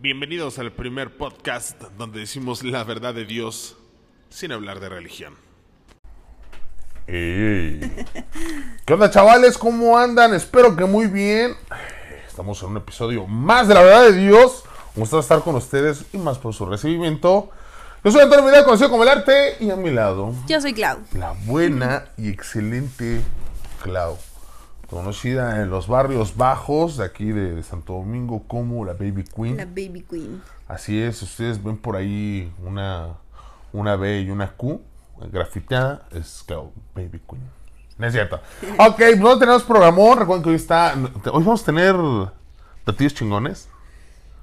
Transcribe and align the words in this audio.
Bienvenidos 0.00 0.58
al 0.58 0.70
primer 0.72 1.16
podcast 1.16 1.80
donde 1.96 2.20
decimos 2.20 2.62
la 2.62 2.84
verdad 2.84 3.14
de 3.14 3.24
Dios 3.24 3.76
sin 4.30 4.52
hablar 4.52 4.78
de 4.80 4.88
religión. 4.88 5.34
Ey. 7.06 7.80
¿Qué 8.86 8.92
onda, 8.94 9.10
chavales? 9.10 9.58
¿Cómo 9.58 9.98
andan? 9.98 10.34
Espero 10.34 10.76
que 10.76 10.84
muy 10.84 11.06
bien. 11.06 11.56
Estamos 12.28 12.62
en 12.62 12.68
un 12.68 12.76
episodio 12.76 13.26
más 13.26 13.66
de 13.66 13.74
la 13.74 13.82
verdad 13.82 14.02
de 14.04 14.12
Dios. 14.12 14.62
Un 14.94 15.00
gusto 15.00 15.18
estar 15.18 15.40
con 15.42 15.56
ustedes 15.56 16.04
y 16.12 16.18
más 16.18 16.38
por 16.38 16.54
su 16.54 16.66
recibimiento. 16.66 17.50
Yo 18.04 18.12
soy 18.12 18.20
Antonio 18.20 18.46
Vidal, 18.46 18.64
conocido 18.64 18.90
como 18.90 19.02
el 19.02 19.08
arte, 19.08 19.56
y 19.58 19.70
a 19.70 19.76
mi 19.76 19.90
lado, 19.90 20.32
Yo 20.46 20.60
soy 20.60 20.72
Clau. 20.72 20.98
la 21.14 21.32
buena 21.46 22.04
y 22.16 22.28
excelente 22.28 23.20
Clau. 23.82 24.16
Conocida 24.88 25.60
en 25.60 25.68
los 25.70 25.86
barrios 25.86 26.36
bajos 26.36 26.96
de 26.96 27.04
aquí 27.04 27.26
de 27.26 27.62
Santo 27.62 27.92
Domingo 27.94 28.44
como 28.48 28.84
la 28.84 28.94
Baby 28.94 29.24
Queen. 29.24 29.56
La 29.58 29.66
Baby 29.66 30.04
Queen. 30.08 30.42
Así 30.66 31.00
es, 31.00 31.20
ustedes 31.22 31.62
ven 31.62 31.76
por 31.76 31.94
ahí 31.96 32.50
una, 32.64 33.08
una 33.72 33.96
B 33.96 34.20
y 34.22 34.30
una 34.30 34.50
Q 34.52 34.80
grafiteada, 35.30 36.06
es 36.12 36.42
claro, 36.46 36.72
Baby 36.94 37.20
Queen. 37.28 37.42
No 37.98 38.06
es 38.06 38.12
cierto. 38.12 38.40
Ok, 38.78 38.96
pues 38.96 39.18
no 39.18 39.38
tenemos 39.38 39.62
programón. 39.64 40.18
Recuerden 40.18 40.42
que 40.44 40.50
hoy 40.50 40.56
está. 40.56 40.94
Hoy 40.94 41.42
vamos 41.44 41.62
a 41.62 41.66
tener 41.66 41.96
datillos 42.86 43.12
chingones. 43.14 43.68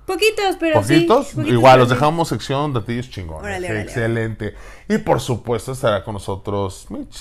Poquitos, 0.05 0.57
pero 0.59 0.81
Poquitos. 0.81 1.27
sí. 1.27 1.35
poquitos, 1.37 1.53
Igual, 1.53 1.79
los 1.79 1.89
dejamos 1.89 2.27
sección 2.27 2.73
datillos 2.73 3.09
chingones. 3.09 3.43
Órale, 3.43 3.67
órale, 3.67 3.81
Excelente. 3.81 4.55
Y 4.87 4.99
por 4.99 5.19
supuesto 5.21 5.71
estará 5.71 6.03
con 6.03 6.13
nosotros 6.13 6.85
Mitch. 6.89 7.17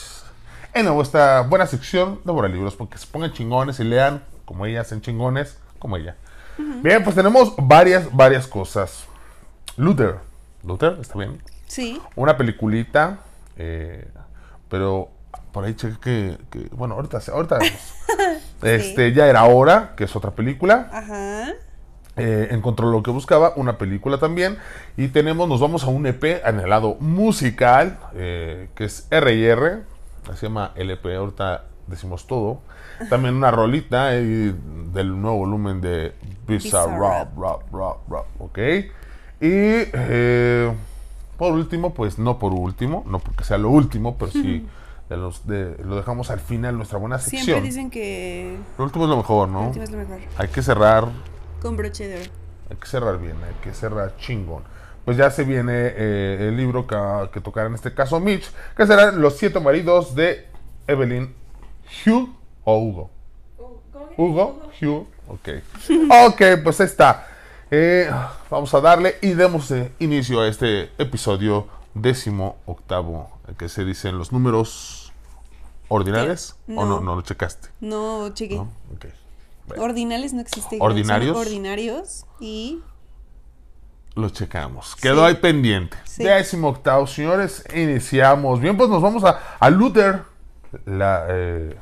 En 0.74 0.86
esta 1.00 1.42
buena 1.42 1.66
sección 1.66 2.20
de 2.24 2.48
libros 2.48 2.74
porque 2.74 2.98
se 2.98 3.06
pongan 3.06 3.32
chingones 3.32 3.78
y 3.80 3.84
lean 3.84 4.22
como 4.44 4.66
ella, 4.66 4.80
hacen 4.80 5.00
chingones 5.00 5.56
como 5.78 5.96
ella. 5.96 6.16
Bien, 6.82 7.02
pues 7.02 7.16
tenemos 7.16 7.54
varias, 7.56 8.12
varias 8.14 8.46
cosas. 8.46 9.04
Luther. 9.76 10.16
Luther, 10.64 10.98
¿está 11.00 11.18
bien? 11.18 11.42
Sí. 11.66 12.00
Una 12.16 12.36
peliculita, 12.36 13.18
eh, 13.56 14.08
pero 14.68 15.08
por 15.52 15.64
ahí 15.64 15.74
cheque 15.74 15.96
que, 16.00 16.38
que- 16.50 16.68
bueno, 16.74 16.94
ahorita, 16.94 17.20
ahorita 17.32 17.58
vemos. 17.58 17.80
Este, 18.62 19.12
ya 19.12 19.26
era 19.26 19.44
hora, 19.44 19.92
que 19.94 20.04
es 20.04 20.16
otra 20.16 20.30
película. 20.30 20.88
Ajá. 20.90 21.50
Eh, 22.16 22.48
encontró 22.50 22.90
lo 22.90 23.02
que 23.02 23.10
buscaba, 23.10 23.52
una 23.56 23.76
película 23.76 24.16
también. 24.18 24.56
Y 24.96 25.08
tenemos, 25.08 25.46
nos 25.48 25.60
vamos 25.60 25.84
a 25.84 25.88
un 25.88 26.06
EP 26.06 26.24
en 26.46 26.60
el 26.60 26.70
lado 26.70 26.96
musical, 27.00 27.98
eh, 28.14 28.70
que 28.74 28.84
es 28.84 29.06
R&R, 29.10 29.82
se 30.34 30.46
llama 30.46 30.72
LP, 30.74 31.14
ahorita 31.16 31.64
decimos 31.86 32.26
todo. 32.26 32.60
También 33.10 33.34
una 33.34 33.50
rolita 33.50 34.14
eh, 34.16 34.54
del 34.92 35.20
nuevo 35.20 35.38
volumen 35.38 35.80
de 35.80 36.14
Bizarre 36.46 36.92
Bizarrap. 36.94 37.38
Rap, 37.38 37.38
Rap, 37.38 37.74
Rap, 37.74 37.96
Rap, 38.10 38.26
¿ok? 38.40 38.58
Y 39.40 39.50
eh, 39.92 40.72
por 41.36 41.52
último, 41.52 41.92
pues 41.92 42.18
no 42.18 42.38
por 42.38 42.52
último, 42.52 43.04
no 43.06 43.18
porque 43.18 43.44
sea 43.44 43.58
lo 43.58 43.68
último, 43.70 44.16
pero 44.16 44.30
sí 44.30 44.66
de 45.08 45.16
los 45.16 45.46
de- 45.46 45.76
lo 45.84 45.96
dejamos 45.96 46.30
al 46.30 46.40
final, 46.40 46.76
nuestra 46.76 46.98
buena 46.98 47.18
sección. 47.18 47.44
Siempre 47.44 47.62
dicen 47.68 47.90
que 47.90 48.56
Lo 48.78 48.84
último 48.84 49.04
es 49.04 49.10
lo 49.10 49.16
mejor, 49.18 49.48
¿no? 49.48 49.66
último 49.66 49.84
es 49.84 49.90
lo 49.90 49.98
mejor. 49.98 50.18
Hay 50.38 50.48
que 50.48 50.62
cerrar 50.62 51.08
Con 51.60 51.76
broche 51.76 52.08
de 52.08 52.20
oro. 52.22 52.30
hay 52.70 52.76
que 52.76 52.86
cerrar 52.86 53.18
bien, 53.18 53.36
hay 53.46 53.54
que 53.62 53.74
cerrar 53.74 54.16
chingón. 54.16 54.62
Pues 55.04 55.16
ya 55.16 55.30
se 55.30 55.44
viene 55.44 55.72
eh, 55.74 56.48
el 56.48 56.56
libro 56.56 56.86
que, 56.86 56.96
que 57.32 57.40
tocará 57.40 57.68
en 57.68 57.74
este 57.74 57.92
caso 57.92 58.20
Mitch, 58.20 58.50
que 58.76 58.86
serán 58.86 59.20
Los 59.20 59.36
siete 59.36 59.60
maridos 59.60 60.14
de 60.14 60.46
Evelyn 60.86 61.34
Hugh 62.06 62.34
o 62.64 62.78
Hugo. 62.78 63.10
Hugo, 64.16 64.62
Hugh, 64.80 65.06
ok. 65.28 65.48
Ok, 66.28 66.42
pues 66.62 66.80
ahí 66.80 66.86
está. 66.86 67.26
Eh, 67.70 68.10
vamos 68.50 68.72
a 68.74 68.80
darle 68.80 69.16
y 69.20 69.30
demos 69.30 69.70
eh, 69.70 69.92
inicio 69.98 70.40
a 70.40 70.48
este 70.48 70.90
episodio 70.98 71.66
décimo 71.94 72.56
octavo, 72.66 73.30
que 73.58 73.68
se 73.68 73.84
dicen 73.84 74.18
los 74.18 74.32
números 74.32 75.12
ordinales. 75.88 76.56
¿O 76.68 76.84
no? 76.84 77.00
No. 77.00 77.16
Lo 77.16 77.22
checaste. 77.22 77.68
No, 77.80 78.32
cheque. 78.34 78.56
¿no? 78.56 78.70
Ok. 78.94 79.06
Bueno. 79.66 79.82
Ordinales 79.82 80.34
no 80.34 80.40
existe. 80.40 80.76
¿Ordinarios? 80.80 81.36
Ordinarios 81.36 82.26
y 82.38 82.82
Lo 84.14 84.28
checamos. 84.30 84.94
Quedó 84.96 85.24
ahí 85.24 85.34
pendiente. 85.34 85.96
Sí. 86.04 86.22
Décimo 86.24 86.68
octavo, 86.68 87.06
señores. 87.06 87.64
Iniciamos. 87.74 88.60
Bien, 88.60 88.76
pues 88.76 88.88
nos 88.88 89.02
vamos 89.02 89.24
a, 89.24 89.40
a 89.58 89.70
Luther. 89.70 90.22
La, 90.86 91.26
eh, 91.28 91.76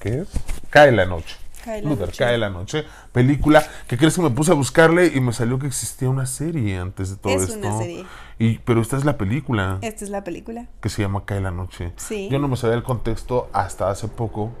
¿Qué 0.00 0.20
es? 0.20 0.28
Cae 0.70 0.92
la 0.92 1.06
noche. 1.06 1.36
Cae 1.64 1.82
la 1.82 1.88
Luther, 1.90 2.06
noche. 2.08 2.18
cae 2.24 2.38
la 2.38 2.50
noche. 2.50 2.84
Película 3.12 3.62
que 3.86 3.96
crees 3.98 4.14
que 4.14 4.22
me 4.22 4.30
puse 4.30 4.50
a 4.50 4.54
buscarle 4.54 5.06
y 5.14 5.20
me 5.20 5.32
salió 5.32 5.58
que 5.58 5.66
existía 5.66 6.08
una 6.08 6.26
serie 6.26 6.78
antes 6.78 7.10
de 7.10 7.16
todo 7.16 7.32
Es 7.32 7.42
esto. 7.50 7.58
una 7.58 7.78
serie. 7.78 8.06
Y, 8.38 8.58
pero 8.58 8.80
esta 8.80 8.96
es 8.96 9.04
la 9.04 9.18
película 9.18 9.78
esta 9.82 10.04
es 10.04 10.10
la 10.10 10.22
película. 10.24 10.66
que 10.80 10.88
se 10.88 11.02
llama 11.02 11.24
Cae 11.24 11.40
la 11.40 11.50
noche. 11.50 11.92
Sí. 11.96 12.28
Yo 12.30 12.38
no 12.38 12.48
me 12.48 12.56
sabía 12.56 12.76
el 12.76 12.82
contexto 12.84 13.48
hasta 13.52 13.90
hace 13.90 14.08
poco. 14.08 14.52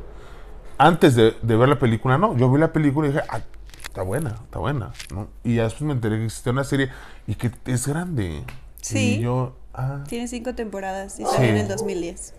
Antes 0.78 1.14
de, 1.14 1.36
de 1.42 1.56
ver 1.56 1.68
la 1.68 1.78
película, 1.78 2.18
no. 2.18 2.36
Yo 2.36 2.50
vi 2.50 2.58
la 2.58 2.72
película 2.72 3.08
y 3.08 3.12
dije, 3.12 3.24
ah, 3.30 3.40
está 3.88 4.02
buena, 4.02 4.36
está 4.44 4.58
buena. 4.58 4.92
¿no? 5.12 5.28
Y 5.42 5.56
ya 5.56 5.64
después 5.64 5.82
me 5.82 5.92
enteré 5.92 6.18
que 6.18 6.26
existía 6.26 6.52
una 6.52 6.64
serie 6.64 6.90
y 7.26 7.34
que 7.34 7.50
es 7.66 7.86
grande. 7.88 8.44
Sí. 8.80 9.16
Y 9.16 9.20
yo, 9.22 9.56
ah, 9.74 10.04
Tiene 10.08 10.28
cinco 10.28 10.54
temporadas 10.54 11.18
y 11.18 11.24
Sí. 11.24 11.30
salió 11.32 11.50
en 11.50 11.56
el 11.56 11.68
2010. 11.68 12.34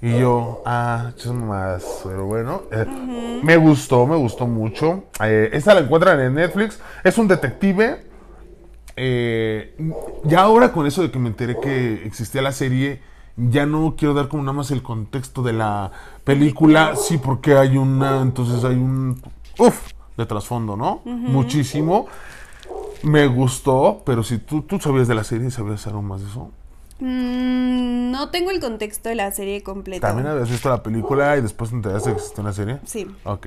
y 0.00 0.18
yo, 0.18 0.62
ah, 0.64 1.10
más. 1.34 1.84
Pero 2.04 2.26
bueno, 2.26 2.62
eh, 2.70 3.40
me 3.42 3.56
gustó, 3.56 4.06
me 4.06 4.16
gustó 4.16 4.46
mucho. 4.46 5.04
Eh, 5.24 5.50
esta 5.52 5.74
la 5.74 5.80
encuentran 5.80 6.20
en 6.20 6.34
Netflix. 6.34 6.78
Es 7.02 7.18
un 7.18 7.26
detective. 7.26 8.06
Eh, 8.94 9.76
ya 10.24 10.40
ahora 10.42 10.72
con 10.72 10.86
eso 10.86 11.02
de 11.02 11.10
que 11.10 11.18
me 11.18 11.28
enteré 11.28 11.58
que 11.60 12.04
existía 12.04 12.42
la 12.42 12.52
serie, 12.52 13.00
ya 13.36 13.64
no 13.66 13.94
quiero 13.96 14.14
dar 14.14 14.26
como 14.28 14.42
nada 14.42 14.52
más 14.54 14.70
el 14.72 14.82
contexto 14.82 15.42
de 15.42 15.52
la 15.52 15.90
película. 16.24 16.94
Sí, 16.96 17.18
porque 17.18 17.54
hay 17.56 17.76
una, 17.76 18.20
entonces 18.22 18.64
hay 18.64 18.74
un, 18.74 19.20
uff, 19.58 19.92
de 20.18 20.26
trasfondo, 20.26 20.76
¿no? 20.76 21.00
Muchísimo. 21.04 22.06
Me 23.02 23.26
gustó, 23.28 24.02
pero 24.04 24.22
si 24.22 24.38
tú, 24.38 24.62
tú 24.62 24.78
sabías 24.80 25.08
de 25.08 25.14
la 25.14 25.24
serie, 25.24 25.50
¿sabías 25.50 25.86
algo 25.86 26.02
más 26.02 26.20
de 26.20 26.28
eso? 26.28 26.50
Mm, 26.98 28.10
no 28.10 28.28
tengo 28.30 28.50
el 28.50 28.60
contexto 28.60 29.08
de 29.08 29.14
la 29.14 29.30
serie 29.30 29.62
completa. 29.62 30.08
¿También 30.08 30.26
habías 30.26 30.50
visto 30.50 30.68
la 30.68 30.82
película 30.82 31.36
y 31.36 31.40
después 31.40 31.70
te 31.70 31.76
enteraste 31.76 32.10
que 32.10 32.16
existía 32.16 32.42
una 32.42 32.52
serie? 32.52 32.78
Sí. 32.84 33.06
Ok. 33.24 33.46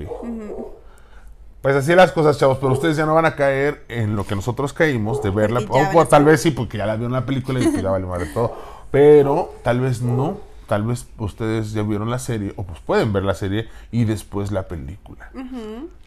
Pues 1.62 1.76
así 1.76 1.94
las 1.94 2.14
cosas, 2.14 2.40
chavos, 2.40 2.58
pero 2.59 2.72
ustedes 2.72 2.96
ya 2.96 3.06
no 3.06 3.14
van 3.14 3.26
a 3.26 3.36
caer 3.36 3.84
en 3.90 4.16
lo 4.16 4.26
que 4.26 4.36
nosotros 4.36 4.72
caímos 4.72 5.22
de 5.22 5.30
verla. 5.30 5.62
O 5.70 6.06
tal 6.08 6.24
vez 6.24 6.42
sí, 6.42 6.52
porque 6.52 6.78
ya 6.78 6.86
la 6.86 6.96
vieron 6.96 7.12
la 7.12 7.26
película 7.26 7.59
y 7.59 7.82
ya 7.82 7.92
vale 7.92 8.06
madre 8.06 8.28
todo. 8.34 8.56
Pero 8.90 9.53
tal 9.62 9.82
vez 9.82 10.02
no. 10.02 10.38
Tal 10.68 10.84
vez 10.84 11.08
ustedes 11.18 11.74
ya 11.74 11.84
vieron 11.84 12.10
la 12.10 12.20
serie, 12.20 12.54
o 12.56 12.64
pues 12.64 12.80
pueden 12.80 13.12
ver 13.12 13.24
la 13.24 13.34
serie 13.34 13.68
y 13.92 14.06
después 14.06 14.52
la 14.52 14.68
película. 14.68 15.30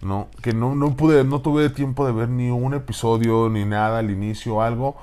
No, 0.01 0.29
que 0.43 0.53
no, 0.53 0.75
no 0.75 0.97
pude, 0.97 1.25
no 1.25 1.41
tuve 1.41 1.69
tiempo 1.71 2.07
de 2.07 2.13
ver 2.13 2.29
ni 2.29 2.51
un 2.51 2.75
episodio, 2.75 3.49
ni 3.51 3.65
nada 3.65 3.99
al 3.99 4.11
inicio 4.11 4.57
o 4.57 4.63
algo. 4.63 4.97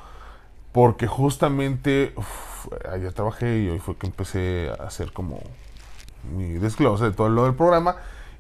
Porque 0.72 1.06
justamente 1.06 2.14
uf, 2.16 2.68
ayer 2.92 3.12
trabajé 3.14 3.60
y 3.60 3.70
hoy 3.70 3.80
fue 3.80 3.96
que 3.98 4.08
empecé 4.08 4.72
a 4.80 4.86
hacer 4.86 5.12
como 5.12 5.42
mi 6.36 6.54
desglose 6.54 7.06
de 7.06 7.12
todo 7.12 7.30
lo 7.30 7.44
del 7.46 7.56
programa. 7.56 7.96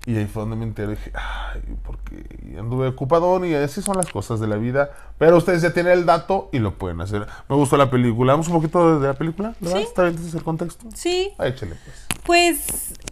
Y 0.06 0.18
ahí 0.18 0.26
fue 0.26 0.42
donde 0.42 0.56
me 0.56 0.64
enteré. 0.64 0.92
Dije, 0.92 1.12
ay, 1.14 1.62
porque 1.84 2.26
anduve 2.58 2.88
ocupadón 2.88 3.46
y 3.46 3.54
así 3.54 3.82
son 3.82 3.98
las 3.98 4.10
cosas 4.10 4.40
de 4.40 4.48
la 4.48 4.56
vida. 4.56 4.92
Pero 5.20 5.38
ustedes 5.38 5.62
ya 5.62 5.74
tienen 5.74 5.94
el 5.94 6.06
dato 6.06 6.50
y 6.52 6.60
lo 6.60 6.78
pueden 6.78 7.02
hacer. 7.02 7.28
Me 7.48 7.56
gustó 7.56 7.78
la 7.78 7.92
película. 7.92 8.34
Vamos 8.34 8.48
un 8.48 8.56
poquito 8.56 9.00
de 9.00 9.08
la 9.08 9.14
película, 9.14 9.54
¿verdad? 9.60 9.78
Sí. 9.78 9.84
¿Está 9.84 10.02
bien 10.04 10.16
entonces 10.16 10.36
el 10.36 10.44
contexto? 10.44 10.88
Sí. 10.96 11.34
Ah, 11.38 11.48
échale 11.48 11.76
pues. 11.86 12.11
Pues, 12.32 12.60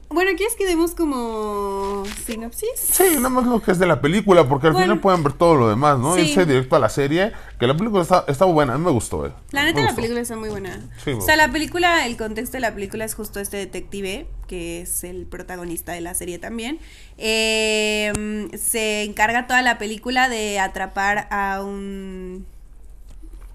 bueno, 0.08 0.32
¿quieres 0.38 0.56
que 0.56 0.66
demos 0.66 0.96
como 0.96 2.06
sinopsis? 2.26 2.70
Sí, 2.80 3.04
nada 3.18 3.28
más 3.28 3.46
lo 3.46 3.62
que 3.62 3.72
es 3.72 3.78
de 3.78 3.86
la 3.86 4.00
película, 4.00 4.48
porque 4.48 4.68
al 4.68 4.72
Bueno. 4.74 4.86
final 4.86 5.00
pueden 5.02 5.24
ver 5.24 5.34
todo 5.34 5.56
lo 5.56 5.68
demás, 5.68 6.00
¿no? 6.00 6.16
Sí. 6.16 6.22
Irse 6.22 6.46
directo 6.46 6.78
a 6.78 6.80
la 6.80 6.88
serie, 6.88 7.34
que 7.60 7.68
la 7.68 7.76
película 7.76 8.02
está, 8.04 8.24
está 8.30 8.46
buena, 8.46 8.76
a 8.76 8.78
mí 8.78 8.86
me 8.86 8.92
gustó, 8.92 9.26
eh. 9.26 9.34
La 9.52 9.66
neta, 9.66 9.82
la 9.82 9.94
película 9.94 10.22
está 10.22 10.38
muy 10.38 10.48
buena. 10.48 10.80
Sí, 11.04 11.12
o 11.12 11.20
sea, 11.20 11.36
la 11.36 11.52
película, 11.52 12.06
el 12.06 12.16
contexto 12.16 12.56
de 12.56 12.62
la 12.62 12.74
película 12.74 13.04
es 13.04 13.14
justo 13.14 13.42
este 13.42 13.58
detective, 13.58 14.26
que 14.48 14.84
es 14.84 15.04
el 15.04 15.26
protagonista 15.26 15.92
de 15.92 16.00
la 16.00 16.14
serie 16.14 16.40
también. 16.40 16.80
Eh, 17.18 18.48
se 18.58 19.04
encarga 19.04 19.48
toda 19.48 19.62
la 19.64 19.78
película 19.78 20.30
de 20.30 20.60
atrapar 20.62 21.28
a 21.30 21.62
un. 21.62 22.46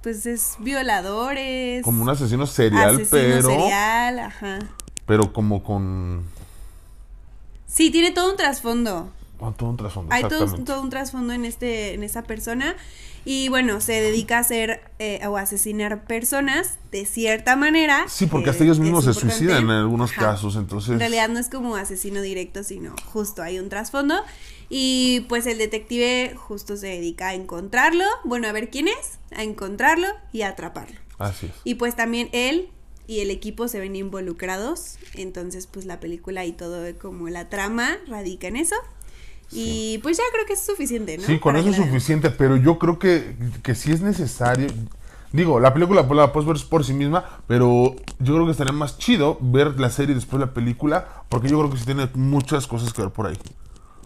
Pues 0.02 0.26
es 0.26 0.56
violadores. 0.58 1.82
Como 1.84 2.02
un 2.02 2.10
asesino 2.10 2.46
serial, 2.46 2.96
asesino 2.96 3.08
pero. 3.10 3.48
serial, 3.48 4.18
ajá. 4.18 4.58
Pero 5.06 5.32
como 5.32 5.62
con. 5.62 6.24
Sí, 7.66 7.90
tiene 7.90 8.10
todo 8.10 8.30
un 8.30 8.36
trasfondo. 8.36 9.10
Con 9.38 9.54
todo 9.54 9.70
un 9.70 9.76
trasfondo. 9.76 10.14
Hay 10.14 10.22
todo, 10.24 10.80
un 10.80 10.90
trasfondo 10.90 11.32
en 11.32 11.44
este, 11.44 11.94
en 11.94 12.02
esa 12.02 12.22
persona. 12.22 12.76
Y 13.26 13.48
bueno, 13.48 13.80
se 13.80 13.92
dedica 13.94 14.36
a 14.36 14.40
hacer 14.40 14.82
eh, 14.98 15.26
o 15.26 15.38
a 15.38 15.42
asesinar 15.42 16.04
personas 16.04 16.78
de 16.92 17.06
cierta 17.06 17.56
manera. 17.56 18.04
Sí, 18.06 18.26
porque 18.26 18.48
eh, 18.48 18.50
hasta 18.50 18.64
ellos 18.64 18.78
mismos 18.78 19.04
se 19.04 19.14
suicidan 19.14 19.64
en 19.64 19.70
algunos 19.70 20.12
Ajá. 20.12 20.32
casos, 20.32 20.56
entonces... 20.56 20.90
En 20.90 20.98
realidad 20.98 21.30
no 21.30 21.38
es 21.38 21.48
como 21.48 21.76
asesino 21.76 22.20
directo, 22.20 22.62
sino 22.64 22.94
justo 23.06 23.42
hay 23.42 23.58
un 23.58 23.70
trasfondo. 23.70 24.22
Y 24.68 25.24
pues 25.28 25.46
el 25.46 25.56
detective 25.56 26.34
justo 26.36 26.76
se 26.76 26.88
dedica 26.88 27.28
a 27.28 27.34
encontrarlo, 27.34 28.04
bueno, 28.24 28.46
a 28.46 28.52
ver 28.52 28.70
quién 28.70 28.88
es, 28.88 29.18
a 29.34 29.42
encontrarlo 29.42 30.08
y 30.32 30.42
a 30.42 30.48
atraparlo. 30.48 30.98
Así 31.18 31.46
es. 31.46 31.52
Y 31.64 31.76
pues 31.76 31.96
también 31.96 32.28
él 32.32 32.68
y 33.06 33.20
el 33.20 33.30
equipo 33.30 33.68
se 33.68 33.80
ven 33.80 33.96
involucrados, 33.96 34.98
entonces 35.14 35.66
pues 35.66 35.86
la 35.86 36.00
película 36.00 36.44
y 36.44 36.52
todo 36.52 36.86
como 36.98 37.28
la 37.28 37.48
trama 37.48 37.98
radica 38.08 38.48
en 38.48 38.56
eso. 38.56 38.76
Y 39.52 39.98
pues 40.02 40.16
ya 40.16 40.24
creo 40.32 40.46
que 40.46 40.54
es 40.54 40.60
suficiente, 40.64 41.18
¿no? 41.18 41.24
Sí, 41.24 41.38
con 41.38 41.52
Para 41.52 41.60
eso 41.60 41.70
es 41.70 41.78
la 41.78 41.84
suficiente, 41.84 42.30
pero 42.30 42.56
yo 42.56 42.78
creo 42.78 42.98
que, 42.98 43.36
que 43.62 43.74
sí 43.74 43.92
es 43.92 44.00
necesario. 44.00 44.68
Digo, 45.32 45.60
la 45.60 45.74
película 45.74 46.02
la 46.02 46.32
puedes 46.32 46.48
ver 46.48 46.56
por 46.68 46.84
sí 46.84 46.92
misma, 46.92 47.40
pero 47.46 47.94
yo 48.20 48.34
creo 48.34 48.46
que 48.46 48.52
estaría 48.52 48.72
más 48.72 48.98
chido 48.98 49.36
ver 49.40 49.78
la 49.78 49.90
serie 49.90 50.14
después 50.14 50.40
la 50.40 50.54
película, 50.54 51.24
porque 51.28 51.48
yo 51.48 51.58
creo 51.58 51.70
que 51.70 51.76
sí 51.76 51.84
tiene 51.84 52.08
muchas 52.14 52.66
cosas 52.66 52.92
que 52.92 53.02
ver 53.02 53.10
por 53.10 53.26
ahí. 53.26 53.38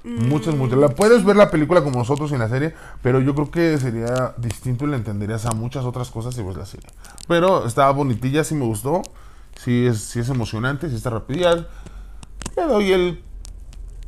Muchas, 0.08 0.54
muchas. 0.54 0.78
La 0.78 0.88
puedes 0.88 1.24
ver 1.24 1.36
la 1.36 1.50
película 1.50 1.82
como 1.82 1.98
nosotros 1.98 2.32
en 2.32 2.38
la 2.38 2.48
serie, 2.48 2.72
pero 3.02 3.20
yo 3.20 3.34
creo 3.34 3.50
que 3.50 3.76
sería 3.78 4.34
distinto 4.38 4.86
y 4.86 4.88
le 4.88 4.96
entenderías 4.96 5.44
a 5.46 5.52
muchas 5.52 5.84
otras 5.84 6.10
cosas 6.10 6.34
si 6.34 6.42
ves 6.42 6.56
la 6.56 6.66
serie. 6.66 6.88
Pero 7.26 7.66
estaba 7.66 7.90
bonitilla, 7.92 8.44
sí 8.44 8.54
me 8.54 8.64
gustó. 8.64 9.02
Sí 9.56 9.86
es, 9.86 10.00
sí 10.00 10.20
es 10.20 10.28
emocionante, 10.28 10.88
sí 10.88 10.96
está 10.96 11.10
rapidilla. 11.10 11.66
Le 12.56 12.62
doy 12.62 12.92
el 12.92 13.22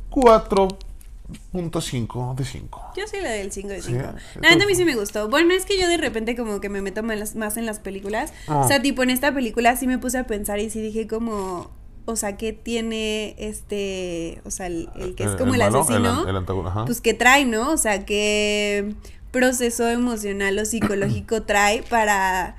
4.5 0.09 2.35
de 2.35 2.45
5. 2.45 2.93
Yo 2.95 3.05
sí 3.05 3.17
le 3.21 3.29
doy 3.29 3.39
el 3.39 3.51
5 3.51 3.67
de 3.67 3.81
5. 3.81 4.03
Sí, 4.33 4.39
neta 4.41 4.63
a 4.63 4.67
mí 4.67 4.75
sí 4.75 4.85
me 4.85 4.95
gustó. 4.95 5.29
Bueno, 5.29 5.53
es 5.53 5.65
que 5.65 5.79
yo 5.79 5.87
de 5.87 5.97
repente 5.97 6.35
como 6.35 6.61
que 6.61 6.69
me 6.69 6.81
meto 6.81 7.03
más, 7.03 7.35
más 7.35 7.57
en 7.57 7.65
las 7.65 7.79
películas. 7.79 8.33
Ah. 8.47 8.59
O 8.59 8.67
sea, 8.67 8.81
tipo 8.81 9.03
en 9.03 9.09
esta 9.09 9.33
película 9.33 9.75
sí 9.75 9.87
me 9.87 9.97
puse 9.97 10.17
a 10.17 10.25
pensar 10.25 10.59
y 10.59 10.69
sí 10.69 10.81
dije 10.81 11.07
como, 11.07 11.69
o 12.05 12.15
sea, 12.15 12.35
¿qué 12.37 12.51
tiene 12.53 13.35
este, 13.37 14.41
o 14.45 14.51
sea, 14.51 14.67
el, 14.67 14.89
el 14.99 15.15
que 15.15 15.23
es 15.23 15.31
El- 15.31 15.37
como 15.37 15.53
el 15.53 15.61
el, 15.61 15.67
malo, 15.71 15.81
asesino? 15.81 16.23
el- 16.27 16.35
el 16.35 16.45
antagon- 16.45 16.67
ajá. 16.67 16.85
Pues 16.85 17.01
que 17.01 17.13
trae, 17.13 17.45
¿no? 17.45 17.71
O 17.71 17.77
sea, 17.77 18.05
qué 18.05 18.93
proceso 19.31 19.87
emocional 19.89 20.57
o 20.59 20.65
psicológico 20.65 21.41
trae 21.43 21.83
para 21.83 22.55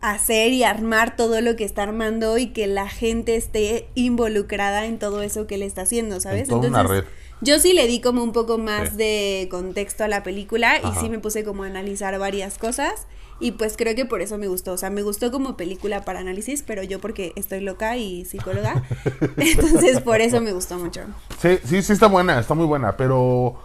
hacer 0.00 0.52
y 0.52 0.62
armar 0.62 1.16
todo 1.16 1.40
lo 1.40 1.56
que 1.56 1.64
está 1.64 1.82
armando 1.84 2.36
y 2.38 2.48
que 2.48 2.66
la 2.66 2.88
gente 2.88 3.34
esté 3.36 3.88
involucrada 3.94 4.84
en 4.86 4.98
todo 4.98 5.22
eso 5.22 5.46
que 5.46 5.54
él 5.56 5.62
está 5.62 5.82
haciendo, 5.82 6.20
¿sabes? 6.20 6.48
toda 6.48 6.68
una 6.68 6.82
red. 6.82 7.04
yo 7.40 7.58
sí 7.58 7.72
le 7.72 7.86
di 7.86 8.00
como 8.00 8.22
un 8.22 8.32
poco 8.32 8.58
más 8.58 8.90
Sí. 8.90 8.96
de 8.96 9.48
contexto 9.50 10.04
a 10.04 10.08
la 10.08 10.22
película 10.22 10.74
y 10.78 11.00
sí 11.00 11.08
me 11.08 11.18
puse 11.18 11.44
como 11.44 11.64
a 11.64 11.66
analizar 11.66 12.16
varias 12.18 12.58
cosas 12.58 13.06
y 13.40 13.52
pues 13.52 13.76
creo 13.76 13.94
que 13.94 14.04
por 14.04 14.20
eso 14.22 14.38
me 14.38 14.48
gustó, 14.48 14.72
o 14.72 14.76
sea, 14.76 14.90
me 14.90 15.02
gustó 15.02 15.30
como 15.30 15.56
película 15.56 16.04
para 16.04 16.20
análisis, 16.20 16.62
pero 16.62 16.82
yo 16.82 17.00
porque 17.00 17.32
estoy 17.36 17.60
loca 17.60 17.96
y 17.96 18.24
psicóloga, 18.24 18.82
entonces 19.36 20.00
por 20.00 20.20
eso 20.20 20.40
me 20.40 20.52
gustó 20.52 20.78
mucho. 20.78 21.00
Sí, 21.38 21.58
sí, 21.64 21.82
sí 21.82 21.92
está 21.92 22.06
buena, 22.06 22.38
está 22.38 22.54
muy 22.54 22.66
buena, 22.66 22.96
pero 22.96 23.56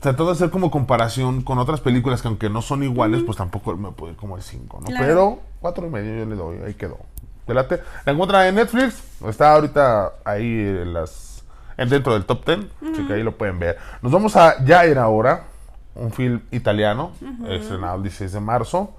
trató 0.00 0.26
de 0.26 0.32
hacer 0.32 0.50
como 0.50 0.70
comparación 0.70 1.42
con 1.42 1.58
otras 1.58 1.80
películas 1.80 2.22
que 2.22 2.28
aunque 2.28 2.50
no 2.50 2.60
son 2.62 2.82
iguales, 2.82 3.22
pues 3.24 3.38
tampoco 3.38 3.76
me 3.76 3.92
puede 3.92 4.12
ir 4.12 4.18
como 4.18 4.36
el 4.36 4.42
5, 4.42 4.80
¿no? 4.80 4.86
Claro. 4.86 5.06
Pero 5.06 5.38
cuatro 5.60 5.86
y 5.86 5.90
medio 5.90 6.18
yo 6.24 6.26
le 6.26 6.34
doy, 6.36 6.58
ahí 6.66 6.74
quedó. 6.74 6.98
¿Te 7.46 7.54
late? 7.54 7.80
La 8.04 8.12
encuentra 8.12 8.46
en 8.48 8.54
Netflix, 8.56 9.02
está 9.26 9.54
ahorita 9.54 10.12
ahí 10.24 10.44
en 10.46 10.92
las 10.92 11.44
en- 11.76 11.88
dentro 11.88 12.12
del 12.14 12.24
top 12.24 12.44
10, 12.46 12.58
así 12.92 13.06
que 13.06 13.14
ahí 13.14 13.22
lo 13.22 13.36
pueden 13.36 13.58
ver. 13.58 13.78
Nos 14.02 14.12
vamos 14.12 14.36
a 14.36 14.64
Ya 14.64 14.84
era 14.84 15.08
hora, 15.08 15.44
un 15.94 16.12
film 16.12 16.42
italiano, 16.50 17.12
estrenado 17.48 17.96
el 17.96 18.02
16 18.02 18.32
de 18.32 18.40
marzo. 18.40 18.94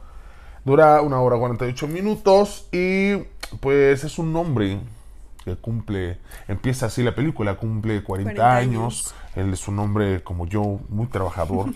Dura 0.65 1.01
una 1.01 1.19
hora 1.19 1.37
48 1.37 1.87
minutos 1.87 2.67
y 2.71 3.17
pues 3.59 4.03
es 4.03 4.17
un 4.17 4.35
hombre 4.35 4.79
que 5.43 5.57
cumple, 5.57 6.19
empieza 6.47 6.85
así 6.85 7.03
la 7.03 7.13
película, 7.13 7.55
cumple 7.55 8.01
40, 8.01 8.31
40 8.33 8.55
años. 8.55 9.13
Él 9.35 9.51
es 9.51 9.67
un 9.67 9.79
hombre 9.79 10.23
como 10.23 10.45
yo, 10.45 10.79
muy 10.89 11.07
trabajador. 11.07 11.67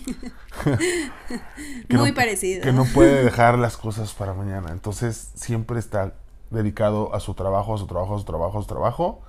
Muy 1.90 2.10
no- 2.10 2.16
parecido. 2.16 2.64
Que 2.64 2.72
no 2.72 2.86
puede 2.86 3.24
dejar 3.24 3.58
las 3.58 3.78
cosas 3.78 4.14
para 4.14 4.34
mañana. 4.34 4.72
Entonces 4.72 5.32
siempre 5.36 5.80
está 5.80 6.14
dedicado 6.50 7.14
a 7.14 7.20
su 7.20 7.34
trabajo, 7.34 7.76
a 7.76 7.78
su 7.78 7.88
trabajo, 7.88 8.16
a 8.16 8.20
su 8.20 8.26
trabajo, 8.26 8.60
a 8.60 8.62
su 8.62 8.68
trabajo. 8.68 9.22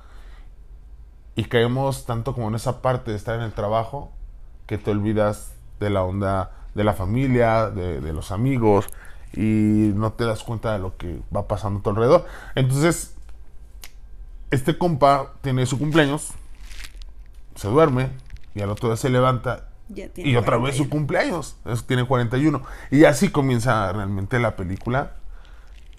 Y 1.34 1.44
caemos 1.44 2.05
tanto 2.05 2.34
como 2.34 2.49
en 2.49 2.55
esa 2.55 2.82
parte 2.82 3.11
de 3.11 3.17
estar 3.17 3.37
en 3.37 3.43
el 3.43 3.52
trabajo 3.52 4.12
que 4.67 4.76
te 4.79 4.91
olvidas 4.91 5.55
de 5.81 5.91
la 5.91 6.03
onda 6.03 6.51
de 6.75 6.85
la 6.85 6.93
familia, 6.95 7.71
de, 7.71 8.01
de 8.01 8.13
los 8.13 8.31
amigos 8.31 8.87
y 9.35 9.93
no 9.95 10.13
te 10.13 10.25
das 10.25 10.43
cuenta 10.45 10.73
de 10.73 10.79
lo 10.79 10.97
que 10.97 11.21
va 11.35 11.49
pasando 11.49 11.81
a 11.81 11.83
tu 11.83 11.91
alrededor. 11.91 12.25
Entonces, 12.55 13.15
este 14.51 14.79
compa 14.79 15.33
tiene 15.43 15.67
su 15.67 15.79
cumpleaños, 15.79 16.31
se 17.55 17.69
duerme 17.69 18.11
y 18.55 18.61
al 18.63 18.71
otro 18.71 18.89
día 18.89 18.97
se 18.97 19.09
levanta 19.11 19.69
Ya 19.89 20.09
tiene 20.09 20.31
y 20.31 20.37
otra 20.37 20.57
vez 20.57 20.77
41. 20.77 20.85
su 20.85 20.91
cumpleaños. 20.91 21.57
Es- 21.67 21.85
tiene 21.85 22.07
41. 22.07 22.63
Y 22.91 23.05
así 23.05 23.31
comienza 23.31 23.93
realmente 23.93 24.39
la 24.39 24.57
película. 24.57 25.13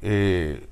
Eh, 0.01 0.67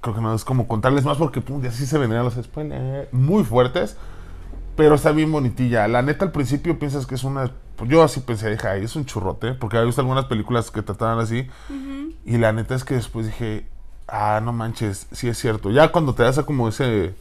creo 0.00 0.14
que 0.14 0.20
no 0.20 0.34
es 0.34 0.44
como 0.44 0.66
contarles 0.66 1.04
más 1.04 1.18
porque 1.18 1.40
pum, 1.40 1.62
ya 1.62 1.70
sí 1.72 1.86
se 1.86 1.98
venían 1.98 2.24
los 2.24 2.34
spoilers 2.34 3.12
muy 3.12 3.44
fuertes. 3.44 3.96
Pero 4.76 4.94
está 4.94 5.12
bien 5.12 5.30
bonitilla. 5.30 5.86
La 5.88 6.00
neta, 6.02 6.24
al 6.24 6.32
principio 6.32 6.78
piensas 6.78 7.06
que 7.06 7.14
es 7.14 7.24
una. 7.24 7.50
Pues 7.80 7.90
Yo 7.90 8.02
así 8.02 8.20
pensé, 8.20 8.50
dije, 8.50 8.68
ay, 8.68 8.84
es 8.84 8.94
un 8.94 9.06
churrote. 9.06 9.54
Porque 9.54 9.78
había 9.78 9.86
visto 9.86 10.02
algunas 10.02 10.26
películas 10.26 10.70
que 10.70 10.82
trataban 10.82 11.18
así. 11.18 11.46
Y 12.26 12.36
la 12.36 12.52
neta 12.52 12.74
es 12.74 12.84
que 12.84 12.94
después 12.94 13.24
dije, 13.24 13.66
ah, 14.06 14.38
no 14.44 14.52
manches, 14.52 15.06
sí 15.12 15.28
es 15.28 15.38
cierto. 15.38 15.70
Ya 15.70 15.90
cuando 15.90 16.14
te 16.14 16.22
das 16.22 16.36
a 16.36 16.42
como 16.44 16.68
ese. 16.68 17.14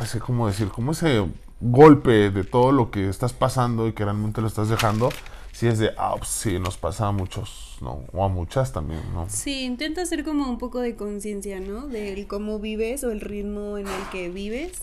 Ese, 0.00 0.20
¿cómo 0.20 0.46
decir? 0.46 0.68
Como 0.68 0.92
ese 0.92 1.26
golpe 1.60 2.30
de 2.30 2.44
todo 2.44 2.70
lo 2.70 2.92
que 2.92 3.08
estás 3.08 3.32
pasando 3.32 3.88
y 3.88 3.92
que 3.92 4.04
realmente 4.04 4.40
lo 4.40 4.46
estás 4.46 4.68
dejando. 4.68 5.08
Sí 5.50 5.66
es 5.66 5.80
de, 5.80 5.90
ah, 5.98 6.14
pues 6.16 6.30
sí, 6.30 6.60
nos 6.60 6.76
pasa 6.78 7.08
a 7.08 7.12
muchos, 7.12 7.78
¿no? 7.80 8.04
O 8.12 8.24
a 8.24 8.28
muchas 8.28 8.72
también, 8.72 9.02
¿no? 9.12 9.26
Sí, 9.28 9.64
intenta 9.64 10.02
hacer 10.02 10.24
como 10.24 10.48
un 10.48 10.58
poco 10.58 10.78
de 10.78 10.94
conciencia, 10.94 11.58
¿no? 11.58 11.88
Del 11.88 12.28
cómo 12.28 12.60
vives 12.60 13.02
o 13.02 13.10
el 13.10 13.20
ritmo 13.20 13.78
en 13.78 13.88
el 13.88 14.08
que 14.12 14.28
vives 14.28 14.80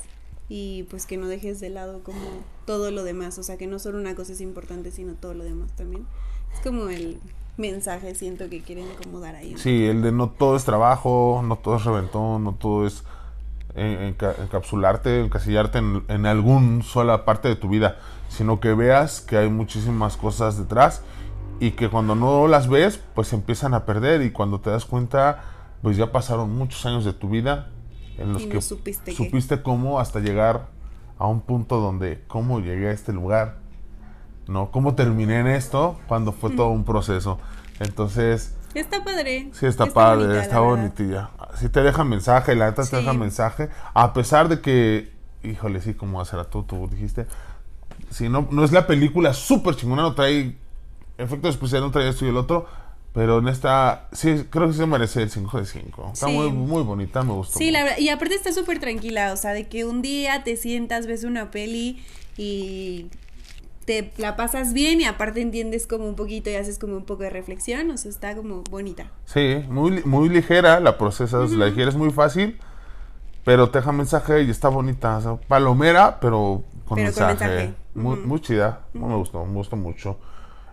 y 0.50 0.84
pues 0.90 1.06
que 1.06 1.16
no 1.18 1.28
dejes 1.28 1.60
de 1.60 1.70
lado 1.70 2.02
como 2.04 2.20
todo 2.66 2.92
lo 2.92 3.04
demás, 3.04 3.38
o 3.38 3.44
sea, 3.44 3.58
que 3.58 3.68
no 3.68 3.80
solo 3.80 3.98
una 4.00 4.16
cosa 4.16 4.34
es 4.34 4.42
importante, 4.42 4.92
sino 4.92 5.14
todo 5.14 5.34
lo 5.36 5.44
demás 5.44 5.72
también. 5.76 6.06
Es 6.54 6.60
como 6.62 6.90
el 6.90 7.20
mensaje, 7.58 8.16
siento 8.16 8.50
que 8.50 8.62
quieren 8.62 8.88
como 9.04 9.20
dar 9.20 9.36
ahí. 9.36 9.56
Sí, 9.58 9.86
el 9.86 10.02
de 10.02 10.12
no 10.12 10.30
todo 10.30 10.56
es 10.56 10.66
trabajo, 10.66 11.42
no 11.46 11.58
todo 11.58 11.76
es 11.78 11.84
reventón, 11.86 12.44
no 12.44 12.54
todo 12.56 12.88
es 12.88 13.04
eh, 13.76 14.16
enca- 14.18 14.36
encapsularte, 14.42 15.22
encasillarte 15.22 15.78
en, 15.78 16.04
en 16.08 16.26
alguna 16.26 16.82
sola 16.84 17.26
parte 17.26 17.48
de 17.48 17.56
tu 17.56 17.70
vida, 17.70 17.98
sino 18.30 18.60
que 18.60 18.74
veas 18.74 19.22
que 19.22 19.38
hay 19.38 19.50
muchísimas 19.50 20.18
cosas 20.18 20.58
detrás 20.58 21.04
y 21.60 21.72
que 21.72 21.90
cuando 21.90 22.16
no 22.16 22.48
las 22.48 22.70
ves, 22.70 23.00
pues 23.14 23.34
empiezan 23.34 23.74
a 23.76 23.86
perder 23.86 24.22
y 24.24 24.32
cuando 24.32 24.62
te 24.62 24.70
das 24.72 24.86
cuenta, 24.86 25.44
pues 25.84 25.98
ya 25.98 26.12
pasaron 26.12 26.50
muchos 26.56 26.86
años 26.86 27.06
de 27.06 27.14
tu 27.14 27.30
vida 27.30 27.70
en 28.20 28.34
los 28.34 28.44
Y 28.44 28.46
no 28.48 28.52
que 28.52 28.62
supiste 28.62 29.62
cómo 29.62 30.00
hasta 30.00 30.20
llegar 30.20 30.68
a 31.18 31.28
un 31.28 31.42
punto 31.42 31.80
donde, 31.80 32.24
¿cómo 32.28 32.60
llegué 32.60 32.90
a 32.90 32.92
este 32.92 33.14
lugar? 33.14 33.58
¿No? 34.48 34.72
¿Cómo 34.72 34.96
terminé 34.96 35.40
en 35.40 35.48
esto 35.48 36.00
cuando 36.08 36.32
fue 36.32 36.52
todo 36.52 36.70
un 36.70 36.86
proceso? 36.86 37.40
Entonces, 37.80 38.56
Está 38.74 39.04
padre. 39.04 39.50
Sí, 39.54 39.66
está, 39.66 39.88
padre, 39.88 40.28
bonita, 40.28 40.44
está 40.44 40.60
bonitilla. 40.60 41.32
Sí 41.56 41.70
te 41.70 41.82
deja 41.82 42.04
mensaje, 42.04 42.56
la 42.56 42.68
neta 42.68 42.86
te 42.86 42.98
deja 42.98 43.14
mensaje. 43.14 43.70
A 43.94 44.14
pesar 44.14 44.48
de 44.48 44.62
que, 44.62 45.12
híjole, 45.44 45.82
sí, 45.82 45.96
como 45.96 46.22
hacer 46.22 46.40
a 46.40 46.44
tú, 46.44 46.64
tú 46.64 46.88
dijiste. 46.88 47.26
Si 48.12 48.30
no, 48.30 48.48
no 48.52 48.64
es 48.64 48.72
la 48.72 48.86
película 48.86 49.34
súper 49.34 49.76
chingona, 49.76 50.04
no 50.04 50.14
trae 50.14 50.56
efectos 51.18 51.56
especiales, 51.56 51.88
no 51.88 51.92
trae 51.92 52.10
esto 52.10 52.26
y 52.26 52.30
el 52.30 52.38
otro. 52.38 52.68
Pero 53.14 53.40
en 53.40 53.48
esta, 53.48 54.08
sí, 54.12 54.46
creo 54.50 54.68
que 54.68 54.74
se 54.74 54.86
merece 54.86 55.24
el 55.24 55.30
5 55.32 55.60
de 55.60 55.66
5. 55.66 56.12
Está 56.14 56.28
Sí. 56.28 56.34
muy, 56.34 56.52
muy 56.52 56.84
bonita, 56.84 57.24
me 57.24 57.34
gustó. 57.34 57.58
Sí, 57.58 57.72
la 57.72 57.80
mucho. 57.80 57.90
verdad, 57.92 58.00
y 58.04 58.10
aparte 58.10 58.36
está 58.36 58.54
súper 58.54 58.80
tranquila, 58.80 59.34
o 59.34 59.38
sea, 59.38 59.52
de 59.54 59.68
que 59.68 59.84
un 59.86 60.02
día 60.02 60.44
te 60.44 60.56
sientas, 60.56 61.08
ves 61.08 61.24
una 61.24 61.50
peli 61.50 62.04
y 62.38 63.08
te 63.86 64.12
la 64.18 64.36
pasas 64.36 64.74
bien 64.74 65.02
y 65.02 65.06
aparte 65.06 65.42
entiendes 65.42 65.88
como 65.88 66.06
un 66.08 66.16
poquito 66.16 66.52
y 66.52 66.56
haces 66.56 66.78
como 66.78 66.96
un 66.96 67.06
poco 67.06 67.24
de 67.24 67.32
reflexión, 67.32 67.90
o 67.90 67.98
sea, 67.98 68.12
está 68.12 68.36
como 68.36 68.64
bonita. 68.70 69.12
Sí, 69.26 69.64
muy, 69.68 70.04
muy 70.04 70.30
ligera, 70.30 70.80
la 70.80 70.98
procesas, 71.00 71.50
la 71.52 71.66
digieres 71.66 71.96
muy 71.96 72.12
fácil. 72.12 72.60
Pero 73.46 73.72
te 73.72 73.80
deja 73.80 73.92
mensaje 73.92 74.44
y 74.44 74.50
está 74.52 74.68
bonita. 74.70 75.18
o 75.18 75.22
sea, 75.22 75.36
palomera, 75.48 76.20
pero 76.20 76.64
con 76.86 76.98
Pero 76.98 77.14
con 77.14 77.26
mensaje. 77.28 77.74
Muy, 77.96 78.20
Ujú. 78.20 78.28
muy 78.28 78.42
chida. 78.42 78.82
No 78.94 79.08
me 79.08 79.16
gustó, 79.16 79.44
me 79.46 79.54
gustó 79.56 79.76
mucho. 79.76 80.20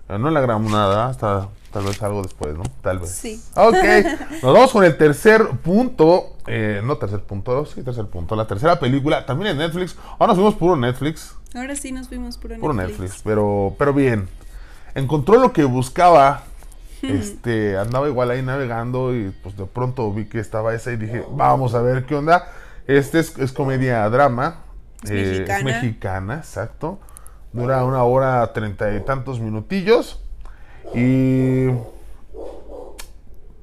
Eh, 0.09 0.19
no 0.19 0.31
le 0.31 0.39
agregamos 0.39 0.71
nada, 0.71 1.09
hasta 1.09 1.49
tal 1.73 1.85
vez 1.85 2.03
algo 2.03 2.23
después, 2.23 2.57
¿no? 2.57 2.63
Tal 2.81 3.01
vez. 3.01 3.11
Sí. 3.11 3.43
Ok, 3.55 3.75
nos 4.43 4.55
vamos 4.55 4.73
con 4.73 4.85
el 4.85 4.97
tercer 4.97 5.47
punto. 5.63 6.37
eh, 6.47 6.81
no 6.85 6.97
tercer 6.97 7.21
punto, 7.21 7.67
sí, 7.67 7.83
tercer 7.83 8.07
punto. 8.07 8.37
La 8.37 8.47
tercera 8.47 8.79
película, 8.79 9.27
también 9.27 9.53
en 9.53 9.59
Netflix. 9.59 9.97
Ahora 10.13 10.29
nos 10.29 10.37
fuimos 10.37 10.55
puro 10.55 10.77
Netflix. 10.77 11.35
Ahora 11.55 11.75
sí 11.75 11.91
nos 11.93 12.09
fuimos 12.09 12.37
por 12.37 12.59
Puro 12.59 12.75
Netflix, 12.75 13.23
pero, 13.25 13.75
pero 13.79 13.95
bien. 13.95 14.29
Encontró 14.95 15.39
lo 15.39 15.53
que 15.53 15.65
buscaba. 15.65 16.43
Este, 17.03 17.77
andaba 17.77 18.09
igual 18.09 18.31
ahí 18.31 18.43
navegando 18.43 19.15
y 19.15 19.31
pues 19.43 19.57
de 19.57 19.67
pronto 19.67 20.13
vi 20.13 20.25
que 20.25 20.41
estaba 20.41 20.75
esa 20.75 20.93
y 20.93 20.97
dije, 20.97 21.25
vamos 21.31 21.75
a 21.75 21.83
ver 21.83 22.05
qué 22.07 22.15
onda. 22.15 22.51
Este 22.87 23.21
es, 23.21 23.39
es 23.39 23.53
comedia 23.53 24.09
drama. 24.09 24.61
Es 25.05 25.11
eh, 25.11 25.15
mexicana. 25.15 25.59
es 25.59 25.65
mexicana, 25.65 26.35
exacto. 26.37 26.99
Dura 27.53 27.85
una 27.85 28.03
hora 28.05 28.53
treinta 28.53 28.95
y 28.95 29.01
tantos 29.01 29.41
minutillos. 29.41 30.21
Y 30.95 31.69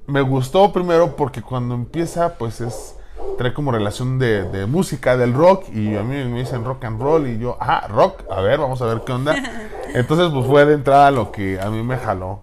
me 0.08 0.22
gustó 0.22 0.72
primero 0.74 1.16
porque 1.16 1.42
cuando 1.42 1.76
empieza, 1.76 2.36
pues 2.36 2.62
es. 2.62 2.96
Trae 3.38 3.54
como 3.54 3.72
relación 3.72 4.20
de, 4.20 4.44
de 4.44 4.68
música, 4.68 5.18
del 5.18 5.34
rock, 5.34 5.66
y 5.74 5.96
a 5.96 6.04
mí 6.04 6.24
me 6.26 6.40
dicen 6.40 6.64
rock 6.64 6.86
and 6.86 7.02
roll, 7.02 7.28
y 7.28 7.40
yo, 7.40 7.58
ah, 7.60 7.88
rock, 7.88 8.24
a 8.30 8.42
ver, 8.42 8.60
vamos 8.60 8.80
a 8.84 8.86
ver 8.86 9.02
qué 9.04 9.12
onda. 9.12 9.36
Entonces, 9.96 10.30
pues 10.32 10.46
fue 10.46 10.66
de 10.66 10.76
entrada 10.76 11.10
lo 11.10 11.32
que 11.32 11.60
a 11.60 11.72
mí 11.72 11.82
me 11.82 11.98
jaló. 11.98 12.42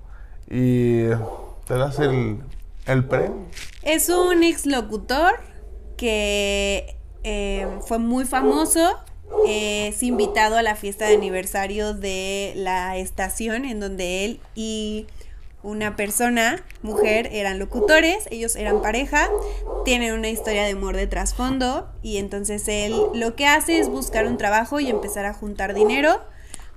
Y 0.49 1.05
te 1.65 1.75
das 1.75 2.01
el, 2.01 2.41
el 2.87 3.05
pre. 3.05 3.31
Es 3.83 4.09
un 4.09 4.43
ex 4.43 4.67
locutor 4.67 5.35
que 5.97 6.97
eh, 7.23 7.69
fue 7.87 7.99
muy 7.99 8.25
famoso. 8.25 8.99
Es 9.47 10.03
invitado 10.03 10.57
a 10.57 10.63
la 10.63 10.77
fiesta 10.77 11.07
de 11.07 11.15
aniversario 11.15 11.95
de 11.95 12.53
la 12.57 12.97
estación 12.97 13.65
en 13.65 13.81
donde 13.81 14.25
él 14.25 14.41
y 14.55 15.07
una 15.63 15.95
persona, 15.95 16.63
mujer, 16.83 17.29
eran 17.33 17.59
locutores, 17.59 18.27
ellos 18.31 18.57
eran 18.57 18.81
pareja, 18.81 19.29
tienen 19.85 20.15
una 20.15 20.29
historia 20.29 20.65
de 20.65 20.73
amor 20.73 20.97
de 20.97 21.07
trasfondo 21.07 21.89
y 22.03 22.17
entonces 22.17 22.67
él 22.69 22.95
lo 23.15 23.35
que 23.37 23.47
hace 23.47 23.79
es 23.79 23.89
buscar 23.89 24.27
un 24.27 24.39
trabajo 24.39 24.81
y 24.81 24.89
empezar 24.89 25.27
a 25.27 25.35
juntar 25.35 25.75
dinero 25.75 26.21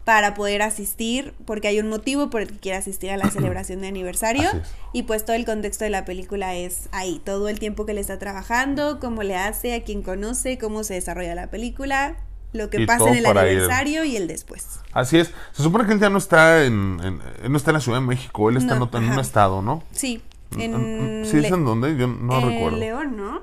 para 0.03 0.33
poder 0.33 0.61
asistir, 0.61 1.33
porque 1.45 1.69
hay 1.69 1.79
un 1.79 1.87
motivo 1.87 2.29
por 2.29 2.41
el 2.41 2.49
que 2.49 2.59
quiere 2.59 2.77
asistir 2.77 3.11
a 3.11 3.17
la 3.17 3.29
celebración 3.31 3.81
de 3.81 3.87
aniversario. 3.87 4.49
Y 4.91 5.03
pues 5.03 5.23
todo 5.23 5.35
el 5.35 5.45
contexto 5.45 5.85
de 5.85 5.89
la 5.89 6.03
película 6.03 6.55
es 6.55 6.89
ahí, 6.91 7.21
todo 7.23 7.47
el 7.47 7.59
tiempo 7.59 7.85
que 7.85 7.93
le 7.93 8.01
está 8.01 8.19
trabajando, 8.19 8.99
cómo 8.99 9.23
le 9.23 9.37
hace, 9.37 9.73
a 9.73 9.83
quién 9.83 10.01
conoce, 10.01 10.57
cómo 10.57 10.83
se 10.83 10.95
desarrolla 10.95 11.35
la 11.35 11.49
película, 11.49 12.17
lo 12.53 12.69
que 12.69 12.85
pasa 12.85 13.09
en 13.09 13.15
el 13.15 13.21
ir. 13.25 13.27
aniversario 13.37 14.03
y 14.05 14.15
el 14.15 14.27
después. 14.27 14.79
Así 14.93 15.17
es. 15.19 15.33
Se 15.51 15.63
supone 15.63 15.85
que 15.85 15.93
él 15.93 15.99
ya 15.99 16.09
no 16.09 16.17
está 16.19 16.63
en, 16.65 16.99
en- 17.03 17.21
él 17.43 17.51
no 17.51 17.57
está 17.57 17.71
en 17.71 17.75
la 17.75 17.81
Ciudad 17.81 17.99
de 17.99 18.05
México, 18.05 18.49
él 18.49 18.57
está 18.57 18.73
en 18.73 18.79
No, 18.79 18.89
en, 18.93 19.09
un 19.11 19.19
estado, 19.19 19.61
¿no? 19.61 19.83
Sí, 19.91 20.21
Mm, 20.51 20.61
en, 20.61 21.25
¿Sí 21.25 21.37
Le- 21.39 21.47
es 21.47 21.53
en 21.53 21.65
dónde? 21.65 21.97
Yo 21.97 22.05
no 22.07 22.39
en 22.39 22.47
recuerdo. 22.49 22.77
León, 22.77 23.17
¿no? 23.17 23.41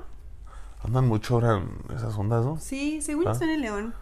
Andan 0.85 1.07
mucho 1.09 1.35
ahora 1.35 1.57
en 1.57 1.95
esas 1.95 2.15
ondas, 2.17 2.45
¿no? 2.45 2.57
Sí, 2.59 3.01
según 3.01 3.27
Ah. 3.27 3.31
están 3.33 3.49
en 3.49 3.61
León. 3.61 3.93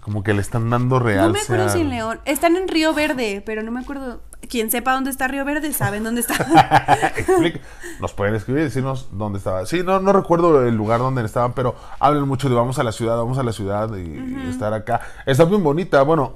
Como 0.00 0.22
que 0.22 0.32
le 0.32 0.40
están 0.40 0.70
dando 0.70 0.98
real. 0.98 1.26
No 1.28 1.32
me 1.34 1.40
acuerdo 1.40 1.68
si 1.68 1.80
en 1.82 1.90
León. 1.90 2.20
Están 2.24 2.56
en 2.56 2.68
Río 2.68 2.94
Verde, 2.94 3.42
pero 3.44 3.62
no 3.62 3.70
me 3.70 3.80
acuerdo. 3.80 4.20
Quien 4.48 4.70
sepa 4.70 4.94
dónde 4.94 5.10
está 5.10 5.28
Río 5.28 5.44
Verde, 5.44 5.72
saben 5.74 6.02
dónde 6.02 6.22
está. 6.22 7.12
Nos 8.00 8.12
pueden 8.14 8.34
escribir 8.34 8.62
y 8.62 8.64
decirnos 8.64 9.08
dónde 9.12 9.38
estaba. 9.38 9.66
Sí, 9.66 9.82
no, 9.84 10.00
no 10.00 10.12
recuerdo 10.12 10.66
el 10.66 10.74
lugar 10.74 11.00
donde 11.00 11.24
estaban, 11.24 11.52
pero 11.52 11.74
hablan 11.98 12.26
mucho 12.26 12.48
de 12.48 12.54
vamos 12.54 12.78
a 12.78 12.82
la 12.82 12.92
ciudad, 12.92 13.16
vamos 13.18 13.36
a 13.38 13.42
la 13.42 13.52
ciudad 13.52 13.94
y, 13.96 14.00
y 14.00 14.48
estar 14.48 14.72
acá. 14.72 15.00
Está 15.26 15.44
bien 15.44 15.62
bonita, 15.62 16.00
bueno, 16.02 16.34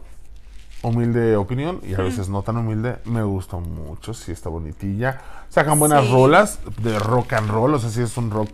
humilde 0.83 1.37
opinión 1.37 1.80
y 1.83 1.94
a 1.94 1.99
veces 1.99 2.28
no 2.28 2.42
tan 2.42 2.59
humilde. 2.59 2.99
Me 3.06 3.23
gustó 3.23 3.61
mucho, 3.61 4.12
sí 4.12 4.33
está 4.33 4.50
bonitilla. 4.50 5.21
Sacan 5.49 5.78
buenas 5.78 6.04
Sí. 6.04 6.12
rolas 6.12 6.59
de 6.83 6.99
rock 6.99 7.33
and 7.35 7.49
roll, 7.50 7.73
o 7.75 7.78
sea, 7.78 7.88
sí 7.88 8.02
es 8.02 8.16
un 8.18 8.30
rock 8.30 8.50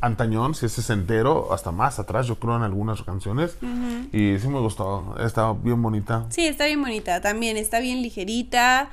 antañón, 0.00 0.54
si 0.54 0.66
es 0.66 0.90
entero, 0.90 1.52
hasta 1.52 1.72
más 1.72 1.98
atrás, 1.98 2.26
yo 2.26 2.36
creo 2.36 2.56
en 2.56 2.62
algunas 2.62 3.02
canciones. 3.02 3.56
Y 4.12 4.38
sí 4.38 4.48
me 4.48 4.60
gustó, 4.60 5.16
está 5.18 5.52
bien 5.52 5.80
bonita. 5.82 6.26
Sí, 6.30 6.46
está 6.46 6.66
bien 6.66 6.80
bonita 6.80 7.20
también, 7.20 7.56
está 7.56 7.80
bien 7.80 8.02
ligerita, 8.02 8.90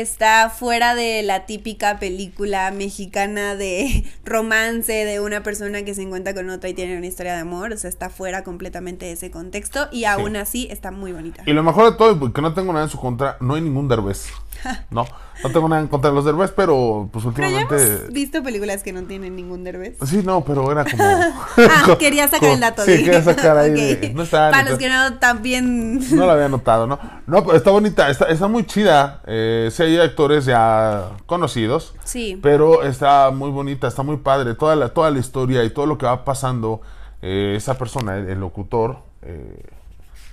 está 0.00 0.50
fuera 0.50 0.94
de 0.96 1.22
la 1.22 1.46
típica 1.46 1.98
película 2.00 2.70
mexicana 2.72 3.54
de 3.54 4.04
romance 4.24 4.92
de 4.92 5.20
una 5.20 5.42
persona 5.44 5.84
que 5.84 5.94
se 5.94 6.02
encuentra 6.02 6.34
con 6.34 6.50
otra 6.50 6.68
y 6.68 6.74
tiene 6.74 6.96
una 6.96 7.06
historia 7.06 7.34
de 7.34 7.40
amor, 7.40 7.72
o 7.72 7.76
sea, 7.76 7.88
está 7.90 8.10
fuera 8.10 8.42
completamente 8.42 9.06
de 9.06 9.12
ese 9.12 9.30
contexto 9.30 9.86
y 9.92 10.04
aún 10.04 10.34
así 10.36 10.66
está 10.70 10.90
muy 10.90 11.12
bonita. 11.12 11.44
Y 11.46 11.52
lo 11.52 11.62
mejor 11.62 11.92
de 11.92 11.96
todo, 11.96 12.26
y 12.26 12.32
que 12.32 12.42
no 12.42 12.54
tengo 12.54 12.72
nada 12.72 12.86
en 12.86 12.90
su 12.90 12.98
contra, 12.98 13.36
no 13.40 13.54
hay 13.54 13.62
ningún 13.62 13.88
derbez. 13.88 14.26
No, 14.90 15.04
no 15.42 15.50
tengo 15.50 15.68
nada 15.68 15.82
en 15.82 15.88
contra 15.88 16.08
de 16.10 16.16
los 16.16 16.24
derbez, 16.24 16.50
pero 16.56 17.10
pues 17.12 17.24
Pero 17.34 17.50
ya 17.50 17.58
últimamente... 17.58 17.92
hemos 17.96 18.12
visto 18.14 18.42
películas 18.42 18.82
que 18.82 18.92
no 18.94 19.02
tienen 19.02 19.36
ningún 19.36 19.62
derbez. 19.62 19.96
Sí, 20.06 20.22
no, 20.24 20.42
pero 20.42 20.70
era 20.72 20.84
como... 20.84 21.04
Ah, 21.58 21.96
quería 21.98 22.28
sacar 22.28 22.50
el 22.50 22.60
dato. 22.60 22.82
Sí, 22.84 22.92
de- 22.92 23.04
quería 23.04 23.22
sacar 23.22 23.58
ahí. 23.58 23.72
De- 23.72 24.12
no 24.14 24.22
estaba 24.22 24.52
Para 24.52 24.70
los 24.70 24.78
que 24.78 24.88
no 24.88 25.18
también... 25.18 25.98
No 26.16 26.24
lo 26.24 26.32
había 26.32 26.48
notado, 26.48 26.86
¿no? 26.86 26.98
No, 27.26 27.44
pero 27.44 27.56
está 27.58 27.70
bonita, 27.72 28.08
está, 28.08 28.26
está 28.26 28.46
muy 28.48 28.64
chida. 28.64 29.20
Eh, 29.26 29.68
sí 29.70 29.82
hay 29.84 29.98
actores 29.98 30.44
ya 30.44 31.10
conocidos. 31.26 31.94
Sí. 32.04 32.38
Pero 32.42 32.82
está 32.82 33.30
muy 33.30 33.50
bonita, 33.50 33.88
está 33.88 34.02
muy 34.02 34.16
padre. 34.18 34.54
Toda 34.54 34.76
la, 34.76 34.88
toda 34.90 35.10
la 35.10 35.18
historia 35.18 35.64
y 35.64 35.70
todo 35.70 35.86
lo 35.86 35.98
que 35.98 36.06
va 36.06 36.24
pasando 36.24 36.80
eh, 37.22 37.54
esa 37.56 37.78
persona, 37.78 38.16
el, 38.16 38.28
el 38.28 38.40
locutor, 38.40 38.98
eh, 39.22 39.62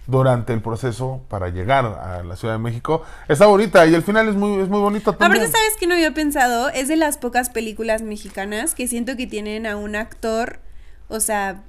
durante 0.08 0.52
el 0.54 0.62
proceso 0.62 1.22
para 1.30 1.50
llegar 1.50 1.86
a 1.86 2.24
la 2.24 2.36
Ciudad 2.36 2.56
de 2.56 2.60
México, 2.60 3.04
está 3.28 3.46
bonita 3.46 3.86
y 3.86 3.94
el 3.96 4.04
final 4.04 4.28
es 4.28 4.36
muy, 4.36 4.62
es 4.62 4.68
muy 4.68 4.80
bonito 4.80 5.14
también. 5.14 5.44
Aparte, 5.44 5.58
¿sabes 5.58 5.78
qué 5.80 5.88
no 5.88 5.94
había 5.94 6.14
pensado? 6.14 6.70
Es 6.70 6.88
de 6.88 6.98
las 6.98 7.18
pocas 7.18 7.50
películas 7.50 8.02
mexicanas 8.02 8.76
que 8.76 8.88
siento 8.88 9.16
que 9.16 9.28
tienen 9.28 9.66
a 9.66 9.78
un 9.78 9.96
actor, 9.96 10.60
o 11.08 11.20
sea, 11.20 11.64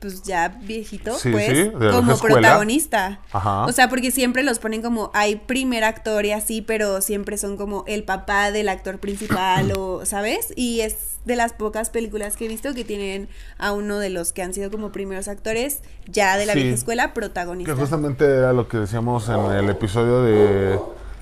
pues 0.00 0.22
ya 0.22 0.48
viejito, 0.62 1.16
Sí, 1.18 1.30
pues, 1.30 1.46
sí, 1.48 1.70
como 1.92 2.18
protagonista. 2.18 3.20
Ajá. 3.32 3.66
O 3.66 3.72
sea, 3.72 3.88
porque 3.88 4.10
siempre 4.10 4.42
los 4.42 4.58
ponen 4.58 4.82
como, 4.82 5.10
hay 5.14 5.36
primer 5.36 5.84
actor 5.84 6.24
y 6.24 6.32
así, 6.32 6.62
pero 6.62 7.00
siempre 7.02 7.36
son 7.38 7.56
como 7.56 7.84
el 7.86 8.04
papá 8.04 8.50
del 8.50 8.68
actor 8.70 8.98
principal 8.98 9.72
o, 9.76 10.04
¿sabes? 10.06 10.52
Y 10.56 10.80
es 10.80 11.18
de 11.26 11.36
las 11.36 11.52
pocas 11.52 11.90
películas 11.90 12.36
que 12.36 12.46
he 12.46 12.48
visto 12.48 12.72
que 12.74 12.82
tienen 12.82 13.28
a 13.58 13.72
uno 13.72 13.98
de 13.98 14.08
los 14.08 14.32
que 14.32 14.42
han 14.42 14.54
sido 14.54 14.70
como 14.70 14.90
primeros 14.90 15.28
actores, 15.28 15.80
ya 16.06 16.38
de 16.38 16.46
la 16.46 16.54
Sí. 16.54 16.60
vieja 16.60 16.74
escuela, 16.74 17.08
Que 17.08 17.12
protagonista. 17.12 17.76
justamente 17.76 18.24
era 18.24 18.54
lo 18.54 18.68
que 18.68 18.78
decíamos 18.78 19.28
en 19.28 19.38
el 19.52 19.68
episodio 19.68 20.22
de, 20.22 20.78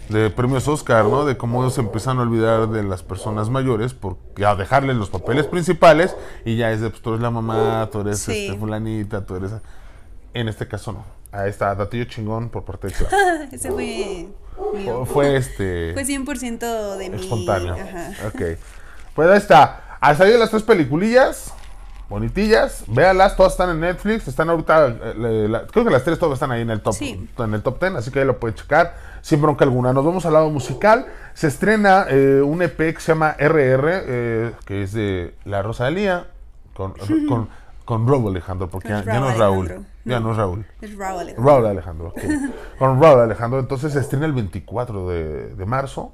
de 0.09 0.31
premios 0.31 0.67
Oscar, 0.69 1.05
¿no? 1.05 1.25
De 1.25 1.37
cómo 1.37 1.63
ellos 1.63 1.75
se 1.75 1.81
empiezan 1.81 2.19
a 2.19 2.23
olvidar 2.23 2.69
de 2.69 2.83
las 2.83 3.03
personas 3.03 3.51
mayores 3.51 3.93
porque 3.95 4.45
a 4.47 4.55
dejarles 4.55 4.97
los 4.97 5.11
papeles 5.11 5.47
principales 5.47 6.17
y 6.45 6.57
ya 6.57 6.71
es 6.73 6.81
de, 6.81 6.91
pues 6.91 7.03
tú 7.03 7.11
eres 7.11 7.23
la 7.23 7.31
mamá, 7.31 7.89
tú 7.93 8.01
eres 8.01 8.19
Sí. 8.21 8.47
este, 8.47 8.59
fulanita, 8.59 9.25
tú 9.27 9.37
eres... 9.37 9.51
En 10.35 10.49
este 10.49 10.67
caso 10.69 10.93
no. 10.93 11.05
Ahí 11.33 11.51
está, 11.51 11.75
datillo 11.75 12.05
chingón 12.05 12.49
por 12.49 12.65
parte 12.65 12.89
de 12.89 12.95
Clara. 12.95 13.49
Ese 13.53 13.71
fue 13.71 14.29
mío. 14.75 15.05
Fue- 15.07 15.37
este... 15.37 15.93
Fue 15.93 16.05
100% 16.05 16.97
de 16.97 17.11
mi... 17.11 17.17
espontáneo. 17.17 17.75
Ajá. 17.75 18.13
Ok. 18.29 18.59
Pues 19.15 19.29
ahí 19.31 19.37
está. 19.39 19.99
Han 20.01 20.17
salido 20.17 20.39
las 20.39 20.51
tres 20.51 20.63
peliculillas. 20.63 21.53
Bonitillas. 22.09 22.85
Véanlas, 22.89 23.37
todas 23.37 23.53
están 23.53 23.71
en 23.71 23.81
Netflix. 23.81 24.29
Están 24.29 24.49
ahorita. 24.51 24.87
eh, 24.89 25.47
la- 25.49 25.67
creo 25.67 25.85
que 25.85 25.91
las 25.91 26.05
tres 26.05 26.19
todas 26.19 26.35
están 26.35 26.51
ahí 26.53 26.63
en 26.63 26.71
el 26.71 26.81
top. 26.81 26.95
Sí. 26.95 27.29
En 27.39 27.55
el 27.55 27.63
top 27.63 27.81
10. 27.81 27.95
Así 27.97 28.11
que 28.11 28.21
ahí 28.21 28.25
lo 28.25 28.39
pueden 28.39 28.57
checar. 28.57 28.95
Sin 29.21 29.43
bronca 29.43 29.65
alguna. 29.65 29.93
Nos 29.93 30.05
vamos 30.05 30.25
al 30.27 30.33
lado 30.33 30.49
musical. 30.51 31.07
Se 31.35 31.49
estrena 31.49 32.07
eh, 32.09 32.41
un 32.43 32.63
EP 32.63 32.77
que 32.95 33.01
se 33.01 33.13
llama 33.13 33.37
RR. 33.39 34.03
eh, 34.07 34.53
que 34.65 34.83
es 34.83 34.93
de 34.93 35.35
La 35.45 35.63
Rosalía. 35.63 36.27
Con, 36.75 36.95
con, 37.29 37.49
con 37.85 38.09
Raúl 38.09 38.31
Alejandro. 38.31 38.69
Porque 38.71 38.89
ya, 38.89 39.05
ya 39.05 39.21
no 39.21 39.29
es 39.31 39.37
Raúl. 39.37 39.67
Alejandro. 39.67 39.91
Ya 40.05 40.21
no 40.21 40.31
es 40.31 40.37
Raúl. 40.39 40.67
Es 40.81 40.97
Raúl 40.97 41.21
Alejandro. 41.21 41.45
Raúl 41.45 41.67
Alejandro. 41.67 42.15
Con 42.79 43.03
Raúl 43.03 43.21
Alejandro, 43.21 43.59
entonces 43.61 43.93
se 43.93 43.99
estrena 44.01 44.25
el 44.25 44.33
24 44.33 45.07
de, 45.11 45.55
de 45.55 45.67
marzo. 45.67 46.13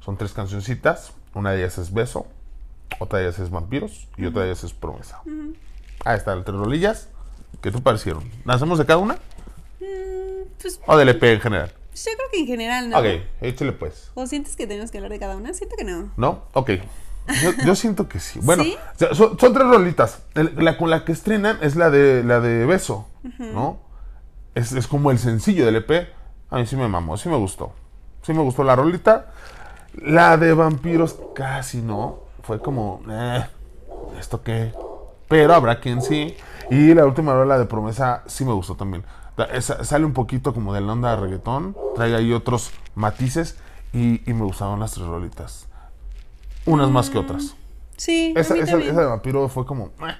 Son 0.00 0.16
tres 0.16 0.32
cancioncitas. 0.32 1.12
Una 1.34 1.52
de 1.52 1.58
ellas 1.58 1.78
es 1.78 1.92
Beso, 1.92 2.26
otra 2.98 3.18
de 3.18 3.26
ellas 3.26 3.38
es 3.38 3.50
Vampiros 3.50 4.08
y 4.16 4.26
otra 4.26 4.42
de 4.42 4.48
ellas 4.48 4.64
es 4.64 4.72
Promesa. 4.72 5.20
Ahí 6.04 6.16
están, 6.16 6.44
tres 6.44 6.56
rolillas. 6.56 7.08
¿Qué 7.60 7.70
te 7.70 7.80
parecieron? 7.80 8.24
¿Las 8.44 8.56
hacemos 8.56 8.78
de 8.78 8.86
cada 8.86 8.98
una? 8.98 9.18
Pues 10.60 10.80
¿O 10.86 10.96
del 10.96 11.08
EP 11.08 11.22
en 11.24 11.40
general? 11.40 11.72
yo 11.94 12.12
creo 12.16 12.30
que 12.30 12.40
en 12.40 12.46
general 12.46 12.90
no. 12.90 12.98
Ok, 12.98 13.06
échale 13.40 13.72
pues. 13.72 14.10
¿O 14.14 14.26
sientes 14.26 14.54
que 14.56 14.66
tenemos 14.66 14.90
que 14.90 14.98
hablar 14.98 15.10
de 15.10 15.18
cada 15.18 15.36
una? 15.36 15.52
Siento 15.52 15.76
que 15.76 15.84
no. 15.84 16.12
¿No? 16.16 16.44
Ok. 16.52 16.70
Yo, 17.42 17.50
yo 17.64 17.74
siento 17.74 18.08
que 18.08 18.20
sí. 18.20 18.40
Bueno, 18.42 18.62
¿Sí? 18.62 18.76
son, 19.12 19.38
son 19.38 19.52
tres 19.52 19.66
rolitas. 19.66 20.22
La 20.34 20.78
con 20.78 20.90
la 20.90 21.04
que 21.04 21.12
estrenan 21.12 21.58
es 21.60 21.76
la 21.76 21.90
de 21.90 22.22
la 22.24 22.40
de 22.40 22.64
Beso, 22.66 23.08
¿no? 23.38 23.80
Es, 24.54 24.72
es 24.72 24.86
como 24.86 25.10
el 25.10 25.18
sencillo 25.18 25.66
del 25.66 25.76
EP. 25.76 26.08
A 26.50 26.56
mí 26.56 26.66
sí 26.66 26.76
me 26.76 26.88
mamó, 26.88 27.16
sí 27.16 27.28
me 27.28 27.36
gustó. 27.36 27.72
Sí 28.22 28.32
me 28.32 28.42
gustó 28.42 28.64
la 28.64 28.76
rolita. 28.76 29.32
La 29.94 30.36
de 30.36 30.54
Vampiros 30.54 31.18
casi 31.34 31.82
no. 31.82 32.27
Fue 32.42 32.60
como, 32.60 33.02
eh, 33.10 33.44
¿esto 34.18 34.42
qué? 34.42 34.72
Pero 35.28 35.54
habrá 35.54 35.80
quien 35.80 36.00
sí. 36.02 36.36
Y 36.70 36.94
la 36.94 37.04
última 37.04 37.32
rola 37.34 37.58
de 37.58 37.66
Promesa 37.66 38.22
sí 38.26 38.44
me 38.44 38.52
gustó 38.52 38.74
también. 38.76 39.04
Esa- 39.52 39.84
sale 39.84 40.04
un 40.04 40.12
poquito 40.12 40.52
como 40.54 40.72
de 40.74 40.80
la 40.80 40.92
onda 40.92 41.10
de 41.14 41.16
reggaetón, 41.22 41.76
trae 41.94 42.14
ahí 42.14 42.32
otros 42.32 42.70
matices 42.94 43.56
y, 43.92 44.28
y 44.28 44.34
me 44.34 44.44
gustaron 44.44 44.80
las 44.80 44.92
tres 44.92 45.06
rolitas. 45.06 45.66
Unas 46.66 46.90
más 46.90 47.08
que 47.10 47.18
otras. 47.18 47.54
Sí, 47.96 48.32
Esa, 48.36 48.54
esa, 48.56 48.78
esa 48.78 49.00
de 49.00 49.06
vampiro 49.06 49.48
fue 49.48 49.64
como... 49.66 49.90
"Meh, 49.98 50.14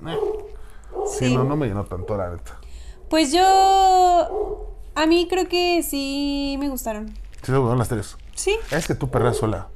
meh". 0.00 0.16
Sí, 1.06 1.26
Sí. 1.28 1.34
no, 1.36 1.44
no 1.44 1.56
me 1.56 1.66
llenó 1.66 1.84
tanto 1.84 2.16
la 2.16 2.30
neta. 2.30 2.58
Pues 3.08 3.32
yo. 3.32 4.74
A 4.94 5.06
mí 5.06 5.26
creo 5.28 5.48
que 5.48 5.82
sí 5.82 6.56
me 6.60 6.68
gustaron. 6.68 7.08
Sí, 7.08 7.46
se 7.46 7.52
gustaron 7.56 7.78
las 7.78 7.88
tres. 7.88 8.16
Sí, 8.34 8.56
Es 8.70 8.86
que 8.86 8.94
tú 8.94 9.08
perras 9.10 9.36
sola. 9.36 9.68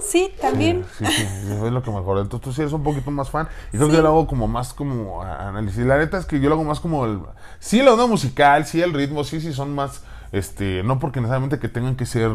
Sí, 0.00 0.32
también. 0.40 0.84
Sí, 0.98 1.04
sí, 1.06 1.12
sí, 1.12 1.52
es 1.66 1.72
lo 1.72 1.82
que 1.82 1.90
me 1.90 1.98
acuerdo. 1.98 2.22
Entonces 2.22 2.44
tú 2.44 2.52
sí 2.52 2.60
eres 2.62 2.72
un 2.72 2.82
poquito 2.82 3.10
más 3.10 3.30
fan. 3.30 3.48
Y 3.72 3.76
creo 3.76 3.86
Sí. 3.86 3.90
que 3.92 3.96
yo 3.98 4.02
lo 4.02 4.08
hago 4.10 4.26
como 4.26 4.48
más 4.48 4.72
como 4.74 5.22
análisis. 5.22 5.84
La 5.84 5.98
neta 5.98 6.18
es 6.18 6.26
que 6.26 6.40
yo 6.40 6.48
lo 6.48 6.54
hago 6.56 6.64
más 6.64 6.80
como 6.80 7.04
el... 7.04 7.20
Sí, 7.58 7.82
la 7.82 7.92
onda 7.92 8.06
musical, 8.06 8.66
sí, 8.66 8.80
el 8.82 8.92
ritmo, 8.92 9.24
sí, 9.24 9.40
sí, 9.40 9.52
son 9.52 9.74
más... 9.74 10.02
Este, 10.32 10.82
no 10.82 10.98
porque 10.98 11.20
necesariamente 11.20 11.60
que 11.60 11.68
tengan 11.68 11.94
que 11.94 12.06
ser 12.06 12.28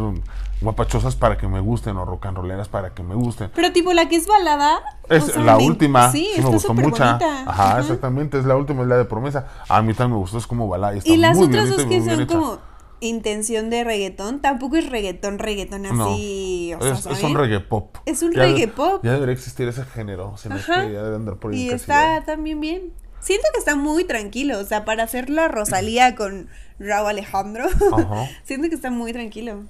guapachosas 0.61 1.17
para 1.17 1.37
que 1.37 1.49
me 1.49 1.59
gusten 1.59 1.97
o 1.97 2.05
rock 2.05 2.27
and 2.27 2.37
rolleras 2.37 2.69
para 2.69 2.91
que 2.93 3.03
me 3.03 3.13
gusten. 3.13 3.51
Pero 3.53 3.73
tipo 3.73 3.91
la 3.91 4.07
que 4.07 4.15
es 4.15 4.25
balada. 4.25 4.79
Es 5.09 5.23
o 5.23 5.27
sea, 5.27 5.41
la 5.43 5.57
me- 5.57 5.65
última, 5.65 6.09
Sí, 6.09 6.29
sí, 6.35 6.41
me 6.41 6.47
gustó 6.49 6.73
bonita. 6.73 7.15
Ajá, 7.17 7.43
Ajá. 7.71 7.79
exactamente, 7.81 8.39
es 8.39 8.45
la 8.45 8.55
última, 8.55 8.83
es 8.83 8.87
la 8.87 8.95
de 8.95 9.03
promesa. 9.03 9.47
A 9.67 9.81
mí 9.81 9.93
también 9.93 10.13
me 10.15 10.19
gustó, 10.21 10.37
es 10.37 10.47
como 10.47 10.69
balada. 10.69 10.95
Y, 10.95 10.99
está 10.99 11.09
Y 11.09 11.17
las 11.17 11.35
muy 11.35 11.47
otras 11.47 11.65
bien 11.65 11.75
dos 11.77 11.85
que 11.87 12.15
son 12.15 12.25
como 12.25 12.57
intención 13.01 13.69
de 13.69 13.83
reggaetón, 13.83 14.41
tampoco 14.41 14.75
es 14.75 14.89
reggaetón, 14.89 15.39
reggaetón 15.39 15.85
así, 15.85 16.73
o 16.77 16.81
sea, 16.81 16.91
es, 16.93 17.05
es 17.05 17.23
un 17.23 17.35
reggae 17.35 17.59
pop. 17.61 17.97
Es 18.05 18.21
un 18.23 18.31
Ya 18.33 18.41
de- 18.41 18.47
reggae 18.51 18.67
pop. 18.67 19.01
Ya 19.03 19.13
debería 19.13 19.33
existir 19.33 19.67
ese 19.67 19.83
género, 19.85 20.35
Ajá. 20.49 20.87
que 20.87 20.93
ya 20.93 21.03
debe 21.03 21.15
andar 21.15 21.37
por 21.37 21.51
ahí 21.53 21.67
Y 21.67 21.69
está 21.69 22.23
también 22.25 22.59
bien. 22.59 22.93
Siento 23.21 23.47
que 23.53 23.59
está 23.59 23.75
muy 23.75 24.05
tranquilo, 24.05 24.59
o 24.59 24.63
sea, 24.63 24.85
para 24.85 25.03
hacer 25.03 25.29
la 25.29 25.47
Rosalía 25.49 26.15
con 26.15 26.47
Raúl 26.79 27.09
Alejandro. 27.09 27.65
Ajá. 27.91 28.27
Siento 28.45 28.69
que 28.69 28.75
está 28.75 28.89
muy 28.89 29.11
tranquilo. 29.13 29.63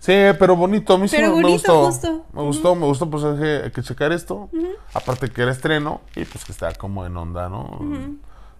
Sí, 0.00 0.12
pero 0.38 0.54
bonito, 0.54 0.94
a 0.94 0.98
mí 0.98 1.08
sí 1.08 1.16
Pero 1.16 1.34
me, 1.34 1.42
me 1.42 1.48
gustó. 1.50 1.86
justo. 1.86 2.24
Me 2.32 2.42
gustó, 2.42 2.74
me 2.76 2.86
gustó, 2.86 3.10
pues 3.10 3.24
hay 3.24 3.36
que, 3.38 3.60
hay 3.64 3.70
que 3.72 3.82
checar 3.82 4.12
esto. 4.12 4.48
Aparte 4.94 5.28
que 5.28 5.42
era 5.42 5.50
estreno 5.50 6.00
y 6.14 6.24
pues 6.24 6.44
que 6.44 6.52
está 6.52 6.72
como 6.74 7.04
en 7.04 7.16
onda, 7.16 7.48
¿no? 7.48 8.16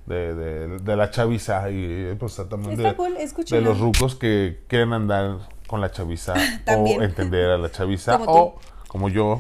De, 0.09 0.35
de, 0.35 0.79
de 0.79 0.97
la 0.97 1.11
chaviza 1.11 1.71
y 1.71 2.15
pues 2.19 2.37
también 2.49 2.77
de, 2.77 2.95
cool, 2.97 3.15
de 3.51 3.61
los 3.61 3.79
rucos 3.79 4.15
que 4.15 4.65
quieren 4.67 4.93
andar 4.93 5.39
con 5.67 5.81
la 5.81 5.91
chaviza 5.91 6.35
o 6.77 7.03
entender 7.03 7.51
a 7.51 7.59
la 7.59 7.71
chaviza 7.71 8.19
Como 8.19 8.25
tú. 8.25 8.39
o 8.39 8.59
como 8.89 9.09
yo. 9.09 9.39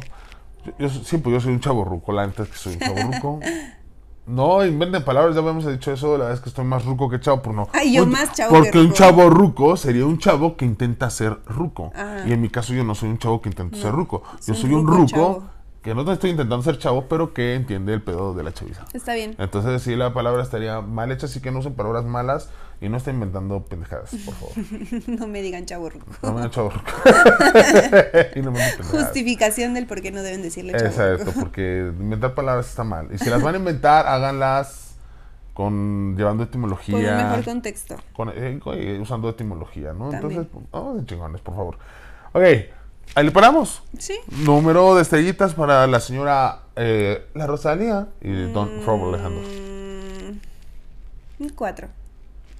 Yo, 0.66 0.72
yo 0.78 0.88
sí, 0.88 1.18
pues 1.18 1.32
yo 1.34 1.40
soy 1.40 1.52
un 1.52 1.60
chavo 1.60 1.84
ruco, 1.84 2.12
la 2.12 2.26
neta 2.26 2.42
es 2.42 2.48
que 2.50 2.56
soy 2.56 2.74
un 2.74 2.78
chavo 2.80 3.12
ruco. 3.12 3.40
No, 4.26 4.62
inventen 4.62 5.02
palabras, 5.06 5.34
ya 5.34 5.40
habíamos 5.40 5.64
dicho 5.66 5.90
eso, 5.90 6.12
la 6.18 6.24
verdad 6.24 6.34
es 6.34 6.40
que 6.40 6.50
estoy 6.50 6.66
más 6.66 6.84
ruco 6.84 7.08
que 7.08 7.18
chavo, 7.18 7.40
por 7.40 7.54
no. 7.54 7.66
Ay, 7.72 7.94
yo 7.94 8.02
Un- 8.02 8.10
más 8.10 8.30
chavo 8.34 8.52
que 8.52 8.58
Porque 8.58 8.78
un 8.80 8.92
chavo 8.92 9.30
ruco 9.30 9.74
sería 9.78 10.04
un 10.04 10.18
chavo 10.18 10.54
que 10.54 10.66
intenta 10.66 11.08
ser 11.08 11.38
ruco. 11.46 11.92
Ajá. 11.94 12.28
Y 12.28 12.32
en 12.34 12.42
mi 12.42 12.50
caso 12.50 12.74
yo 12.74 12.84
no 12.84 12.94
soy 12.94 13.08
un 13.08 13.16
chavo 13.16 13.40
que 13.40 13.48
intenta 13.48 13.78
ser 13.78 13.90
ruco. 13.92 14.22
Yo 14.46 14.52
soy 14.52 14.74
un 14.74 14.86
ruco 14.86 15.16
ruco. 15.16 15.44
Que 15.82 15.94
no 15.94 16.04
te 16.04 16.12
estoy 16.12 16.30
intentando 16.30 16.62
ser 16.62 16.78
chavo, 16.78 17.06
pero 17.08 17.32
que 17.32 17.54
entiende 17.54 17.94
el 17.94 18.02
pedo 18.02 18.34
de 18.34 18.42
la 18.42 18.52
chaviza. 18.52 18.84
Está 18.92 19.14
bien. 19.14 19.36
Entonces 19.38 19.80
sí, 19.82 19.94
la 19.96 20.12
palabra 20.12 20.42
estaría 20.42 20.80
mal 20.80 21.12
hecha, 21.12 21.26
así 21.26 21.40
que 21.40 21.50
no 21.50 21.60
usen 21.60 21.74
palabras 21.74 22.04
malas 22.04 22.50
y 22.80 22.88
no 22.88 22.96
estén 22.96 23.14
inventando 23.14 23.60
pendejadas, 23.64 24.10
por 24.24 24.34
favor. 24.34 24.52
No 25.08 25.26
me 25.26 25.40
digan 25.42 25.66
chavo 25.66 25.88
ruco. 25.90 26.06
No 26.22 26.30
me 26.32 26.36
digan 26.36 26.50
chavo 26.50 26.70
ruco. 26.70 26.90
y 28.34 28.40
no. 28.40 28.52
Justificación 28.90 29.74
del 29.74 29.86
por 29.86 30.00
qué 30.02 30.10
no 30.10 30.22
deben 30.22 30.42
decirle 30.42 30.72
chavo 30.72 30.86
Exacto, 30.86 31.32
porque 31.40 31.92
inventar 31.98 32.34
palabras 32.34 32.68
está 32.68 32.84
mal. 32.84 33.08
Y 33.12 33.18
si 33.18 33.30
las 33.30 33.42
van 33.42 33.54
a 33.54 33.58
inventar, 33.58 34.06
háganlas 34.06 34.96
con 35.54 36.14
llevando 36.16 36.44
etimología. 36.44 36.94
Con 36.94 37.04
un 37.04 37.16
mejor 37.16 37.44
contexto. 37.44 37.96
con- 38.12 38.28
eh, 38.30 38.60
eh, 38.74 38.98
usando 39.00 39.28
etimología, 39.28 39.92
¿no? 39.92 40.10
También. 40.10 40.42
Entonces, 40.42 40.68
vamos 40.70 40.98
de 40.98 41.06
chingones, 41.06 41.40
por 41.40 41.54
favor. 41.56 41.78
Ok, 42.32 42.42
ahí 43.14 43.24
le 43.24 43.30
paramos. 43.30 43.82
Sí. 43.98 44.18
Número 44.44 44.94
de 44.94 45.02
estrellitas 45.02 45.54
para 45.54 45.86
la 45.86 46.00
señora 46.00 46.62
eh, 46.76 47.26
La 47.34 47.46
Rosalía 47.46 48.08
y 48.20 48.52
Don 48.52 48.84
Robo 48.84 49.08
Alejandro. 49.12 49.42
Mm, 51.38 51.48
cuatro. 51.54 51.88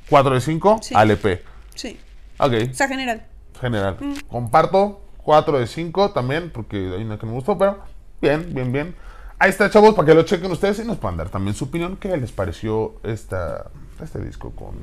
4 0.08 0.34
de 0.34 0.40
5, 0.40 0.78
Sí. 0.82 0.94
ALP. 0.96 1.42
Sí. 1.74 1.98
Ok, 2.38 2.52
O 2.70 2.74
sea, 2.74 2.88
general. 2.88 3.26
general. 3.60 3.96
Comparto 4.30 5.02
4 5.18 5.58
de 5.58 5.66
5 5.66 6.12
también, 6.12 6.50
porque 6.50 6.76
hay 6.96 7.02
una 7.04 7.18
que 7.18 7.26
no 7.26 7.32
me 7.32 7.36
gustó, 7.38 7.58
pero 7.58 7.80
bien, 8.22 8.54
bien, 8.54 8.72
bien. 8.72 8.94
Ahí 9.38 9.50
está, 9.50 9.68
chavos, 9.70 9.94
para 9.94 10.06
que 10.06 10.14
lo 10.14 10.22
chequen 10.22 10.50
ustedes 10.50 10.78
y 10.78 10.84
nos 10.84 10.96
puedan 10.96 11.18
dar 11.18 11.28
también 11.28 11.54
su 11.54 11.64
opinión. 11.66 11.96
¿Qué 11.96 12.16
les 12.16 12.32
pareció 12.32 12.94
esta, 13.02 13.66
este 14.02 14.18
disco 14.20 14.50
con, 14.52 14.74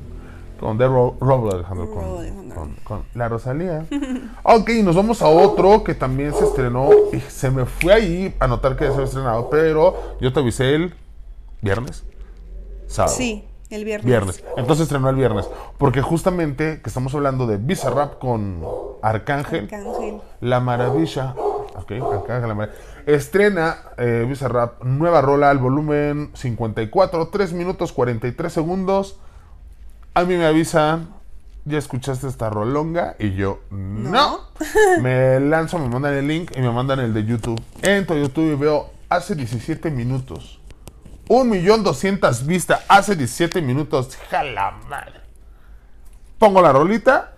con 0.58 0.78
The 0.78 0.86
Ro 0.86 1.16
Robo 1.20 1.52
Alejandro? 1.52 1.90
Con, 1.90 2.02
Robo 2.04 2.18
Alejandro. 2.20 2.54
con- 2.56 2.74
con 2.84 3.02
La 3.14 3.28
Rosalía. 3.28 3.86
ok, 4.42 4.70
nos 4.82 4.96
vamos 4.96 5.22
a 5.22 5.28
otro 5.28 5.84
que 5.84 5.94
también 5.94 6.32
se 6.34 6.44
estrenó 6.44 6.88
y 7.12 7.20
se 7.20 7.50
me 7.50 7.64
fue 7.66 7.92
ahí 7.92 8.34
a 8.40 8.46
notar 8.46 8.76
que 8.76 8.86
se 8.86 8.92
había 8.92 9.04
estrenado, 9.04 9.48
pero 9.50 9.94
yo 10.20 10.32
te 10.32 10.40
avisé 10.40 10.74
el 10.74 10.94
viernes. 11.60 12.04
Sábado. 12.86 13.14
Sí, 13.16 13.44
el 13.70 13.84
viernes. 13.84 14.06
Viernes. 14.06 14.44
Entonces 14.56 14.84
estrenó 14.84 15.10
el 15.10 15.16
viernes. 15.16 15.48
Porque 15.76 16.00
justamente 16.02 16.80
que 16.82 16.88
estamos 16.88 17.14
hablando 17.14 17.46
de 17.46 17.56
Bizarrap 17.56 18.18
con 18.18 18.62
Arcángel, 19.02 19.64
Arcángel. 19.64 20.20
La 20.40 20.60
Maravilla. 20.60 21.34
Ok, 21.74 21.92
Arcángel, 21.92 22.48
La 22.48 22.54
Maravilla. 22.54 22.78
Estrena 23.06 23.76
eh, 23.98 24.24
Bizarrap, 24.28 24.82
nueva 24.84 25.20
rola 25.20 25.50
al 25.50 25.58
volumen 25.58 26.30
54, 26.34 27.28
3 27.28 27.52
minutos 27.52 27.92
43 27.92 28.52
segundos. 28.52 29.18
A 30.16 30.24
mí 30.24 30.34
me 30.34 30.46
avisan, 30.46 31.10
ya 31.66 31.76
escuchaste 31.76 32.26
esta 32.26 32.48
rolonga 32.48 33.16
y 33.18 33.34
yo 33.34 33.60
no. 33.70 34.10
No. 34.10 34.40
me 35.02 35.38
lanzo, 35.40 35.78
me 35.78 35.90
mandan 35.90 36.14
el 36.14 36.26
link 36.26 36.52
y 36.56 36.62
me 36.62 36.70
mandan 36.70 37.00
el 37.00 37.12
de 37.12 37.26
YouTube. 37.26 37.62
Entro 37.82 38.16
a 38.16 38.18
YouTube 38.20 38.50
y 38.50 38.54
veo 38.54 38.90
hace 39.10 39.34
17 39.34 39.90
minutos. 39.90 40.58
Un 41.28 41.50
millón 41.50 41.84
doscientas 41.84 42.46
vistas 42.46 42.80
hace 42.88 43.14
17 43.14 43.60
minutos. 43.60 44.16
¡Jala 44.30 44.70
madre! 44.88 45.20
Pongo 46.38 46.62
la 46.62 46.72
rolita 46.72 47.34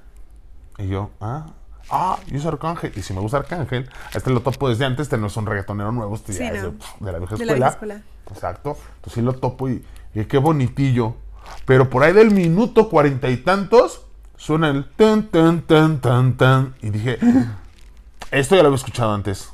y 0.78 0.86
yo, 0.86 1.10
ah, 1.20 1.46
ah, 1.90 2.20
yo 2.28 2.38
soy 2.38 2.52
Arcángel. 2.52 2.92
Y 2.94 3.02
si 3.02 3.12
me 3.12 3.18
gusta 3.20 3.38
Arcángel, 3.38 3.90
este 4.14 4.30
lo 4.30 4.40
topo 4.40 4.68
desde 4.68 4.84
antes, 4.84 5.06
este 5.06 5.18
no 5.18 5.26
es 5.26 5.36
un 5.36 5.46
reggaetonero 5.46 5.90
nuevo, 5.90 6.14
este 6.14 6.32
Sí, 6.32 6.38
ya 6.38 6.50
es 6.52 6.62
de, 6.62 6.70
de 7.00 7.12
la 7.12 7.18
vieja 7.18 7.34
De 7.34 7.44
la 7.44 7.52
escuela. 7.52 7.54
vieja 7.54 7.68
escuela. 7.70 8.02
Exacto. 8.30 8.76
Entonces 8.98 9.14
sí 9.14 9.20
lo 9.22 9.32
topo 9.32 9.68
y, 9.68 9.84
y 10.14 10.26
qué 10.26 10.38
bonitillo. 10.38 11.16
Pero 11.64 11.90
por 11.90 12.02
ahí 12.02 12.12
del 12.12 12.30
minuto 12.30 12.88
cuarenta 12.88 13.28
y 13.30 13.36
tantos, 13.38 14.02
suena 14.36 14.70
el 14.70 14.88
tan, 14.88 15.28
tan, 15.28 15.62
tan, 15.62 16.00
tan, 16.00 16.36
tan. 16.36 16.74
Y 16.80 16.90
dije, 16.90 17.18
esto 18.30 18.56
ya 18.56 18.62
lo 18.62 18.68
había 18.68 18.76
escuchado 18.76 19.12
antes. 19.12 19.50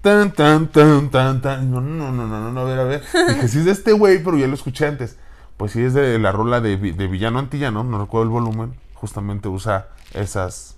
Tan, 0.00 0.32
tan, 0.32 0.68
tan, 0.68 1.10
tan, 1.10 1.40
tan. 1.40 1.70
No, 1.70 1.80
no, 1.80 2.12
no, 2.12 2.26
no, 2.26 2.26
no, 2.26 2.52
no, 2.52 2.60
a 2.60 2.64
ver, 2.64 2.78
a 2.78 2.84
ver. 2.84 3.02
Dije, 3.28 3.48
sí 3.48 3.58
es 3.60 3.64
de 3.64 3.70
este 3.72 3.92
güey, 3.92 4.22
pero 4.22 4.36
ya 4.36 4.46
lo 4.46 4.54
escuché 4.54 4.86
antes. 4.86 5.16
Pues 5.56 5.72
sí 5.72 5.82
es 5.82 5.94
de 5.94 6.18
la 6.18 6.32
rola 6.32 6.60
de, 6.60 6.76
de 6.76 7.06
Villano 7.06 7.38
Antillano, 7.38 7.84
no 7.84 7.98
recuerdo 7.98 8.24
el 8.24 8.30
volumen. 8.30 8.74
Justamente 8.94 9.48
usa 9.48 9.88
esas, 10.12 10.76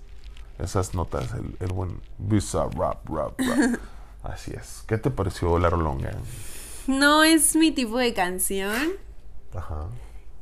esas 0.59 0.93
notas, 0.93 1.33
el, 1.33 1.57
el 1.59 1.73
buen 1.73 1.99
Visa 2.17 2.65
Rap, 2.75 3.07
Rap, 3.09 3.39
Rap. 3.39 3.79
Así 4.23 4.51
es. 4.51 4.83
¿Qué 4.87 4.97
te 4.97 5.09
pareció 5.09 5.57
la 5.59 5.69
rolonga? 5.69 6.11
No 6.87 7.23
es 7.23 7.55
mi 7.55 7.71
tipo 7.71 7.97
de 7.97 8.13
canción. 8.13 8.73
Ajá. 9.55 9.85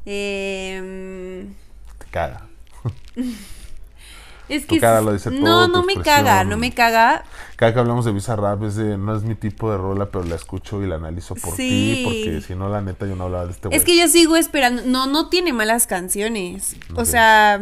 Em, 0.06 1.54
Te 1.98 2.06
caga. 2.12 2.48
es 4.50 4.68
Tu 4.68 4.76
que 4.76 4.80
cara 4.80 5.02
lo 5.02 5.14
dice 5.14 5.32
todo, 5.32 5.40
no, 5.42 5.68
no 5.68 5.84
me 5.84 5.96
caga, 6.02 6.44
no 6.44 6.58
me 6.58 6.72
caga. 6.74 7.24
Cada 7.56 7.74
que 7.74 7.80
hablamos 7.80 8.06
de 8.06 8.12
Visa 8.12 8.36
Rap 8.36 8.64
es 8.64 8.76
de, 8.76 8.98
no 8.98 9.16
es 9.16 9.24
mi 9.24 9.34
tipo 9.36 9.72
de 9.72 9.78
rola, 9.78 10.08
pero 10.12 10.24
la 10.26 10.36
escucho 10.36 10.84
y 10.84 10.88
la 10.88 10.96
analizo 10.96 11.34
por 11.36 11.56
Sí. 11.56 11.96
ti, 11.98 12.04
porque 12.04 12.42
si 12.46 12.54
no, 12.56 12.70
la 12.70 12.82
neta, 12.82 13.08
yo 13.08 13.16
no 13.16 13.24
hablaba 13.26 13.46
de 13.46 13.52
este 13.52 13.68
güey. 13.68 13.78
Es 13.80 13.84
que 13.86 13.98
yo 13.98 14.08
sigo 14.08 14.36
esperando. 14.36 14.84
No, 14.86 15.08
no 15.08 15.30
tiene 15.30 15.54
malas 15.54 15.88
canciones. 15.88 16.76
O 16.96 17.06
sea, 17.06 17.62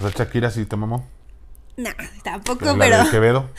O 0.00 0.08
sea, 0.08 0.10
Shakira 0.24 0.50
sí 0.50 0.64
te 0.66 0.76
mamó. 0.76 1.06
nah, 1.76 1.92
tampoco, 2.24 2.74
pero. 2.78 3.04
de 3.04 3.10
Quevedo. 3.10 3.48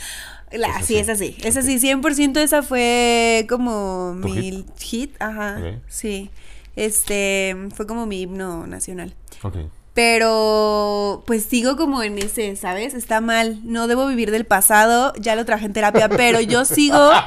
La, 0.52 0.68
Esa 0.70 0.80
sí, 0.80 0.86
sí. 0.96 0.98
esa 0.98 1.16
sí. 1.16 1.38
Esa 1.44 1.62
sí, 1.62 1.78
100% 1.80 2.38
esa 2.40 2.64
fue 2.64 3.46
como 3.48 4.18
¿Tu 4.20 4.28
mi 4.30 4.66
hit? 4.80 5.16
Ajá. 5.22 5.60
Sí. 5.88 6.32
Este, 6.76 7.56
fue 7.76 7.88
como 7.88 8.06
mi 8.06 8.22
himno 8.22 8.68
nacional. 8.68 9.14
Ok. 9.44 9.58
Pero 9.94 11.24
pues 11.28 11.44
sigo 11.46 11.76
como 11.76 12.02
en 12.04 12.18
ese, 12.18 12.56
¿sabes? 12.56 12.94
Está 12.94 13.22
mal. 13.22 13.60
No 13.64 13.88
debo 13.88 14.08
vivir 14.08 14.32
del 14.32 14.46
pasado. 14.46 15.14
Ya 15.20 15.36
lo 15.36 15.46
traje 15.46 15.66
en 15.66 15.74
terapia, 15.74 16.10
pero 16.10 16.40
yo 16.42 16.66
sigo. 16.66 17.12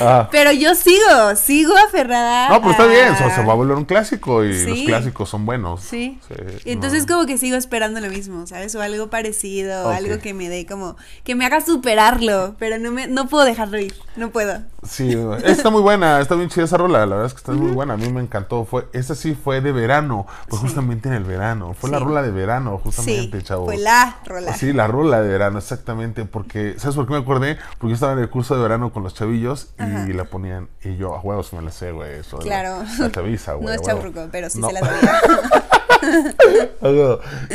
Ah. 0.00 0.28
pero 0.30 0.52
yo 0.52 0.74
sigo, 0.74 1.36
sigo 1.36 1.74
aferrada. 1.88 2.48
No, 2.48 2.58
pero 2.60 2.72
está 2.72 2.84
a- 2.84 2.86
bien, 2.86 3.16
se 3.16 3.44
va 3.44 3.52
a 3.52 3.56
volver 3.56 3.76
un 3.76 3.84
clásico 3.84 4.44
y 4.44 4.52
los 4.64 4.78
clásicos 4.80 5.28
son 5.28 5.46
buenos. 5.46 5.80
Sí. 5.80 6.18
Entonces 6.64 7.06
no. 7.06 7.14
como 7.14 7.26
que 7.26 7.38
sigo 7.38 7.56
esperando 7.56 8.00
lo 8.00 8.08
mismo, 8.08 8.46
¿sabes? 8.46 8.74
O 8.74 8.82
algo 8.82 9.08
parecido, 9.10 9.88
algo 9.90 10.18
que 10.18 10.34
me 10.34 10.48
dé 10.48 10.66
como, 10.66 10.96
que 11.24 11.34
me 11.34 11.46
haga 11.46 11.60
superarlo, 11.60 12.56
pero 12.58 12.78
no 12.78 12.90
me, 12.90 13.06
no 13.06 13.28
puedo 13.28 13.44
dejarlo 13.44 13.78
ir, 13.78 13.94
no 14.16 14.30
puedo. 14.30 14.60
Sí, 14.86 15.16
está 15.44 15.70
muy 15.70 15.80
buena, 15.82 16.20
está 16.20 16.34
bien 16.34 16.48
chida 16.48 16.64
esa 16.64 16.76
rola, 16.76 17.00
la 17.06 17.14
verdad 17.16 17.26
es 17.26 17.32
que 17.34 17.38
está 17.38 17.52
muy 17.52 17.70
buena, 17.70 17.94
a 17.94 17.96
mí 17.96 18.08
me 18.10 18.20
encantó. 18.20 18.64
Fue, 18.64 18.88
esa 18.92 19.14
sí 19.14 19.34
fue 19.34 19.60
de 19.60 19.72
verano, 19.72 20.26
pues 20.48 20.62
Sí. 20.62 20.68
Justamente 20.72 21.08
en 21.08 21.14
el 21.14 21.24
verano, 21.24 21.74
fue 21.74 21.90
la 21.90 21.98
rola 21.98 22.22
de 22.22 22.30
verano, 22.30 22.78
justamente, 22.82 23.38
sí, 23.40 23.44
chavo. 23.44 23.64
fue 23.66 23.76
la 23.76 24.16
rola. 24.26 24.54
Sí, 24.54 24.72
la 24.72 24.86
rola 24.86 25.20
de 25.22 25.28
verano, 25.28 25.58
exactamente, 25.58 26.24
porque, 26.24 26.74
¿sabes 26.78 26.96
por 26.96 27.06
qué 27.06 27.12
me 27.12 27.18
acordé? 27.20 27.56
Porque 27.78 27.88
yo 27.88 27.94
estaba 27.94 28.12
en 28.12 28.18
el 28.20 28.30
curso 28.30 28.56
de 28.56 28.62
verano 28.62 28.92
con 28.92 29.02
los 29.02 29.14
chavillos 29.14 29.72
Ajá. 29.78 30.06
y 30.08 30.12
la 30.12 30.24
ponían, 30.24 30.68
y 30.82 30.96
yo, 30.96 31.14
a 31.14 31.20
huevos 31.20 31.52
me 31.52 31.62
la 31.62 31.70
sé, 31.70 31.92
güey, 31.92 32.12
eso. 32.20 32.38
la- 32.38 32.42
Claro. 32.44 32.82
La, 32.98 33.10
chaviza, 33.10 33.52
güey. 33.54 33.66
no 33.66 33.72
es 33.72 33.82
chaburruco, 33.82 34.28
pero 34.32 34.48
sí 34.50 34.58
No. 34.60 34.68
se 34.68 34.72
la 34.74 34.80
sabía. 34.80 35.20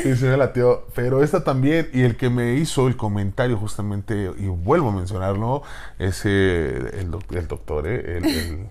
Sí, 0.02 0.16
se 0.16 0.26
me 0.30 0.38
latió. 0.38 0.86
Pero 0.96 1.22
esta 1.24 1.44
también, 1.44 1.90
y 1.94 2.04
el 2.04 2.16
que 2.16 2.30
me 2.30 2.54
hizo 2.54 2.88
el 2.88 2.96
comentario 2.96 3.58
justamente, 3.58 4.32
y 4.38 4.48
vuelvo 4.48 4.90
a 4.90 4.94
mencionarlo, 4.94 5.64
es 6.00 6.22
eh, 6.26 6.92
el, 7.00 7.12
doc- 7.12 7.32
el 7.36 7.48
doctor, 7.48 7.88
eh, 7.88 8.18
el, 8.18 8.26
el- 8.26 8.70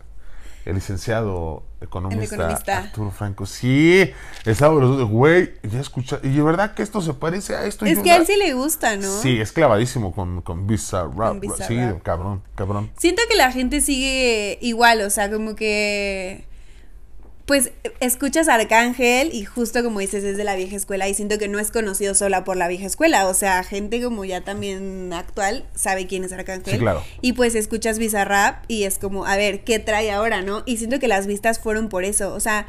el 0.67 0.75
licenciado 0.75 1.63
economista, 1.81 2.35
economista. 2.35 2.79
Arturo 2.79 3.11
Franco. 3.11 3.47
Sí, 3.47 4.11
estaba 4.45 4.75
los 4.75 4.91
dos 4.91 4.99
de, 4.99 5.05
güey, 5.05 5.55
ya 5.63 5.81
escucha, 5.81 6.19
y 6.23 6.29
de 6.31 6.43
verdad 6.43 6.75
que 6.75 6.83
esto 6.83 7.01
se 7.01 7.15
parece 7.15 7.55
a 7.55 7.65
esto. 7.65 7.87
es 7.87 8.01
que 8.01 8.11
a 8.11 8.17
él 8.17 8.27
sí 8.27 8.37
le 8.37 8.53
gusta, 8.53 8.97
¿no? 8.97 9.09
Sí, 9.23 9.41
es 9.41 9.53
clavadísimo 9.53 10.13
con, 10.13 10.43
con. 10.43 10.57
Con 10.57 10.67
Bizarrap. 10.67 11.43
Sí, 11.69 11.79
cabrón, 12.03 12.43
cabrón. 12.55 12.91
Siento 12.97 13.23
que 13.29 13.37
la 13.37 13.53
gente 13.53 13.81
sigue 13.81 14.59
igual, 14.61 15.01
o 15.03 15.11
sea, 15.11 15.31
como 15.31 15.55
que 15.55 16.45
pues 17.47 17.71
escuchas 18.01 18.49
a 18.49 18.55
Arcángel 18.55 19.33
y 19.33 19.45
justo 19.45 19.83
como 19.85 20.01
dices 20.01 20.25
es 20.25 20.37
de 20.37 20.43
la 20.43 20.57
vieja 20.57 20.75
escuela 20.75 21.09
y 21.09 21.15
siento 21.15 21.39
que 21.39 21.47
no 21.47 21.61
es 21.61 21.71
conocido 21.71 22.15
sola 22.15 22.43
por 22.43 22.57
la 22.57 22.67
vieja 22.67 22.87
escuela, 22.87 23.29
o 23.29 23.35
sea, 23.35 23.63
gente 23.63 24.03
como 24.03 24.25
ya 24.25 24.41
también 24.41 25.13
actual 25.13 25.65
sabe 25.75 26.09
quién 26.09 26.25
es 26.25 26.33
Arcángel. 26.33 26.75
Sí, 26.75 26.79
claro. 26.79 27.05
Y 27.21 27.35
pues 27.35 27.55
escuchas 27.55 28.01
Bizarrap 28.01 28.65
y 28.67 28.83
es 28.83 28.99
como, 28.99 29.27
a 29.27 29.37
ver, 29.37 29.63
¿qué 29.63 29.79
trae 29.79 30.11
ahora, 30.11 30.43
no? 30.43 30.65
Y 30.67 30.79
siento 30.79 30.99
que 30.99 31.07
las 31.07 31.29
vistas 31.29 31.61
fueron 31.61 31.89
por 31.89 32.05
eso, 32.05 32.35
o 32.35 32.41
sea, 32.41 32.67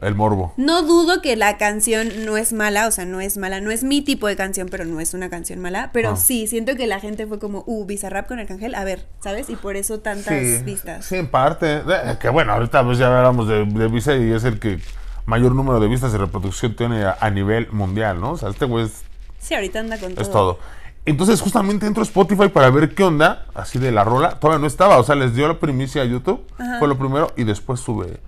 El 0.00 0.14
morbo. 0.14 0.52
no 0.56 0.82
dudo 0.82 1.20
que 1.22 1.36
la 1.36 1.58
canción 1.58 2.08
no 2.24 2.36
es 2.36 2.52
mala, 2.52 2.86
o 2.88 2.90
sea, 2.90 3.04
no 3.04 3.20
es 3.20 3.36
mala, 3.36 3.60
no 3.60 3.70
es 3.70 3.84
mi 3.84 4.02
tipo 4.02 4.26
de 4.26 4.34
canción, 4.36 4.68
pero 4.68 4.84
no 4.84 4.98
es 5.00 5.14
una 5.14 5.30
canción 5.30 5.60
mala, 5.60 5.90
pero 5.92 6.10
Ah. 6.10 6.16
sí, 6.16 6.46
siento 6.46 6.74
que 6.76 6.86
la 6.86 6.98
gente 7.00 7.26
fue 7.26 7.38
como, 7.38 7.62
uh, 7.66 7.84
Bizarrap 7.86 8.26
con 8.26 8.38
Arcángel, 8.40 8.74
a 8.74 8.82
ver, 8.84 9.06
¿sabes? 9.20 9.48
Y 9.50 9.56
por 9.56 9.76
eso 9.76 10.00
tantas 10.00 10.34
Sí, 10.40 10.62
vistas. 10.64 11.04
Sí, 11.04 11.16
en 11.16 11.28
parte. 11.28 11.76
Eh, 11.86 12.16
Que 12.20 12.28
bueno, 12.30 12.52
ahorita 12.52 12.82
pues 12.84 12.98
ya 12.98 13.16
hablamos 13.16 13.46
de, 13.48 13.64
de 13.64 13.88
Visa 13.88 14.16
y 14.16 14.32
es 14.32 14.44
el 14.44 14.58
que 14.58 14.80
mayor 15.26 15.54
número 15.54 15.78
de 15.78 15.86
vistas 15.88 16.12
y 16.14 16.16
reproducción 16.16 16.74
tiene 16.74 17.04
a, 17.04 17.16
a 17.20 17.30
nivel 17.30 17.68
mundial, 17.70 18.20
¿no? 18.20 18.32
O 18.32 18.36
sea, 18.36 18.48
este 18.48 18.64
güey 18.64 18.86
es, 18.86 19.02
Sí, 19.38 19.54
ahorita 19.54 19.80
anda 19.80 19.98
con 19.98 20.14
todo. 20.14 20.22
es 20.22 20.30
todo. 20.30 20.58
Entonces, 21.04 21.40
justamente 21.40 21.84
entro 21.86 22.00
a 22.02 22.04
Spotify 22.06 22.48
para 22.48 22.70
ver 22.70 22.94
qué 22.94 23.02
onda, 23.02 23.46
así 23.54 23.78
de 23.80 23.90
la 23.90 24.04
rola. 24.04 24.38
Todavía 24.38 24.60
no 24.60 24.66
estaba, 24.68 24.98
o 24.98 25.02
sea, 25.04 25.16
les 25.16 25.34
dio 25.34 25.48
la 25.48 25.58
primicia 25.58 26.02
a 26.02 26.04
YouTube, 26.04 26.44
fue 26.78 26.86
lo 26.86 26.96
primero, 26.96 27.32
y 27.36 27.42
después 27.44 27.80
sube 27.80 28.20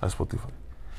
a 0.00 0.06
Spotify. 0.06 0.46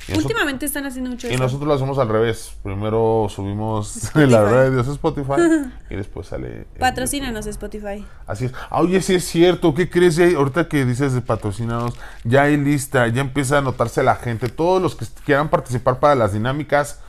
Y 0.08 0.12
nosotros- 0.14 0.26
Últimamente 0.32 0.66
están 0.66 0.86
haciendo 0.86 1.10
mucho 1.12 1.28
y 1.28 1.34
eso. 1.34 1.44
nosotros 1.44 1.68
lo 1.68 1.74
hacemos 1.76 1.98
al 2.00 2.10
revés. 2.10 2.54
Primero 2.64 3.28
subimos 3.30 3.96
Spotify. 4.04 4.32
la 4.32 4.44
red 4.46 4.72
de 4.72 4.82
Spotify 4.82 5.32
y 5.90 5.96
después 5.96 6.28
sale. 6.28 6.66
Patrocínanos. 6.80 7.46
Spotify. 7.48 8.06
Así 8.28 8.46
es. 8.46 8.54
Ah, 8.70 8.82
oye, 8.82 9.02
sí 9.02 9.16
es 9.16 9.26
cierto. 9.26 9.74
¿Qué 9.74 9.90
crees? 9.90 10.16
Ya 10.16 10.26
hay- 10.26 10.34
ahorita 10.36 10.68
que 10.68 10.86
dices 10.86 11.14
de 11.14 11.22
patrocinados, 11.22 11.94
ya 12.24 12.44
hay 12.44 12.58
lista, 12.58 13.08
ya 13.08 13.22
empieza 13.22 13.60
a 13.60 13.62
notarse 13.62 14.02
la 14.04 14.16
gente. 14.16 14.50
Todos 14.50 14.82
los 14.82 14.96
que 14.96 15.06
quieran 15.26 15.50
participar 15.50 16.00
para 16.00 16.16
las 16.16 16.34
dinámicas 16.34 17.00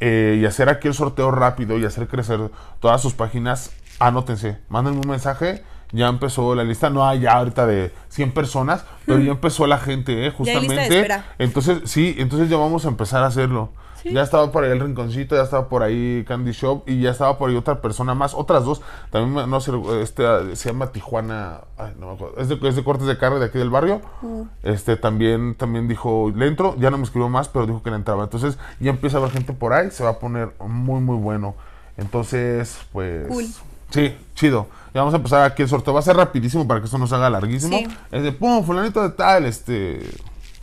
eh, 0.00 0.38
y 0.40 0.46
hacer 0.46 0.68
aquí 0.68 0.88
el 0.88 0.94
sorteo 0.94 1.30
rápido 1.30 1.78
y 1.78 1.84
hacer 1.84 2.08
crecer 2.08 2.50
todas 2.80 3.02
sus 3.02 3.14
páginas, 3.14 3.70
anótense. 3.98 4.58
Mándenme 4.68 5.00
un 5.00 5.08
mensaje. 5.08 5.62
Ya 5.92 6.08
empezó 6.08 6.54
la 6.54 6.64
lista. 6.64 6.90
No 6.90 7.06
hay 7.06 7.20
ya 7.20 7.32
ahorita 7.32 7.66
de 7.66 7.92
100 8.08 8.32
personas, 8.32 8.84
pero 9.06 9.20
ya 9.20 9.32
empezó 9.32 9.66
la 9.66 9.78
gente, 9.78 10.26
¿eh? 10.26 10.34
Ya 10.40 10.52
hay 10.52 10.60
lista 10.60 10.74
de 10.74 10.88
Justamente. 10.88 10.96
espera. 10.96 11.24
Entonces, 11.38 11.80
sí, 11.84 12.14
entonces 12.18 12.48
ya 12.48 12.56
vamos 12.56 12.84
a 12.84 12.88
empezar 12.88 13.22
a 13.22 13.26
hacerlo. 13.26 13.70
Sí. 14.02 14.12
Ya 14.12 14.22
estaba 14.22 14.52
por 14.52 14.62
ahí 14.62 14.70
el 14.70 14.78
rinconcito, 14.78 15.34
ya 15.34 15.42
estaba 15.42 15.68
por 15.68 15.82
ahí 15.82 16.24
Candy 16.28 16.52
Shop 16.52 16.84
y 16.86 17.00
ya 17.00 17.10
estaba 17.10 17.36
por 17.36 17.50
ahí 17.50 17.56
otra 17.56 17.80
persona 17.80 18.14
más, 18.14 18.32
otras 18.32 18.64
dos. 18.64 18.80
También, 19.10 19.50
no 19.50 19.60
sé, 19.60 19.72
este 20.00 20.24
ah, 20.24 20.42
se 20.52 20.68
llama 20.68 20.92
Tijuana, 20.92 21.62
ay, 21.76 21.94
no 21.98 22.06
me 22.06 22.12
acuerdo. 22.12 22.36
Es 22.38 22.48
de, 22.48 22.60
es 22.68 22.76
de 22.76 22.84
cortes 22.84 23.08
de 23.08 23.18
carne 23.18 23.40
de 23.40 23.46
aquí 23.46 23.58
del 23.58 23.70
barrio. 23.70 24.00
Este 24.62 24.96
también, 24.96 25.56
también 25.56 25.88
dijo, 25.88 26.32
le 26.34 26.46
entro, 26.46 26.76
ya 26.78 26.90
no 26.90 26.98
me 26.98 27.04
escribió 27.04 27.28
más, 27.28 27.48
pero 27.48 27.66
dijo 27.66 27.82
que 27.82 27.90
le 27.90 27.96
entraba. 27.96 28.22
Entonces 28.22 28.56
ya 28.78 28.90
empieza 28.90 29.16
a 29.16 29.20
haber 29.20 29.32
gente 29.32 29.52
por 29.52 29.72
ahí, 29.72 29.90
se 29.90 30.04
va 30.04 30.10
a 30.10 30.18
poner 30.20 30.52
muy, 30.60 31.00
muy 31.00 31.16
bueno. 31.16 31.56
Entonces, 31.96 32.78
pues. 32.92 33.26
Cool. 33.26 33.46
Sí, 33.90 34.16
chido. 34.34 34.68
Ya 34.94 35.00
vamos 35.00 35.14
a 35.14 35.18
empezar 35.18 35.42
aquí 35.42 35.62
el 35.62 35.68
sorteo. 35.68 35.94
Va 35.94 36.00
a 36.00 36.02
ser 36.02 36.16
rapidísimo 36.16 36.66
para 36.66 36.80
que 36.80 36.86
esto 36.86 36.98
no 36.98 37.06
se 37.06 37.14
haga 37.14 37.30
larguísimo. 37.30 37.76
Sí. 37.78 37.88
Es 38.10 38.22
de, 38.22 38.32
pum, 38.32 38.64
fulanito 38.64 39.02
de 39.02 39.10
tal, 39.10 39.46
este, 39.46 40.00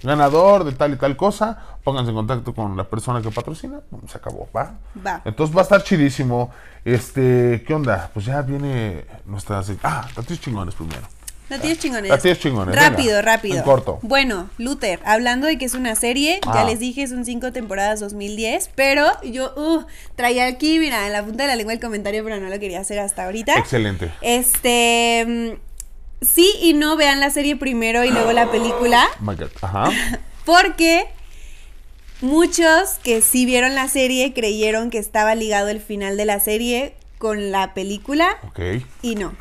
ganador 0.04 0.64
de 0.64 0.72
tal 0.72 0.94
y 0.94 0.98
tal 0.98 1.16
cosa. 1.16 1.58
Pónganse 1.84 2.10
en 2.10 2.16
contacto 2.16 2.54
con 2.54 2.76
la 2.76 2.84
persona 2.84 3.22
que 3.22 3.32
patrocina. 3.32 3.80
Se 4.08 4.18
acabó, 4.18 4.48
¿va? 4.56 4.74
Va. 5.06 5.22
Entonces 5.26 5.56
va 5.56 5.62
a 5.62 5.64
estar 5.64 5.84
chidísimo. 5.84 6.52
Este, 6.84 7.64
¿qué 7.66 7.74
onda? 7.74 8.10
Pues 8.14 8.26
ya 8.26 8.42
viene 8.42 9.06
nuestra... 9.26 9.62
Ah, 9.84 10.08
datos 10.16 10.40
chingones 10.40 10.76
primero. 10.76 11.15
Noticias 11.50 11.78
chingones. 11.80 12.10
Noticias 12.10 12.40
chingones, 12.40 12.76
Rápido, 12.76 13.10
venga, 13.18 13.22
rápido. 13.22 13.58
en 13.58 13.64
corto. 13.64 14.00
Bueno, 14.02 14.50
Luther, 14.58 15.00
hablando 15.06 15.46
de 15.48 15.58
que 15.58 15.66
es 15.66 15.74
una 15.76 15.96
serie, 15.96 16.40
ya 16.46 16.62
Ah. 16.62 16.66
les 16.66 16.80
dije, 16.80 17.08
son 17.08 17.24
cinco 17.26 17.52
temporadas 17.52 18.00
2010, 18.00 18.72
pero 18.76 19.06
yo 19.24 19.54
uh, 19.56 19.86
traía 20.16 20.48
aquí, 20.48 20.80
mira, 20.80 21.06
en 21.06 21.14
la 21.14 21.24
punta 21.24 21.44
de 21.44 21.50
la 21.50 21.56
lengua 21.56 21.74
el 21.74 21.80
comentario, 21.80 22.24
pero 22.24 22.40
no 22.40 22.50
lo 22.50 22.60
quería 22.60 22.80
hacer 22.80 22.98
hasta 23.00 23.26
ahorita. 23.26 23.58
Excelente. 23.60 24.12
Este. 24.22 25.26
mm, 25.28 25.66
Sí 26.22 26.50
y 26.62 26.74
no 26.74 26.96
vean 26.96 27.20
la 27.20 27.30
serie 27.30 27.56
primero 27.58 28.04
y 28.04 28.10
luego 28.10 28.32
la 28.32 28.50
película, 28.50 29.06
Oh 29.20 29.24
my 29.30 29.36
God. 29.36 29.50
Ajá. 29.62 29.92
porque 30.46 31.06
muchos 32.22 32.94
que 33.04 33.22
sí 33.22 33.46
vieron 33.46 33.76
la 33.76 33.88
serie 33.88 34.34
creyeron 34.34 34.90
que 34.90 34.98
estaba 34.98 35.36
ligado 35.36 35.68
el 35.70 35.82
final 35.82 36.18
de 36.18 36.26
la 36.26 36.40
serie 36.40 36.96
con 37.18 37.52
la 37.52 37.74
película 37.74 38.38
Ok. 38.48 38.60
y 39.02 39.16
no. 39.16 39.34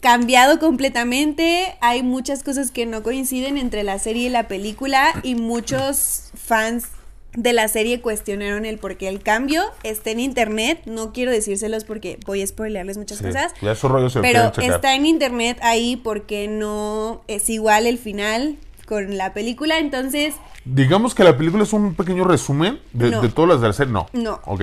Cambiado 0.00 0.58
completamente, 0.58 1.76
hay 1.80 2.02
muchas 2.02 2.42
cosas 2.42 2.70
que 2.70 2.86
no 2.86 3.02
coinciden 3.02 3.56
entre 3.58 3.82
la 3.82 3.98
serie 3.98 4.26
y 4.26 4.28
la 4.28 4.46
película 4.48 5.08
y 5.22 5.34
muchos 5.36 6.30
fans 6.34 6.88
de 7.34 7.52
la 7.52 7.68
serie 7.68 8.00
cuestionaron 8.00 8.64
el 8.64 8.78
por 8.78 8.96
qué 8.96 9.08
el 9.08 9.22
cambio 9.22 9.62
está 9.82 10.10
en 10.10 10.20
internet, 10.20 10.80
no 10.86 11.12
quiero 11.12 11.30
decírselos 11.30 11.84
porque 11.84 12.18
voy 12.24 12.42
a 12.42 12.46
spoilearles 12.46 12.96
muchas 12.96 13.18
Sí. 13.18 13.24
cosas, 13.24 13.52
Ya 13.60 13.74
su 13.74 13.88
rollo 13.88 14.08
se 14.08 14.20
pero 14.20 14.52
está 14.56 14.94
en 14.94 15.04
internet 15.06 15.58
ahí 15.62 15.96
porque 15.96 16.48
no 16.48 17.22
es 17.28 17.50
igual 17.50 17.86
el 17.86 17.98
final 17.98 18.56
con 18.86 19.16
la 19.18 19.34
película, 19.34 19.78
entonces 19.78 20.34
Digamos 20.64 21.14
que 21.14 21.22
la 21.24 21.36
película 21.36 21.62
es 21.62 21.72
un 21.72 21.94
pequeño 21.94 22.24
resumen 22.24 22.80
de, 22.92 23.10
No. 23.10 23.20
de 23.22 23.28
todas 23.28 23.50
las 23.50 23.60
de 23.60 23.66
la 23.68 23.72
serie. 23.72 23.92
No. 23.92 24.08
No. 24.12 24.40
Ok. 24.46 24.62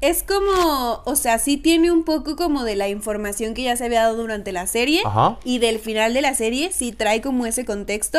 Es 0.00 0.22
como, 0.22 1.02
o 1.04 1.16
sea, 1.16 1.38
sí 1.38 1.56
tiene 1.56 1.90
un 1.90 2.04
poco 2.04 2.36
como 2.36 2.64
de 2.64 2.76
la 2.76 2.88
información 2.88 3.54
que 3.54 3.62
ya 3.62 3.76
se 3.76 3.84
había 3.84 4.02
dado 4.02 4.16
durante 4.16 4.52
la 4.52 4.66
serie 4.66 5.02
Ajá. 5.04 5.38
y 5.44 5.58
del 5.58 5.78
final 5.78 6.14
de 6.14 6.22
la 6.22 6.34
serie, 6.34 6.72
sí 6.72 6.92
trae 6.92 7.20
como 7.20 7.46
ese 7.46 7.64
contexto. 7.64 8.18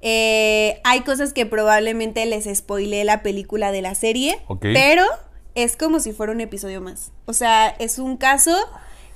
Eh, 0.00 0.80
hay 0.84 1.00
cosas 1.00 1.32
que 1.32 1.46
probablemente 1.46 2.24
les 2.26 2.44
spoileé 2.56 3.04
la 3.04 3.22
película 3.22 3.70
de 3.72 3.82
la 3.82 3.94
serie, 3.94 4.40
pero 4.60 5.04
es 5.54 5.76
como 5.76 6.00
si 6.00 6.12
fuera 6.12 6.32
un 6.32 6.40
episodio 6.40 6.80
más. 6.80 7.12
O 7.26 7.32
sea, 7.32 7.68
es 7.68 7.98
un 7.98 8.16
caso 8.16 8.56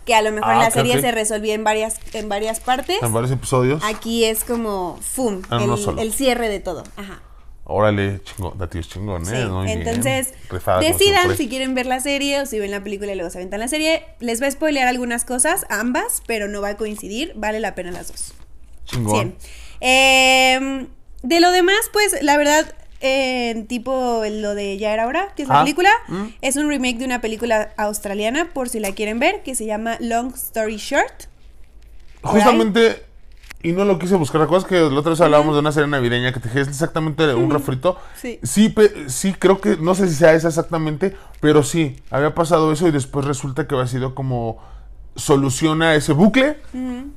que 0.04 0.14
a 0.14 0.22
lo 0.22 0.30
mejor 0.30 0.50
Ah, 0.50 0.54
en 0.54 0.58
la 0.60 0.70
serie 0.70 1.00
se 1.00 1.10
resolvió 1.10 1.52
en 1.54 1.64
varias, 1.64 1.96
en 2.12 2.28
varias 2.28 2.60
partes. 2.60 3.02
En 3.02 3.12
varios 3.12 3.32
episodios. 3.32 3.82
Aquí 3.84 4.24
es 4.24 4.44
como, 4.44 4.98
¡fum! 5.00 5.42
Ah, 5.50 5.58
el, 5.62 5.98
el 5.98 6.12
cierre 6.12 6.48
de 6.48 6.60
todo. 6.60 6.84
Ajá. 6.96 7.20
Órale, 7.68 8.20
chingón. 8.22 8.56
Datíos 8.56 8.88
chingón, 8.88 9.26
Sí, 9.26 9.34
¿eh? 9.34 9.46
Muy 9.46 9.70
entonces 9.72 10.32
decidan 10.80 11.36
si 11.36 11.48
quieren 11.48 11.74
ver 11.74 11.86
la 11.86 11.98
serie 12.00 12.40
o 12.40 12.46
si 12.46 12.60
ven 12.60 12.70
la 12.70 12.80
película 12.82 13.10
y 13.12 13.16
luego 13.16 13.28
se 13.30 13.38
aventan 13.38 13.58
la 13.60 13.66
serie. 13.68 14.04
Les 14.20 14.40
va 14.40 14.46
a 14.46 14.50
spoilear 14.50 14.86
algunas 14.86 15.24
cosas, 15.24 15.66
ambas, 15.68 16.22
pero 16.26 16.46
no 16.46 16.60
va 16.60 16.70
a 16.70 16.76
coincidir. 16.76 17.32
Vale 17.34 17.58
la 17.58 17.74
pena 17.74 17.90
las 17.90 18.08
dos. 18.08 18.34
Chingón. 18.84 19.34
Sí. 19.38 19.48
Eh, 19.80 20.86
de 21.22 21.40
lo 21.40 21.50
demás, 21.50 21.90
pues 21.92 22.22
la 22.22 22.36
verdad, 22.36 22.72
eh, 23.00 23.64
tipo 23.68 24.22
lo 24.30 24.54
de 24.54 24.78
Ya 24.78 24.92
era 24.92 25.08
hora, 25.08 25.32
que 25.34 25.42
es 25.42 25.48
la 25.48 25.60
Ah, 25.60 25.64
película, 25.64 25.90
mm. 26.06 26.26
es 26.42 26.56
un 26.56 26.68
remake 26.68 26.98
de 26.98 27.04
una 27.04 27.20
película 27.20 27.72
australiana, 27.76 28.48
por 28.54 28.68
si 28.68 28.78
la 28.78 28.92
quieren 28.92 29.18
ver, 29.18 29.42
que 29.42 29.56
se 29.56 29.66
llama 29.66 29.96
Long 29.98 30.32
Story 30.34 30.76
Short. 30.76 31.24
Justamente 32.22 33.02
y 33.62 33.72
no 33.72 33.84
lo 33.84 33.98
quise 33.98 34.14
buscar. 34.16 34.40
¿Recuerdas 34.40 34.68
que 34.68 34.78
la 34.78 34.98
otra 35.00 35.10
vez 35.10 35.20
hablábamos 35.20 35.54
de 35.54 35.60
una 35.60 35.72
serie 35.72 35.88
navideña 35.88 36.32
que 36.32 36.40
te 36.40 36.48
dije 36.48 36.60
es 36.60 36.68
exactamente 36.68 37.34
un 37.34 37.50
refrito? 37.50 37.96
Sí. 38.20 38.38
Sí, 38.42 38.68
pe- 38.68 39.08
sí, 39.08 39.34
creo 39.38 39.60
que, 39.60 39.76
no 39.76 39.94
sé 39.94 40.08
si 40.08 40.14
sea 40.14 40.34
esa 40.34 40.48
exactamente, 40.48 41.16
pero 41.40 41.62
sí, 41.62 41.96
había 42.10 42.34
pasado 42.34 42.70
eso 42.72 42.86
y 42.86 42.90
después 42.92 43.24
resulta 43.26 43.66
que 43.66 43.74
había 43.74 43.86
sido 43.88 44.14
como 44.14 44.58
soluciona 45.14 45.94
ese 45.94 46.12
bucle 46.12 46.58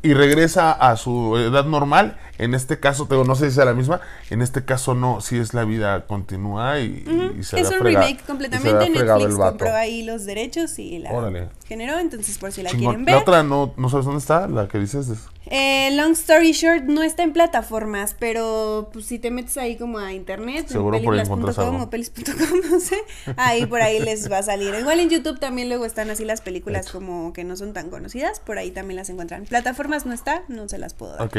y 0.01 0.13
regresa 0.13 0.71
a 0.71 0.95
su 0.95 1.35
edad 1.37 1.65
normal. 1.65 2.17
En 2.37 2.53
este 2.53 2.79
caso, 2.79 3.05
te 3.05 3.15
digo, 3.15 3.25
no 3.27 3.35
sé 3.35 3.49
si 3.49 3.55
sea 3.57 3.65
la 3.65 3.73
misma, 3.73 3.99
en 4.29 4.41
este 4.41 4.63
caso 4.63 4.95
no, 4.95 5.19
si 5.19 5.37
es 5.37 5.53
la 5.53 5.65
vida 5.65 6.05
continua 6.07 6.79
y, 6.79 7.03
y 7.37 7.43
se 7.43 7.59
es 7.59 7.67
un 7.67 7.73
frega- 7.79 7.99
remake 8.05 8.23
completamente. 8.25 8.89
Netflix 8.89 9.35
compró 9.35 9.75
ahí 9.75 10.03
los 10.03 10.23
derechos 10.25 10.79
y 10.79 10.99
la 10.99 11.11
Órale. 11.11 11.49
generó. 11.67 11.99
Entonces, 11.99 12.37
por 12.37 12.53
si 12.53 12.63
la 12.63 12.69
Chingón. 12.69 12.85
quieren 12.95 13.05
ver. 13.05 13.15
La 13.15 13.21
otra 13.21 13.43
no, 13.43 13.73
no 13.75 13.89
sabes 13.89 14.05
dónde 14.05 14.19
está, 14.21 14.47
la 14.47 14.69
que 14.69 14.79
dices. 14.79 15.09
es- 15.09 15.27
Eh, 15.51 15.89
long 15.95 16.11
story 16.11 16.51
short, 16.51 16.83
no 16.83 17.01
está 17.01 17.23
en 17.23 17.33
plataformas, 17.33 18.15
pero 18.17 18.89
pues, 18.93 19.05
si 19.05 19.17
te 19.17 19.31
metes 19.31 19.57
ahí 19.57 19.77
como 19.77 19.97
a 19.97 20.13
internet, 20.13 20.67
Seguro 20.67 21.01
por 21.01 21.15
o 21.15 21.89
pelis.com, 21.89 22.61
no 22.71 22.79
sé, 22.79 22.97
ahí 23.35 23.65
por 23.65 23.81
ahí 23.81 23.99
les 23.99 24.31
va 24.31 24.37
a 24.39 24.43
salir. 24.43 24.73
Igual 24.75 24.99
en 24.99 25.09
YouTube 25.09 25.39
también 25.39 25.69
luego 25.69 25.85
están 25.85 26.09
así 26.09 26.23
las 26.23 26.41
películas 26.41 26.91
como 26.91 27.33
que 27.33 27.43
no 27.43 27.55
son 27.55 27.73
tan 27.73 27.89
conocidas, 27.89 28.39
por 28.39 28.59
ahí 28.59 28.71
también 28.71 28.97
las 28.97 29.09
encuentran. 29.09 29.45
Plataformas 29.45 30.05
no 30.05 30.13
está, 30.13 30.43
no 30.47 30.69
se 30.69 30.77
las 30.77 30.93
puedo 30.93 31.13
dar. 31.13 31.23
Ok. 31.23 31.37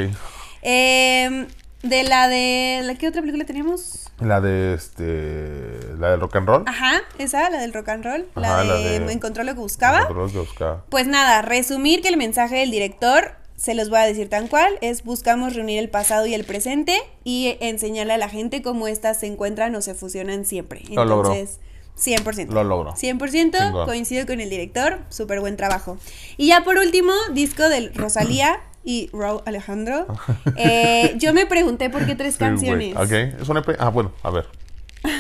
Eh, 0.63 1.47
de 1.83 2.03
la 2.03 2.29
de, 2.29 2.81
¿la 2.85 2.95
qué 2.97 3.09
otra 3.09 3.23
película 3.23 3.45
teníamos? 3.47 4.11
La 4.21 4.41
de 4.43 4.75
este. 4.75 5.79
La 5.99 6.11
del 6.11 6.21
rock 6.21 6.37
and 6.37 6.47
roll. 6.47 6.65
Ajá, 6.67 7.01
esa, 7.19 7.49
la 7.49 7.59
del 7.59 7.73
rock 7.73 7.89
and 7.89 8.05
roll, 8.05 8.27
la, 8.35 8.55
Ajá, 8.55 8.65
la 8.65 8.75
de, 8.75 9.01
de- 9.01 9.13
Encontró 9.13 9.45
lo 9.45 9.55
que 9.55 9.61
buscaba. 9.61 10.01
Nosotros 10.01 10.33
que 10.33 10.39
buscaba. 10.41 10.85
Pues 10.91 11.07
nada, 11.07 11.41
resumir 11.41 12.03
que 12.03 12.09
el 12.09 12.19
mensaje 12.19 12.57
del 12.57 12.71
director, 12.71 13.33
se 13.61 13.75
los 13.75 13.91
voy 13.91 13.99
a 13.99 14.07
decir 14.07 14.31
tan 14.31 14.49
cual, 14.49 14.73
es 14.81 15.05
buscamos 15.05 15.55
reunir 15.55 15.79
el 15.81 15.91
pasado 15.91 16.25
y 16.25 16.33
el 16.33 16.45
presente 16.45 16.97
y 17.25 17.59
enseñarle 17.61 18.15
a 18.15 18.19
la 18.19 18.31
gente 18.31 18.63
cómo 18.63 18.89
éstas 18.89 19.21
se 19.21 19.27
encuentran 19.27 19.75
o 19.75 19.83
se 19.83 19.93
fusionan 19.95 20.47
siempre. 20.47 20.81
Lo 20.89 21.05
logró. 21.05 21.35
Entonces, 21.35 21.61
100%. 21.99 22.49
Lo 22.49 22.65
logró. 22.65 22.95
100% 22.95 23.29
Chingón. 23.31 23.85
coincido 23.85 24.25
con 24.27 24.41
el 24.41 24.49
director, 24.49 25.01
súper 25.11 25.41
buen 25.41 25.59
trabajo. 25.59 25.99
Y 26.39 26.47
ya 26.47 26.65
por 26.65 26.79
último, 26.79 27.13
disco 27.35 27.69
de 27.69 27.91
Rosalía 27.91 28.61
y 28.83 29.11
Raúl 29.13 29.43
Alejandro. 29.45 30.07
Eh, 30.57 31.15
yo 31.19 31.35
me 31.35 31.45
pregunté 31.45 31.91
por 31.91 32.07
qué 32.07 32.15
tres 32.15 32.35
Sí, 32.35 32.39
canciones. 32.41 32.97
Ok, 32.97 33.13
es 33.43 33.49
un 33.49 33.59
EP. 33.59 33.77
Ah, 33.79 33.91
bueno, 33.91 34.13
a 34.23 34.31
ver. 34.31 34.47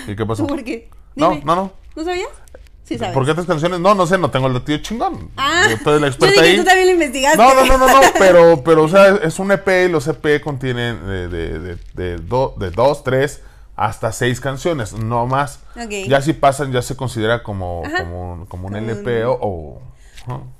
¿Y 0.06 0.16
qué 0.16 0.24
pasó? 0.24 0.46
¿Tú 0.46 0.46
por 0.54 0.64
qué? 0.64 0.88
No, 1.14 1.38
no, 1.44 1.56
no. 1.56 1.72
¿No 1.94 2.04
sabías? 2.04 2.28
Sí 2.90 2.98
sabes. 2.98 3.14
¿Por 3.14 3.24
qué 3.24 3.34
tres 3.34 3.46
canciones? 3.46 3.78
No, 3.78 3.94
no 3.94 4.04
sé, 4.04 4.18
no 4.18 4.30
tengo 4.32 4.48
el 4.48 4.52
datillo 4.54 4.78
chingón. 4.78 5.30
Ah, 5.36 5.62
Yo 5.70 5.90
la 5.92 5.98
yo 6.00 6.06
experta 6.08 6.42
dije 6.42 6.54
ahí. 6.54 6.58
tú 6.58 6.64
también 6.64 6.86
lo 6.88 6.92
investigaste. 6.94 7.38
No, 7.38 7.54
no, 7.54 7.64
no, 7.64 7.78
no, 7.78 7.86
no, 7.86 8.00
pero, 8.18 8.64
pero, 8.64 8.82
o 8.82 8.88
sea, 8.88 9.14
es 9.22 9.38
un 9.38 9.52
EP 9.52 9.68
y 9.86 9.88
los 9.88 10.08
EP 10.08 10.40
contienen 10.42 11.06
de, 11.06 11.28
de, 11.28 11.58
de, 11.60 11.78
de, 11.94 12.16
do- 12.16 12.54
de 12.58 12.70
dos, 12.72 13.04
tres, 13.04 13.42
hasta 13.76 14.10
seis 14.10 14.40
canciones, 14.40 14.92
no 14.92 15.26
más. 15.26 15.60
Ok. 15.76 16.08
Ya 16.08 16.20
si 16.20 16.32
pasan, 16.32 16.72
ya 16.72 16.82
se 16.82 16.96
considera 16.96 17.44
como, 17.44 17.82
como, 17.96 18.32
un- 18.32 18.46
como 18.46 18.66
un 18.66 18.74
Como 18.74 18.76
LP 18.90 19.24
o... 19.24 19.38
o-. 19.40 19.82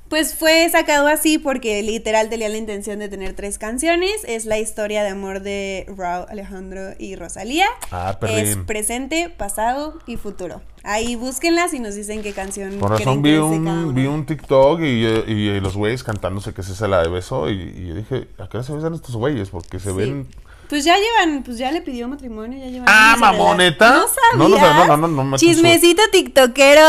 Pues 0.08 0.34
fue 0.34 0.68
sacado 0.70 1.06
así 1.06 1.38
porque 1.38 1.82
literal 1.84 2.28
tenía 2.30 2.48
la 2.48 2.56
intención 2.56 2.98
de 2.98 3.08
tener 3.08 3.34
tres 3.36 3.58
canciones. 3.58 4.10
Es 4.26 4.44
la 4.44 4.58
historia 4.58 5.04
de 5.04 5.10
amor 5.10 5.40
de 5.40 5.86
Raúl 5.96 6.26
Alejandro 6.28 6.94
y 6.98 7.14
Rosalía. 7.14 7.66
Ah, 7.92 8.18
es 8.22 8.56
presente, 8.56 9.30
pasado 9.30 9.98
y 10.06 10.16
futuro. 10.16 10.62
Ahí 10.90 11.14
búsquenlas 11.14 11.72
y 11.74 11.78
nos 11.78 11.94
dicen 11.94 12.22
qué 12.22 12.32
canción. 12.32 12.78
Con 12.78 12.90
razón 12.90 13.22
vi 13.22 13.36
un, 13.36 13.94
vi 13.94 14.06
un 14.06 14.26
TikTok 14.26 14.80
y, 14.80 14.84
y- 15.06 15.48
y 15.50 15.60
los 15.60 15.76
güeyes 15.76 16.02
cantándose 16.02 16.52
que 16.52 16.62
es 16.62 16.68
esa 16.68 16.88
la 16.88 17.02
de 17.02 17.08
beso 17.08 17.48
y, 17.48 17.54
y 17.62 17.88
yo 17.88 17.94
dije, 17.94 18.28
¿a 18.38 18.48
qué 18.48 18.56
hora 18.56 18.64
se 18.64 18.72
besan 18.72 18.94
estos 18.94 19.14
güeyes? 19.16 19.50
Porque 19.50 19.78
se 19.78 19.90
Sí. 19.90 19.96
ven... 19.96 20.26
Pues 20.68 20.84
ya 20.84 20.96
llevan, 20.96 21.42
pues 21.42 21.58
ya 21.58 21.72
le 21.72 21.80
pidió 21.82 22.06
matrimonio, 22.08 22.58
ya 22.58 22.66
llevan. 22.70 22.86
Ah, 22.88 23.16
mamoneta. 23.18 23.90
¿No 24.36 24.38
No, 24.38 24.48
no 24.48 24.56
sabía, 24.56 24.86
no, 24.86 24.96
no, 24.96 24.96
no, 24.96 25.08
no 25.08 25.24
me 25.24 25.36
acuerdo. 25.36 25.36
Chismecito 25.38 26.02
tiktokero. 26.12 26.86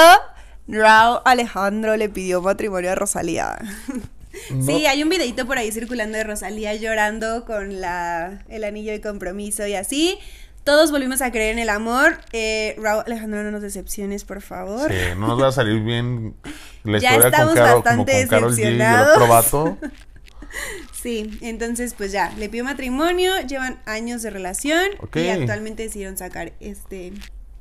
Raúl 0.68 1.20
Alejandro 1.26 1.98
le 1.98 2.08
pidió 2.10 2.42
matrimonio 2.42 2.92
a 2.92 2.96
Rosalía. 2.96 3.58
Sí, 4.66 4.86
hay 4.86 5.04
un 5.04 5.10
videito 5.10 5.46
por 5.46 5.58
ahí 5.58 5.72
circulando 5.72 6.18
de 6.18 6.24
Rosalía 6.24 6.74
llorando 6.76 7.44
con 7.46 7.82
la, 7.82 8.44
el 8.50 8.64
anillo 8.64 8.92
de 8.92 9.02
compromiso 9.02 9.66
y 9.68 9.74
así. 9.76 10.18
Todos 10.63 10.91
volvimos 10.91 11.21
a 11.21 11.32
creer 11.32 11.54
en 11.54 11.60
el 11.60 11.69
amor. 11.69 12.19
Eh, 12.34 12.76
Raúl 12.78 13.04
Alejandro, 13.08 13.43
no 13.43 13.52
nos 13.52 13.62
decepciones, 13.62 14.24
por 14.26 14.41
favor. 14.41 14.91
Sí, 14.91 14.97
no 15.17 15.28
nos 15.28 15.41
va 15.41 15.47
a 15.47 15.52
salir 15.52 15.82
bien 15.82 16.36
la 16.84 16.97
Ya 17.00 17.15
historia 17.15 17.21
con 17.21 17.32
estamos 17.32 17.54
Carol, 17.56 17.71
como 17.71 17.84
bastante 18.06 18.19
con 18.21 18.28
Carol 18.30 18.54
G 18.54 18.58
y 18.60 18.62
el 18.62 18.78
decepcionados. 18.78 19.12
otro 19.17 19.28
vato. 19.28 19.78
Sí, 20.91 21.38
entonces 21.41 21.93
pues 21.97 22.12
ya, 22.12 22.32
le 22.38 22.50
pidió 22.50 22.63
matrimonio, 22.65 23.32
llevan 23.47 23.80
años 23.86 24.21
de 24.21 24.30
relación 24.30 24.84
Ok. 25.00 25.15
y 25.15 25.30
actualmente 25.30 25.84
decidieron 25.84 26.17
sacar 26.17 26.52
este 26.60 27.13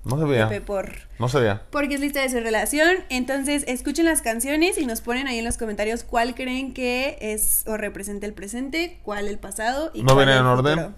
No 0.04 0.18
se 0.18 0.24
veía. 0.24 0.48
EP 0.52 0.62
por, 0.64 0.92
No 1.18 1.28
se 1.28 1.38
veía. 1.38 1.62
porque 1.70 1.94
es 1.94 2.00
lista 2.00 2.20
de 2.20 2.28
su 2.28 2.40
relación. 2.40 2.96
Entonces, 3.08 3.64
escuchen 3.68 4.06
las 4.06 4.22
canciones 4.22 4.76
y 4.76 4.86
nos 4.86 5.00
ponen 5.02 5.28
ahí 5.28 5.38
en 5.38 5.44
los 5.44 5.56
comentarios 5.56 6.02
cuál 6.02 6.34
creen 6.34 6.74
que 6.74 7.16
es 7.20 7.62
o 7.66 7.76
representa 7.76 8.26
el 8.26 8.34
presente, 8.34 8.98
cuál 9.04 9.28
el 9.28 9.38
pasado 9.38 9.90
y 9.94 10.02
¿No 10.02 10.14
cuál 10.14 10.28
el 10.28 10.38
en 10.38 10.44
orden? 10.46 10.94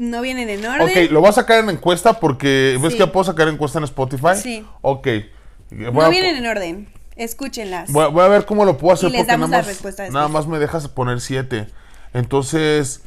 No 0.00 0.22
vienen 0.22 0.48
en 0.48 0.64
orden. 0.64 0.88
Ok, 0.88 1.10
lo 1.10 1.20
voy 1.20 1.28
a 1.28 1.32
sacar 1.32 1.58
en 1.62 1.68
encuesta 1.68 2.14
porque. 2.20 2.78
¿Ves 2.80 2.92
Sí. 2.92 2.98
que 2.98 3.06
puedo 3.06 3.22
sacar 3.24 3.48
encuesta 3.48 3.76
en 3.78 3.84
Spotify? 3.84 4.34
Sí. 4.42 4.66
Ok. 4.80 5.06
Voy 5.70 5.90
no 5.92 6.00
a, 6.00 6.08
vienen 6.08 6.36
en 6.36 6.46
orden. 6.46 6.88
Escúchenlas. 7.16 7.92
voy 7.92 8.04
a- 8.04 8.08
voy 8.08 8.24
a 8.24 8.28
ver 8.28 8.46
cómo 8.46 8.64
lo 8.64 8.78
puedo 8.78 8.94
hacer 8.94 9.10
Y 9.10 9.12
les 9.12 9.20
porque 9.20 9.32
damos 9.32 9.50
nada 9.50 9.62
la 9.62 9.68
más, 9.68 10.10
nada 10.10 10.28
más 10.28 10.46
me 10.46 10.58
dejas 10.58 10.88
poner 10.88 11.20
siete. 11.20 11.66
Entonces. 12.14 13.02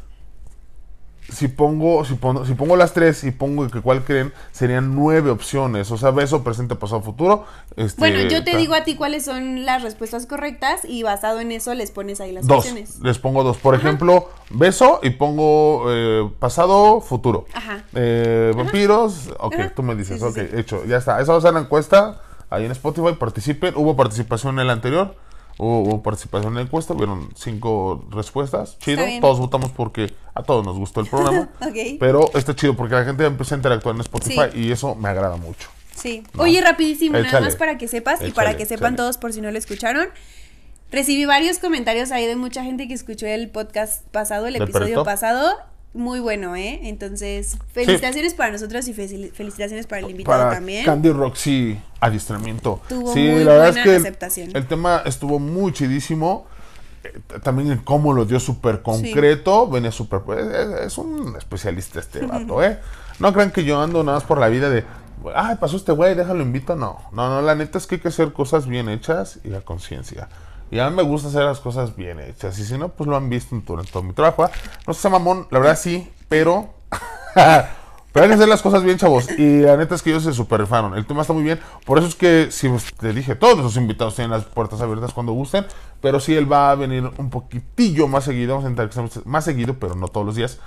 Si 1.30 1.48
pongo, 1.48 2.04
si 2.06 2.16
pongo, 2.16 2.46
si 2.46 2.54
pongo 2.54 2.76
las 2.76 2.94
tres 2.94 3.24
y 3.24 3.32
pongo 3.32 3.68
que 3.70 3.82
cuál 3.82 4.04
creen, 4.04 4.34
serían 4.52 4.96
nueve 4.96 5.30
opciones. 5.32 5.90
O 5.92 5.98
sea, 5.98 6.12
beso, 6.12 6.44
presente, 6.44 6.76
pasado, 6.76 7.02
futuro. 7.02 7.46
Este, 7.76 8.00
bueno, 8.00 8.22
yo 8.30 8.44
te 8.44 8.56
digo 8.58 8.74
a 8.76 8.84
ti 8.84 8.96
cuáles 8.96 9.26
son 9.26 9.66
las 9.66 9.82
respuestas 9.84 10.26
correctas 10.26 10.82
y 10.84 11.02
basado 11.04 11.40
en 11.40 11.52
eso 11.52 11.74
les 11.74 11.92
pones 11.92 12.20
ahí 12.22 12.32
las 12.34 12.46
Dos. 12.46 12.60
opciones. 12.60 13.00
Les 13.00 13.18
pongo 13.20 13.44
dos. 13.44 13.58
Por 13.58 13.74
ejemplo, 13.74 14.30
beso 14.52 15.00
y 15.02 15.12
pongo 15.12 15.86
eh, 15.88 16.30
pasado, 16.40 17.02
futuro. 17.02 17.46
Ajá. 17.54 17.84
Eh, 17.96 18.52
vampiros, 18.56 19.30
ok, 19.40 19.54
Ajá. 19.58 19.74
tú 19.76 19.82
me 19.84 19.96
dices, 19.96 20.20
Sí, 20.22 20.26
sí, 20.34 20.40
ok, 20.42 20.50
sí. 20.52 20.60
hecho, 20.60 20.86
ya 20.86 20.98
está. 20.98 21.20
Esa 21.22 21.32
va 21.32 21.38
a 21.38 21.42
ser 21.42 21.54
la 21.54 21.62
encuesta. 21.62 22.22
Ahí 22.50 22.66
en 22.66 22.72
Spotify 22.72 23.14
participen. 23.18 23.74
Hubo 23.76 23.96
participación 23.96 24.56
en 24.56 24.66
el 24.66 24.70
anterior. 24.70 25.16
Hubo, 25.58 25.82
hubo 25.82 26.04
participación 26.04 26.54
en 26.54 26.56
la 26.56 26.62
encuesta. 26.62 26.94
Hubieron 26.94 27.30
cinco 27.36 28.06
respuestas. 28.12 28.78
Chido. 28.80 29.04
Todos 29.22 29.40
votamos 29.40 29.72
porque 29.72 30.14
a 30.34 30.44
todos 30.44 30.66
nos 30.66 30.78
gustó 30.78 31.02
el 31.02 31.08
programa. 31.08 31.50
Pero 32.00 32.30
está 32.36 32.56
chido 32.56 32.76
porque 32.76 32.96
la 32.96 33.06
gente 33.06 33.26
empieza 33.26 33.56
a 33.56 33.58
interactuar 33.58 33.96
en 33.96 34.02
Spotify 34.02 34.42
Sí. 34.54 34.60
y 34.60 34.72
eso 34.72 34.96
me 34.96 35.10
agrada 35.10 35.36
mucho. 35.38 35.70
Sí. 35.96 36.24
No. 36.34 36.44
Oye, 36.44 36.60
rapidísimo, 36.62 37.18
nada 37.20 37.40
más 37.42 37.56
para 37.56 37.78
que 37.78 37.88
sepas 37.88 38.22
y 38.22 38.32
para 38.32 38.58
que 38.58 38.66
sepan 38.66 38.94
échale. 38.94 38.98
todos 38.98 39.18
por 39.18 39.32
si 39.32 39.42
no 39.42 39.52
lo 39.52 39.58
escucharon. 39.58 40.08
Recibí 40.92 41.26
varios 41.26 41.60
comentarios 41.60 42.12
ahí 42.12 42.26
de 42.28 42.36
mucha 42.36 42.64
gente 42.64 42.88
que 42.88 42.94
escuchó 42.94 43.26
el 43.26 43.50
podcast 43.50 44.06
pasado, 44.10 44.46
el 44.48 44.54
¿Del 44.54 44.64
episodio 44.64 44.86
perrito? 44.86 45.04
pasado. 45.04 45.56
Muy 45.94 46.20
bueno, 46.20 46.56
¿eh? 46.56 46.80
Entonces, 46.84 47.58
felicitaciones 47.72 48.34
para 48.34 48.52
nosotros 48.52 48.88
y 48.88 48.94
fel- 48.96 49.32
felicitaciones 49.32 49.86
para 49.86 50.02
el 50.02 50.10
invitado 50.10 50.40
Para 50.44 50.56
también. 50.56 50.86
Candy 50.86 51.12
Roxy 51.12 51.80
adiestramiento. 52.00 52.82
Tuvo 52.90 53.14
sí, 53.14 53.20
muy 53.20 53.44
la 53.44 53.52
verdad 53.54 53.66
buena 53.68 53.80
es 53.82 53.84
que 53.86 53.96
el- 53.96 54.02
aceptación. 54.02 54.50
El, 54.56 54.68
tema 54.68 55.04
estuvo 55.06 55.38
muy 55.40 55.72
chidísimo. 55.72 56.48
Eh, 57.04 57.20
También 57.44 57.72
en 57.72 57.78
cómo 57.80 58.12
lo 58.14 58.26
dio 58.26 58.40
súper 58.40 58.82
concreto. 58.82 59.68
Venía 59.70 59.92
súper. 59.92 60.22
pues, 60.22 60.44
es, 60.46 60.82
es 60.88 60.98
un 60.98 61.36
especialista 61.38 62.00
este 62.00 62.26
vato, 62.26 62.64
¿eh? 62.64 62.80
No 63.20 63.32
crean 63.32 63.52
que 63.52 63.64
yo 63.64 63.80
ando 63.80 64.04
nada 64.04 64.18
más 64.18 64.26
por 64.28 64.40
la 64.40 64.48
vida 64.48 64.70
de. 64.72 64.84
Ay, 65.36 65.58
pasó 65.60 65.78
este 65.78 65.92
güey, 65.92 66.16
déjalo 66.16 66.42
invito. 66.42 66.76
No, 66.76 67.00
no, 67.12 67.30
no. 67.30 67.42
La 67.44 67.54
neta 67.56 67.78
es 67.78 67.86
que 67.86 67.96
hay 67.96 68.02
que 68.02 68.08
hacer 68.08 68.34
cosas 68.34 68.66
bien 68.68 68.90
hechas 68.90 69.40
y 69.44 69.54
a 69.54 69.62
conciencia. 69.62 70.28
Y 70.74 70.80
a 70.80 70.90
mí 70.90 70.96
me 70.96 71.04
gusta 71.04 71.28
hacer 71.28 71.44
las 71.44 71.60
cosas 71.60 71.96
bien 71.96 72.20
hechas. 72.20 72.58
Y 72.58 72.66
si 72.66 72.80
no, 72.80 72.90
pues 72.90 73.08
lo 73.08 73.16
han 73.16 73.30
visto 73.30 73.54
en 73.54 73.62
todo, 73.62 73.84
todo 73.84 74.02
mi 74.02 74.14
trabajo. 74.14 74.46
¿eh? 74.46 74.50
No 74.88 74.96
sé, 74.96 75.08
mamón, 75.08 75.46
la 75.52 75.60
verdad 75.60 75.78
sí, 75.80 76.12
pero. 76.28 76.74
Pero 78.12 78.26
hay 78.26 78.30
que 78.30 78.36
hacer 78.36 78.48
las 78.48 78.62
cosas 78.62 78.84
bien, 78.84 79.00
chavos. 79.00 79.28
Y 79.40 79.62
la 79.62 79.76
neta 79.76 79.96
es 79.96 80.04
que 80.04 80.12
ellos 80.12 80.22
se 80.22 80.34
super 80.34 80.62
rifaron. 80.62 80.96
El 80.96 81.04
tema 81.08 81.22
está 81.22 81.34
muy 81.34 81.42
bien. 81.42 81.60
Por 81.84 81.98
eso 81.98 82.08
es 82.08 82.14
que, 82.14 82.52
si 82.52 82.70
te 83.00 83.12
dije, 83.12 83.34
todos 83.34 83.58
los 83.58 83.76
invitados 83.76 84.14
tienen 84.14 84.30
las 84.30 84.44
puertas 84.46 84.82
abiertas 84.82 85.14
cuando 85.14 85.32
gusten. 85.32 85.66
Pero 86.00 86.20
sí, 86.20 86.36
él 86.36 86.52
va 86.52 86.70
a 86.70 86.76
venir 86.76 87.10
un 87.18 87.32
poquitillo 87.32 88.08
más 88.08 88.26
seguido. 88.26 88.50
Vamos 88.54 88.66
a 88.66 88.70
intentar 88.70 89.04
que 89.04 89.10
sea 89.10 89.24
más 89.26 89.46
seguido, 89.46 89.78
pero 89.80 89.96
no 89.96 90.10
todos 90.10 90.28
los 90.28 90.36
días. 90.36 90.60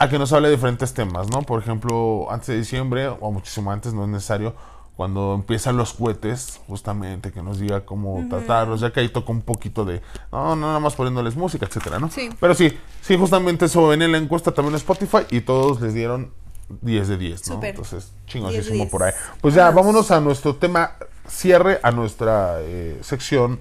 A 0.00 0.08
que 0.08 0.18
nos 0.18 0.32
hable 0.32 0.48
de 0.48 0.56
diferentes 0.56 0.94
temas, 0.94 1.30
¿no? 1.30 1.42
Por 1.42 1.62
ejemplo, 1.62 2.26
antes 2.28 2.48
de 2.48 2.56
diciembre, 2.56 3.06
o 3.06 3.30
muchísimo 3.30 3.70
antes, 3.70 3.94
no 3.94 4.02
es 4.02 4.08
necesario. 4.08 4.56
Cuando 4.96 5.34
empiezan 5.34 5.76
los 5.76 5.92
cohetes, 5.92 6.60
justamente, 6.68 7.32
que 7.32 7.42
nos 7.42 7.58
diga 7.58 7.84
cómo 7.84 8.24
tratarlos, 8.30 8.80
ya 8.80 8.92
que 8.92 9.00
ahí 9.00 9.08
toca 9.08 9.32
un 9.32 9.42
poquito 9.42 9.84
de, 9.84 10.02
no, 10.30 10.54
no, 10.54 10.66
nada 10.66 10.78
más 10.78 10.94
poniéndoles 10.94 11.34
música, 11.34 11.66
etcétera, 11.66 11.98
¿no? 11.98 12.10
Sí. 12.10 12.30
Pero 12.38 12.54
sí, 12.54 12.78
sí, 13.02 13.16
justamente 13.16 13.64
eso 13.64 13.88
venía 13.88 14.06
en 14.06 14.12
la 14.12 14.18
encuesta 14.18 14.52
también 14.52 14.74
en 14.74 14.76
Spotify 14.76 15.26
y 15.30 15.40
todos 15.40 15.80
les 15.80 15.94
dieron 15.94 16.32
10 16.80 17.08
de 17.08 17.16
10, 17.16 17.48
¿no? 17.48 17.54
Súper. 17.56 17.70
Entonces, 17.70 18.12
10 18.12 18.12
de 18.14 18.32
chingoncísimo 18.32 18.76
10. 18.76 18.90
por 18.90 19.02
ahí. 19.02 19.12
Pues 19.40 19.54
ya, 19.54 19.70
Vámonos. 19.70 20.10
a 20.10 20.20
nuestro 20.20 20.54
tema 20.56 20.92
cierre, 21.26 21.80
a 21.82 21.90
nuestra 21.90 22.58
eh, 22.60 22.98
sección 23.02 23.58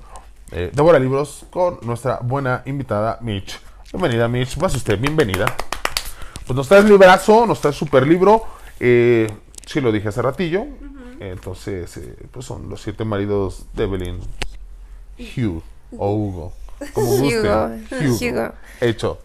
eh, 0.51 0.71
Devora 0.73 0.99
Libros 0.99 1.45
con 1.49 1.79
nuestra 1.81 2.19
buena 2.21 2.61
invitada 2.65 3.17
Mitch. 3.21 3.59
Bienvenida, 3.91 4.27
Mitch. 4.27 4.57
Pase 4.57 4.77
usted, 4.77 4.99
bienvenida. 4.99 5.45
Pues 6.45 6.55
nos 6.55 6.67
traes 6.67 6.85
librazo, 6.85 7.45
nos 7.45 7.61
traes 7.61 7.75
super 7.75 8.05
libro. 8.05 8.43
Eh, 8.79 9.31
sí, 9.65 9.81
lo 9.81 9.91
dije 9.91 10.09
hace 10.09 10.21
ratillo. 10.21 10.65
Entonces, 11.31 11.97
eh, 11.97 12.15
pues 12.31 12.45
son 12.45 12.69
los 12.69 12.81
siete 12.81 13.05
maridos 13.05 13.65
de 13.73 13.83
Evelyn 13.83 14.19
Hugh 15.17 15.63
o 15.97 16.13
Hugo. 16.13 16.53
Como 16.93 17.07
guste. 17.17 17.39
Hugo, 17.39 17.71
Hugo. 17.91 18.53
Hecho. 18.81 19.19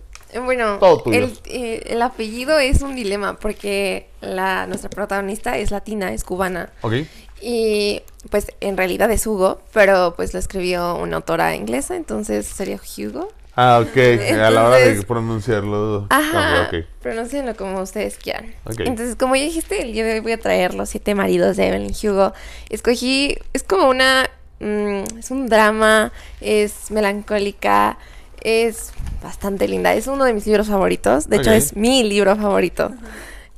Bueno, 0.45 0.79
el, 1.07 1.39
eh, 1.47 1.83
el 1.87 2.03
apellido 2.03 2.59
es 2.59 2.83
un 2.83 2.95
dilema 2.95 3.39
porque 3.39 4.11
la, 4.21 4.67
nuestra 4.67 4.91
protagonista 4.91 5.57
es 5.57 5.71
latina, 5.71 6.13
es 6.13 6.23
cubana. 6.23 6.71
Ok. 6.83 6.93
Y 7.41 8.03
pues 8.31 8.53
en 8.61 8.77
realidad 8.77 9.11
es 9.11 9.27
Hugo, 9.27 9.63
pero 9.73 10.15
pues 10.17 10.35
lo 10.35 10.39
escribió 10.39 10.97
una 10.97 11.17
autora 11.17 11.55
inglesa, 11.55 11.97
entonces 11.97 12.47
sería 12.47 12.79
Hugo. 12.99 13.33
Ah, 13.61 13.81
ok. 13.81 13.97
A 14.41 14.51
la 14.51 14.69
hora 14.69 14.77
de 14.77 15.03
pronunciarlo. 15.03 16.07
Ajá, 16.11 16.69
Ok, 16.69 16.75
ok. 16.75 16.85
pronúncienlo 17.03 17.57
como 17.57 17.83
ustedes 17.83 18.17
quieran. 18.17 18.55
Ok. 18.63 18.81
Entonces, 18.85 19.17
como 19.17 19.35
ya 19.35 19.43
dijiste, 19.43 19.83
el 19.83 19.93
día 19.93 20.05
de 20.05 20.13
hoy 20.13 20.21
voy 20.21 20.31
a 20.31 20.39
traer 20.39 20.75
los 20.75 20.89
siete 20.91 21.17
maridos 21.17 21.57
de 21.57 21.67
Evelyn 21.67 21.93
Hugo. 22.01 22.33
Escogí, 22.71 23.37
es 23.53 23.65
como 23.65 23.89
una, 23.89 24.31
mm, 24.61 25.19
es 25.19 25.33
un 25.33 25.49
drama, 25.49 26.13
es 26.41 26.93
melancólica, 26.93 27.99
es 28.43 28.93
bastante 29.25 29.67
linda. 29.67 29.93
Es 29.93 30.07
uno 30.07 30.25
de 30.25 30.35
mis 30.35 30.47
libros 30.47 30.69
favoritos, 30.69 31.29
de 31.29 31.39
hecho 31.39 31.51
es 31.51 31.75
mi 31.75 32.05
libro 32.05 32.37
favorito. 32.37 32.93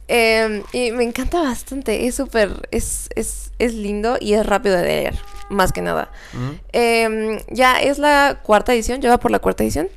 Eh, 0.09 0.63
y 0.73 0.93
me 0.93 1.05
encanta 1.05 1.43
bastante, 1.43 2.07
es 2.07 2.15
súper, 2.15 2.67
es, 2.71 3.11
es, 3.15 3.53
es 3.59 3.75
lindo 3.75 4.17
y 4.19 4.33
es 4.33 4.45
rápido 4.47 4.77
de 4.77 4.83
leer, 4.83 5.15
más 5.51 5.73
que 5.73 5.83
nada. 5.83 6.11
Eh, 6.73 7.45
ya 7.51 7.81
es 7.81 7.99
la 7.99 8.41
cuarta 8.43 8.73
edición, 8.73 9.01
lleva 9.03 9.19
por 9.19 9.31
la 9.31 9.39
cuarta 9.41 9.63
edición. 9.63 9.89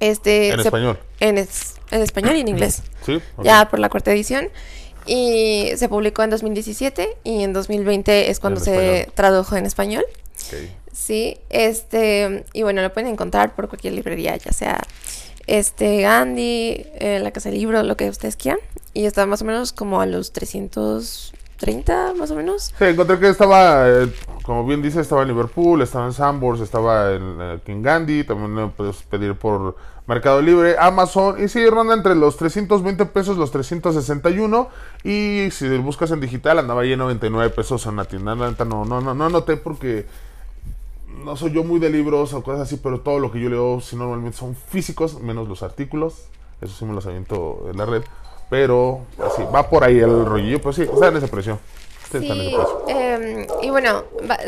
Este, 0.00 0.50
En 0.50 0.56
se- 0.58 0.62
español. 0.68 0.98
En, 1.20 1.38
es- 1.38 1.76
en 1.90 2.02
español 2.02 2.36
y 2.36 2.40
en 2.40 2.48
inglés. 2.48 2.82
Sí. 3.06 3.20
Ya 3.42 3.68
por 3.70 3.78
la 3.78 3.88
cuarta 3.88 4.12
edición. 4.12 4.48
Y 5.06 5.70
se 5.76 5.88
publicó 5.88 6.22
en 6.22 6.30
2017 6.30 7.16
y 7.24 7.42
en 7.42 7.52
2020 7.52 8.30
es 8.30 8.40
cuando 8.40 8.58
En 8.60 8.64
se 8.64 8.74
español. 9.00 9.12
tradujo 9.14 9.56
en 9.56 9.66
español. 9.66 10.04
Ok. 10.48 10.58
Sí, 10.92 11.38
este, 11.50 12.44
y 12.52 12.62
bueno, 12.62 12.80
lo 12.82 12.92
pueden 12.92 13.10
encontrar 13.10 13.54
por 13.54 13.68
cualquier 13.68 13.94
librería, 13.94 14.36
ya 14.36 14.52
sea 14.52 14.80
este 15.46 16.00
Gandhi, 16.02 16.86
eh, 16.94 17.18
la 17.22 17.32
Casa 17.32 17.50
del 17.50 17.58
Libro, 17.58 17.82
lo 17.82 17.96
que 17.96 18.08
ustedes 18.08 18.36
quieran. 18.36 18.60
Y 18.94 19.04
está 19.06 19.26
más 19.26 19.42
o 19.42 19.44
menos 19.44 19.72
como 19.72 20.00
a 20.00 20.06
los 20.06 20.32
330, 21.58 22.14
más 22.18 22.30
o 22.30 22.36
menos. 22.36 22.74
Sí, 22.78 22.84
encontré 22.84 23.18
que 23.18 23.28
estaba, 23.28 23.88
eh, 23.88 24.12
como 24.42 24.66
bien 24.66 24.82
dice, 24.82 25.00
estaba 25.00 25.22
en 25.22 25.28
Liverpool, 25.28 25.82
estaba 25.82 26.06
en 26.06 26.12
Sambors, 26.12 26.60
estaba 26.60 27.12
en 27.12 27.36
eh, 27.40 27.60
King 27.64 27.82
Gandhi, 27.82 28.24
también 28.24 28.70
puedes 28.70 29.02
pedir 29.02 29.34
por 29.34 29.76
Mercado 30.06 30.42
Libre, 30.42 30.76
Amazon, 30.78 31.42
y 31.42 31.48
sí, 31.48 31.66
ronda 31.68 31.94
entre 31.94 32.14
los 32.14 32.36
320 32.36 33.06
pesos, 33.06 33.38
los 33.38 33.50
361, 33.50 34.68
y 35.02 35.48
si 35.50 35.68
buscas 35.78 36.10
en 36.10 36.20
digital, 36.20 36.58
andaba 36.58 36.82
ahí 36.82 36.92
en 36.92 36.98
99 36.98 37.50
pesos 37.50 37.86
en 37.86 37.96
la 37.96 38.04
tienda, 38.04 38.34
no, 38.34 38.84
no, 38.84 39.00
no, 39.00 39.14
no 39.14 39.24
anoté 39.24 39.56
porque 39.56 40.06
no 41.24 41.36
soy 41.36 41.52
yo 41.52 41.64
muy 41.64 41.80
de 41.80 41.88
libros 41.88 42.34
o 42.34 42.42
cosas 42.42 42.62
así, 42.62 42.76
pero 42.76 43.00
todo 43.00 43.18
lo 43.18 43.32
que 43.32 43.40
yo 43.40 43.48
leo, 43.48 43.80
si 43.80 43.96
normalmente 43.96 44.36
son 44.36 44.54
físicos, 44.54 45.20
menos 45.20 45.48
los 45.48 45.62
artículos, 45.62 46.26
eso 46.60 46.74
sí 46.74 46.84
me 46.84 46.92
los 46.92 47.06
aviento 47.06 47.66
en 47.70 47.78
la 47.78 47.86
red, 47.86 48.02
pero 48.48 49.00
así, 49.24 49.42
va 49.54 49.68
por 49.68 49.84
ahí 49.84 49.98
el 49.98 50.24
rollillo, 50.24 50.60
pues 50.60 50.76
sí, 50.76 50.82
está 50.82 51.08
en 51.08 51.16
ese 51.16 51.28
precio. 51.28 51.58
Sí, 52.20 52.54
em, 52.86 53.46
y 53.62 53.70
bueno, 53.70 54.04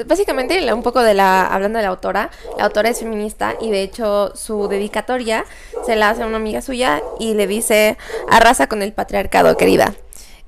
básicamente 0.06 0.72
un 0.72 0.82
poco 0.82 1.02
de 1.02 1.14
la, 1.14 1.46
hablando 1.46 1.78
de 1.78 1.82
la 1.82 1.88
autora, 1.88 2.30
la 2.56 2.64
autora 2.64 2.90
es 2.90 3.00
feminista 3.00 3.56
y 3.60 3.70
de 3.70 3.82
hecho 3.82 4.32
su 4.36 4.68
dedicatoria 4.68 5.44
se 5.84 5.96
la 5.96 6.10
hace 6.10 6.22
a 6.22 6.26
una 6.26 6.36
amiga 6.36 6.62
suya 6.62 7.02
y 7.18 7.34
le 7.34 7.48
dice, 7.48 7.96
arrasa 8.30 8.68
con 8.68 8.82
el 8.82 8.92
patriarcado, 8.92 9.56
querida. 9.56 9.94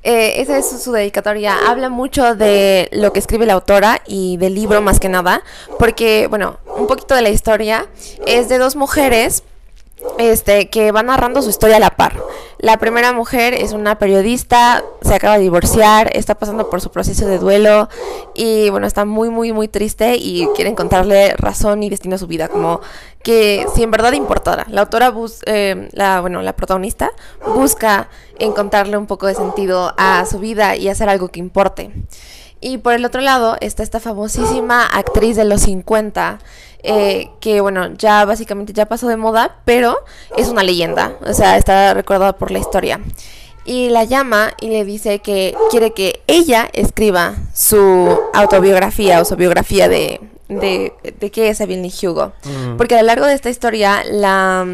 Eh, 0.05 0.41
esa 0.41 0.59
es 0.59 0.83
su 0.83 0.93
dedicatoria. 0.93 1.57
Habla 1.69 1.89
mucho 1.89 2.37
de 2.37 2.89
lo 2.93 3.13
que 3.13 3.19
escribe 3.19 3.47
la 3.47 3.55
autora 3.55 4.01
y 4.07 4.37
del 4.37 4.55
libro 4.55 4.81
más 4.81 5.01
que 5.01 5.09
nada, 5.09 5.43
porque, 5.79 6.29
bueno, 6.29 6.59
un 6.77 6.87
poquito 6.87 7.17
de 7.17 7.23
la 7.23 7.31
historia 7.31 7.87
es 8.27 8.49
de 8.49 8.59
dos 8.59 8.77
mujeres 8.77 9.43
este, 10.19 10.69
que 10.69 10.93
va 10.93 11.03
narrando 11.03 11.43
su 11.43 11.51
historia 11.51 11.77
a 11.77 11.81
la 11.81 11.91
par. 11.91 12.15
La 12.59 12.77
primera 12.79 13.13
mujer 13.13 13.55
es 13.55 13.73
una 13.73 13.99
periodista, 13.99 14.83
se 15.03 15.15
acaba 15.15 15.37
de 15.37 15.43
divorciar, 15.43 16.11
está 16.17 16.35
pasando 16.35 16.69
por 16.69 16.81
su 16.81 16.91
proceso 16.91 17.27
de 17.27 17.39
duelo 17.39 17.89
y 18.35 18.69
bueno, 18.71 18.87
está 18.87 19.05
muy, 19.05 19.31
muy, 19.31 19.53
muy 19.53 19.69
triste 19.69 20.17
y 20.17 20.49
quiere 20.57 20.71
encontrarle 20.71 21.35
razón 21.37 21.83
y 21.83 21.91
destino 21.91 22.17
a 22.17 22.19
su 22.19 22.27
vida, 22.27 22.49
como 22.49 22.81
que 23.23 23.67
si 23.75 23.83
en 23.83 23.91
verdad 23.91 24.13
importara. 24.13 24.67
La 24.71 24.83
autora, 24.83 25.13
eh, 25.47 25.89
la, 25.93 26.21
bueno, 26.21 26.43
la 26.43 26.55
protagonista 26.55 27.13
busca 27.55 28.09
encontrarle 28.39 28.97
un 28.97 29.07
poco 29.07 29.27
de 29.27 29.35
sentido 29.35 29.95
a 29.97 30.25
su 30.27 30.39
vida 30.41 30.77
y 30.77 30.89
hacer 30.89 31.09
algo 31.09 31.29
que 31.29 31.39
importe. 31.39 31.93
Y 32.61 32.79
por 32.79 32.95
el 32.95 33.05
otro 33.05 33.21
lado 33.21 33.57
está 33.61 33.85
esta 33.85 34.01
famosísima 34.01 34.85
actriz 34.85 35.37
de 35.37 35.45
los 35.45 35.61
50, 35.63 36.41
eh, 36.83 37.31
que 37.41 37.61
bueno, 37.61 37.95
ya 37.95 38.25
básicamente 38.25 38.73
ya 38.73 38.87
pasó 38.87 39.09
de 39.09 39.17
moda, 39.17 39.57
pero 39.65 39.99
es 40.37 40.49
una 40.49 40.63
leyenda, 40.63 41.17
o 41.27 41.35
sea, 41.35 41.57
está 41.57 41.95
recordada 41.95 42.35
por 42.35 42.51
la 42.51 42.59
historia. 42.59 43.01
Y 43.65 43.91
la 43.91 44.05
llama 44.05 44.53
y 44.61 44.69
le 44.69 44.85
dice 44.85 45.19
que 45.19 45.55
quiere 45.71 45.93
que 45.93 46.23
ella 46.27 46.71
escriba 46.73 47.35
su 47.53 48.19
autobiografía 48.33 49.21
o 49.21 49.27
su 49.27 49.37
biografía 49.37 49.91
de, 49.91 50.21
de, 50.49 50.95
de 51.21 51.31
qué 51.31 51.51
es 51.51 51.61
Evelyn 51.61 51.93
Hugo. 52.03 52.33
Porque 52.79 52.95
a 52.95 53.03
lo 53.03 53.07
largo 53.07 53.27
de 53.27 53.35
esta 53.35 53.51
historia, 53.51 54.03
la, 54.11 54.67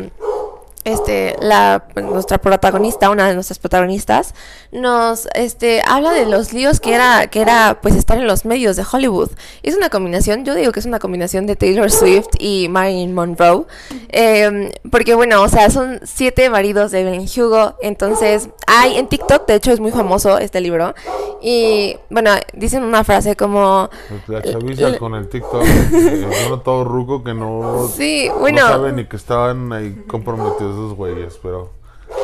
este, 0.85 1.37
la, 1.40 1.85
nuestra 1.97 2.38
protagonista, 2.38 3.11
una 3.11 3.27
de 3.29 3.35
nuestras 3.35 3.59
protagonistas, 3.59 4.35
nos 4.70 5.29
este, 5.35 5.83
habla 5.87 6.12
de 6.12 6.27
los 6.27 6.53
líos 6.53 6.81
que 6.81 6.94
era, 6.94 7.27
que 7.29 7.40
era 7.40 7.79
pues 7.81 7.94
estar 7.97 8.18
en 8.18 8.27
los 8.27 8.44
medios 8.44 8.77
de 8.77 8.85
Hollywood. 8.90 9.31
Es 9.62 9.77
una 9.77 9.88
combinación, 9.88 10.44
yo 10.44 10.55
digo 10.55 10.73
que 10.73 10.81
es 10.81 10.87
una 10.87 10.99
combinación 10.99 11.47
de 11.47 11.57
Taylor 11.57 11.90
Swift 11.90 12.29
y 12.38 12.68
Marilyn 12.68 13.14
Monroe. 13.14 13.64
Eh, 14.11 14.73
porque 14.90 15.14
bueno, 15.14 15.42
o 15.42 15.49
sea, 15.49 15.70
son 15.70 16.01
siete 16.05 16.51
maridos 16.51 16.90
de 16.90 17.01
Evelyn 17.01 17.29
Hugo. 17.37 17.75
Entonces, 17.81 18.49
hay 18.66 18.97
en 18.97 19.09
TikTok, 19.09 19.47
de 19.47 19.55
hecho 19.55 19.73
es 19.73 19.81
muy 19.81 19.90
famoso 19.90 20.38
este 20.38 20.61
libro. 20.61 20.94
Y 21.42 21.97
bueno, 22.11 22.31
dicen 22.53 22.83
una 22.83 23.05
frase 23.05 23.37
como... 23.37 23.90
La 24.29 24.42
chaviza 24.42 24.99
con 24.99 25.14
el 25.14 25.29
TikTok, 25.29 25.64
eh, 25.64 26.29
uno 26.47 26.61
todo 26.61 26.85
ruco 26.85 27.23
que 27.23 27.35
no, 27.35 27.88
Sí, 27.94 28.29
no 28.29 28.38
bueno. 28.38 28.61
sabe 28.61 28.92
ni 28.92 29.05
que 29.07 29.16
estaban 29.16 29.73
ahí 29.73 30.05
comprometidos 30.07 30.73
esos 30.74 30.94
güeyes, 30.94 31.38
pero 31.42 31.72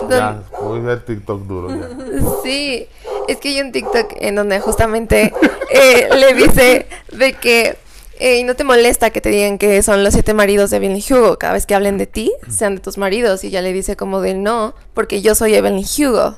ya, 0.08 0.42
voy 0.60 0.80
a 0.80 0.82
ver 0.82 1.04
TikTok 1.04 1.42
duro 1.42 1.68
ya. 1.70 1.88
Sí, 2.42 2.86
es 3.28 3.38
que 3.38 3.48
hay 3.48 3.60
un 3.60 3.72
TikTok 3.72 4.14
en 4.16 4.34
donde 4.34 4.60
justamente 4.60 5.32
eh, 5.70 6.08
le 6.14 6.34
dice 6.34 6.86
de 7.12 7.32
que 7.34 7.76
eh, 8.18 8.44
no 8.44 8.54
te 8.54 8.64
molesta 8.64 9.10
que 9.10 9.22
te 9.22 9.30
digan 9.30 9.56
que 9.56 9.82
son 9.82 10.04
los 10.04 10.12
siete 10.12 10.34
maridos 10.34 10.70
de 10.70 10.76
Evelyn 10.76 11.02
Hugo 11.02 11.38
cada 11.38 11.54
vez 11.54 11.64
que 11.64 11.74
hablen 11.74 11.96
de 11.96 12.06
ti, 12.06 12.30
sean 12.50 12.74
de 12.74 12.80
tus 12.82 12.98
maridos. 12.98 13.42
Y 13.44 13.46
ella 13.48 13.62
le 13.62 13.72
dice 13.72 13.96
como 13.96 14.20
de 14.20 14.34
no, 14.34 14.74
porque 14.92 15.22
yo 15.22 15.34
soy 15.34 15.54
Evelyn 15.54 15.86
Hugo. 15.98 16.36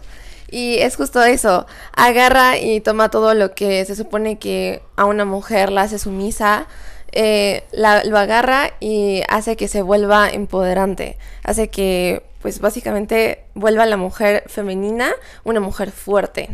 Y 0.48 0.76
es 0.78 0.96
justo 0.96 1.22
eso, 1.24 1.66
agarra 1.92 2.58
y 2.58 2.80
toma 2.80 3.10
todo 3.10 3.34
lo 3.34 3.54
que 3.54 3.84
se 3.86 3.96
supone 3.96 4.38
que 4.38 4.82
a 4.96 5.06
una 5.06 5.24
mujer 5.24 5.72
la 5.72 5.82
hace 5.82 5.98
sumisa, 5.98 6.68
eh, 7.12 7.64
la- 7.72 8.04
lo 8.04 8.18
agarra 8.18 8.72
y 8.80 9.22
hace 9.28 9.56
que 9.56 9.68
se 9.68 9.82
vuelva 9.82 10.28
empoderante, 10.30 11.16
hace 11.44 11.68
que 11.68 12.22
pues 12.40 12.58
básicamente 12.58 13.44
vuelva 13.54 13.86
la 13.86 13.96
mujer 13.96 14.42
femenina 14.48 15.12
una 15.44 15.60
mujer 15.60 15.92
fuerte. 15.92 16.48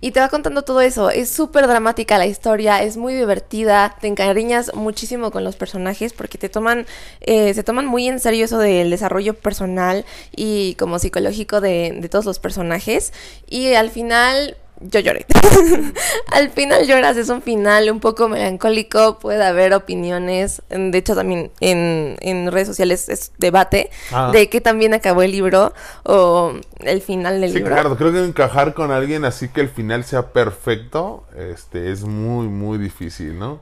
Y 0.00 0.12
te 0.12 0.20
va 0.20 0.28
contando 0.30 0.62
todo 0.62 0.80
eso, 0.80 1.10
es 1.10 1.28
súper 1.28 1.66
dramática 1.66 2.16
la 2.16 2.24
historia, 2.26 2.82
es 2.82 2.96
muy 2.96 3.12
divertida, 3.12 3.96
te 4.00 4.06
encariñas 4.06 4.74
muchísimo 4.74 5.30
con 5.30 5.44
los 5.44 5.56
personajes 5.56 6.14
porque 6.14 6.38
te 6.38 6.48
toman, 6.48 6.86
eh, 7.20 7.52
se 7.52 7.62
toman 7.62 7.84
muy 7.86 8.08
en 8.08 8.18
serio 8.18 8.46
eso 8.46 8.58
del 8.58 8.88
desarrollo 8.90 9.34
personal 9.34 10.06
y 10.34 10.74
como 10.76 10.98
psicológico 10.98 11.60
de 11.60 12.08
todos 12.10 12.24
los 12.24 12.38
personajes. 12.38 13.12
Y 13.48 13.74
al 13.74 13.90
final 13.90 14.56
yo 14.80 15.00
lloré. 15.00 15.26
Al 16.32 16.50
final 16.50 16.86
lloras, 16.86 17.16
es 17.16 17.28
un 17.28 17.42
final 17.42 17.90
un 17.90 18.00
poco 18.00 18.28
melancólico, 18.28 19.18
puede 19.18 19.44
haber 19.44 19.72
opiniones, 19.74 20.62
de 20.68 20.96
hecho 20.98 21.14
también 21.14 21.50
en, 21.60 22.16
en 22.20 22.50
redes 22.52 22.68
sociales 22.68 23.08
es 23.08 23.32
debate 23.38 23.90
Ah. 24.12 24.30
de 24.32 24.48
que 24.48 24.60
también 24.60 24.94
acabó 24.94 25.22
el 25.22 25.32
libro 25.32 25.72
o 26.04 26.52
el 26.80 27.00
final 27.02 27.40
del 27.40 27.50
Sí, 27.50 27.56
libro. 27.58 27.72
claro, 27.74 27.96
creo 27.96 28.12
que 28.12 28.24
encajar 28.24 28.74
con 28.74 28.90
alguien 28.90 29.24
así 29.24 29.48
que 29.48 29.60
el 29.60 29.68
final 29.68 30.04
sea 30.04 30.32
perfecto, 30.32 31.24
este, 31.36 31.90
es 31.92 32.02
muy, 32.04 32.46
muy 32.48 32.78
difícil, 32.78 33.38
¿no? 33.38 33.60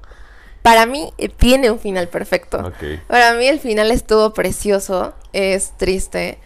Para 0.63 0.87
mí 0.87 1.13
eh, 1.19 1.29
tiene 1.29 1.71
un 1.71 1.79
final 1.79 2.09
perfecto. 2.09 2.73
Para 3.07 3.35
mí 3.35 3.47
el 3.47 3.61
final 3.61 3.91
estuvo 3.91 4.33
precioso, 4.33 5.13
es 5.35 5.73
triste, 5.77 6.39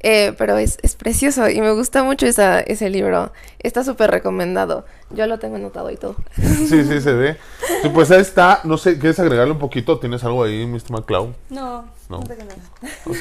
eh, 0.00 0.34
pero 0.36 0.58
es, 0.58 0.78
es 0.82 0.96
precioso 0.96 1.48
y 1.48 1.60
me 1.60 1.72
gusta 1.72 2.02
mucho 2.04 2.26
esa, 2.26 2.60
ese 2.60 2.90
libro. 2.90 3.32
Está 3.60 3.82
súper 3.84 4.10
recomendado. 4.10 4.84
Yo 5.10 5.26
lo 5.26 5.38
tengo 5.38 5.56
anotado 5.56 5.90
y 5.90 5.96
todo. 5.96 6.16
Sí, 6.36 6.84
sí, 6.84 7.00
se 7.00 7.12
ve. 7.12 7.36
Sí, 7.82 7.88
pues 7.90 8.10
ahí 8.10 8.20
está, 8.20 8.60
no 8.64 8.76
sé, 8.78 8.98
¿quieres 8.98 9.18
agregarle 9.20 9.52
un 9.52 9.58
poquito? 9.58 9.98
¿Tienes 9.98 10.22
algo 10.24 10.44
ahí, 10.44 10.66
Mr. 10.66 10.90
McCloud? 10.90 11.30
No. 11.50 11.84
No. 12.08 12.18
Ok. 12.18 13.16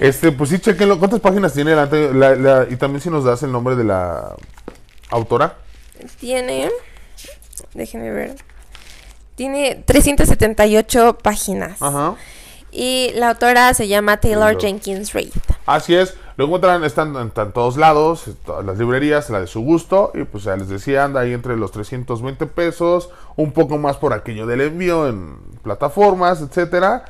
Este, 0.00 0.30
pues 0.32 0.50
sí, 0.50 0.58
chequenlo. 0.58 0.98
¿Cuántas 0.98 1.20
páginas 1.20 1.52
tiene? 1.52 1.74
La, 1.74 1.86
la- 1.86 2.34
la- 2.36 2.66
y 2.70 2.76
también 2.76 3.00
si 3.00 3.10
nos 3.10 3.24
das 3.24 3.42
el 3.42 3.50
nombre 3.52 3.74
de 3.76 3.84
la 3.84 4.34
autora. 5.10 5.56
Tiene, 6.18 6.70
déjenme 7.74 8.10
ver, 8.10 8.36
tiene 9.34 9.82
378 9.84 11.18
páginas. 11.22 11.80
Ajá. 11.82 12.14
Y 12.72 13.10
la 13.14 13.30
autora 13.30 13.74
se 13.74 13.88
llama 13.88 14.18
Taylor 14.18 14.56
Taylor. 14.56 14.62
Jenkins 14.62 15.12
Reid. 15.12 15.32
Así 15.66 15.94
es, 15.94 16.16
lo 16.36 16.46
encuentran, 16.46 16.84
están 16.84 17.14
en, 17.16 17.32
en 17.34 17.52
todos 17.52 17.76
lados, 17.76 18.28
en 18.28 18.34
todas 18.36 18.64
las 18.64 18.78
librerías, 18.78 19.28
la 19.30 19.40
de 19.40 19.46
su 19.46 19.60
gusto, 19.60 20.10
y 20.14 20.24
pues 20.24 20.44
ya 20.44 20.56
les 20.56 20.68
decía, 20.68 21.04
anda 21.04 21.20
ahí 21.20 21.32
entre 21.32 21.56
los 21.56 21.70
320 21.72 22.46
pesos, 22.46 23.10
un 23.36 23.52
poco 23.52 23.78
más 23.78 23.96
por 23.96 24.12
aquello 24.12 24.46
del 24.46 24.62
envío 24.62 25.08
en 25.08 25.36
plataformas, 25.62 26.40
etcétera. 26.40 27.04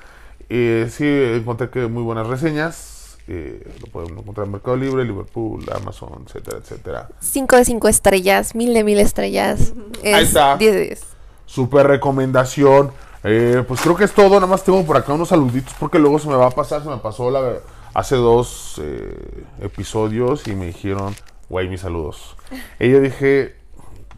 Eh, 0.49 0.91
sí, 0.91 1.07
encontré 1.07 1.71
que 1.71 1.87
muy 1.87 2.03
buenas 2.03 2.27
reseñas, 2.27 3.17
eh, 3.29 3.63
lo 3.81 3.87
pueden 3.87 4.19
encontrar 4.19 4.47
en 4.47 4.53
Mercado 4.53 4.77
Libre, 4.77 5.05
Liverpool, 5.05 5.65
Amazon, 5.73 6.25
etcétera, 6.27 6.59
etcétera. 6.59 7.09
5 7.21 7.57
de 7.57 7.65
5 7.65 7.89
estrellas, 7.89 8.55
mil 8.57 8.75
de 8.75 8.83
mil 8.83 8.99
estrellas. 8.99 9.73
Es 10.03 10.15
Ahí 10.15 10.25
está. 10.25 10.57
10 10.57 10.73
de 10.75 10.81
10. 10.81 11.03
Super 11.47 11.87
recomendación. 11.87 12.91
Eh, 13.25 13.65
pues 13.67 13.81
creo 13.81 13.97
que 13.97 14.05
es 14.05 14.13
todo. 14.13 14.35
Nada 14.35 14.47
más 14.47 14.65
tengo 14.65 14.85
por 14.85 14.97
acá 14.97 15.13
unos 15.13 15.29
saluditos 15.29 15.75
porque 15.79 15.99
luego 15.99 16.19
se 16.19 16.29
me 16.29 16.37
va 16.37 16.47
a 16.47 16.51
pasar. 16.51 16.83
Se 16.83 16.89
me 16.89 16.99
pasó 16.99 17.31
la, 17.31 17.59
hace 17.95 18.17
dos 18.17 18.81
eh, 18.83 19.45
episodios 19.61 20.47
y 20.47 20.55
me 20.55 20.67
dijeron, 20.67 21.15
güey, 21.49 21.69
mis 21.69 21.81
saludos. 21.81 22.37
Yo 22.79 23.01
dije, 23.01 23.57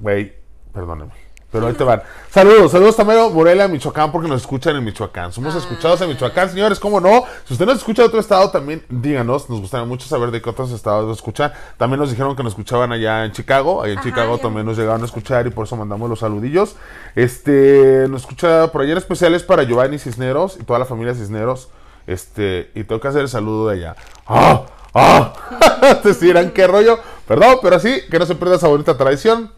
güey, 0.01 0.35
perdóname. 0.73 1.22
Pero 1.53 1.67
ahí 1.67 1.75
te 1.75 1.85
van. 1.85 2.03
Saludos, 2.31 2.73
saludos 2.73 2.97
también 2.97 3.21
a 3.21 3.29
Morelia, 3.29 3.69
Michoacán, 3.69 4.11
porque 4.11 4.27
nos 4.27 4.41
escuchan 4.41 4.75
en 4.75 4.83
Michoacán. 4.85 5.35
Somos 5.35 5.55
escuchados 5.55 6.01
en 6.01 6.09
Michoacán, 6.09 6.49
señores, 6.49 6.81
¿cómo 6.81 6.99
no? 6.99 7.25
Si 7.45 7.53
usted 7.53 7.67
nos 7.67 7.77
escucha 7.77 8.01
de 8.01 8.09
otro 8.09 8.21
estado, 8.21 8.51
también 8.51 8.83
díganos. 8.89 9.51
Nos 9.51 9.61
gustaría 9.61 9.85
mucho 9.85 10.09
saber 10.09 10.31
de 10.31 10.41
qué 10.41 10.49
otros 10.49 10.73
estados 10.73 11.07
nos 11.07 11.19
escuchan. 11.19 11.53
También 11.77 12.01
nos 12.01 12.09
dijeron 12.09 12.35
que 12.35 12.43
nos 12.43 12.53
escuchaban 12.55 12.91
allá 12.91 13.27
en 13.27 13.33
Chicago. 13.33 13.83
Allá 13.83 13.93
en 13.93 14.01
Chicago 14.01 14.37
ya. 14.37 14.43
también 14.43 14.65
nos 14.65 14.79
llegaron 14.79 15.03
a 15.03 15.05
escuchar 15.05 15.47
y 15.47 15.51
por 15.51 15.67
eso 15.67 15.77
mandamos 15.77 16.09
los 16.09 16.21
saludillos. 16.21 16.77
Este, 17.15 18.07
nos 18.09 18.23
escucha 18.23 18.73
por 18.73 18.81
ayer 18.81 18.97
especiales 18.97 19.43
para 19.43 19.65
Giovanni 19.65 19.99
Cisneros 19.99 20.57
y 20.59 20.65
toda 20.65 20.79
la 20.79 20.87
familia 20.87 21.15
Cisneros. 21.15 21.69
Este, 22.07 22.71
y 22.75 22.85
tengo 22.85 22.99
que 22.99 23.09
hacer 23.09 23.21
el 23.21 23.29
saludo 23.29 23.69
de 23.69 23.75
allá. 23.75 23.97
¡Ah! 24.27 24.63
¡Ah! 24.95 25.35
Te 26.03 26.15
dirán 26.15 26.51
qué 26.53 26.67
rollo. 26.67 26.99
Perdón, 27.29 27.59
pero 27.61 27.79
sí, 27.79 28.01
que 28.11 28.19
no 28.19 28.25
se 28.25 28.37
pierda 28.37 28.57
esa 28.57 28.69
bonita 28.69 28.97
tradición. 28.97 29.51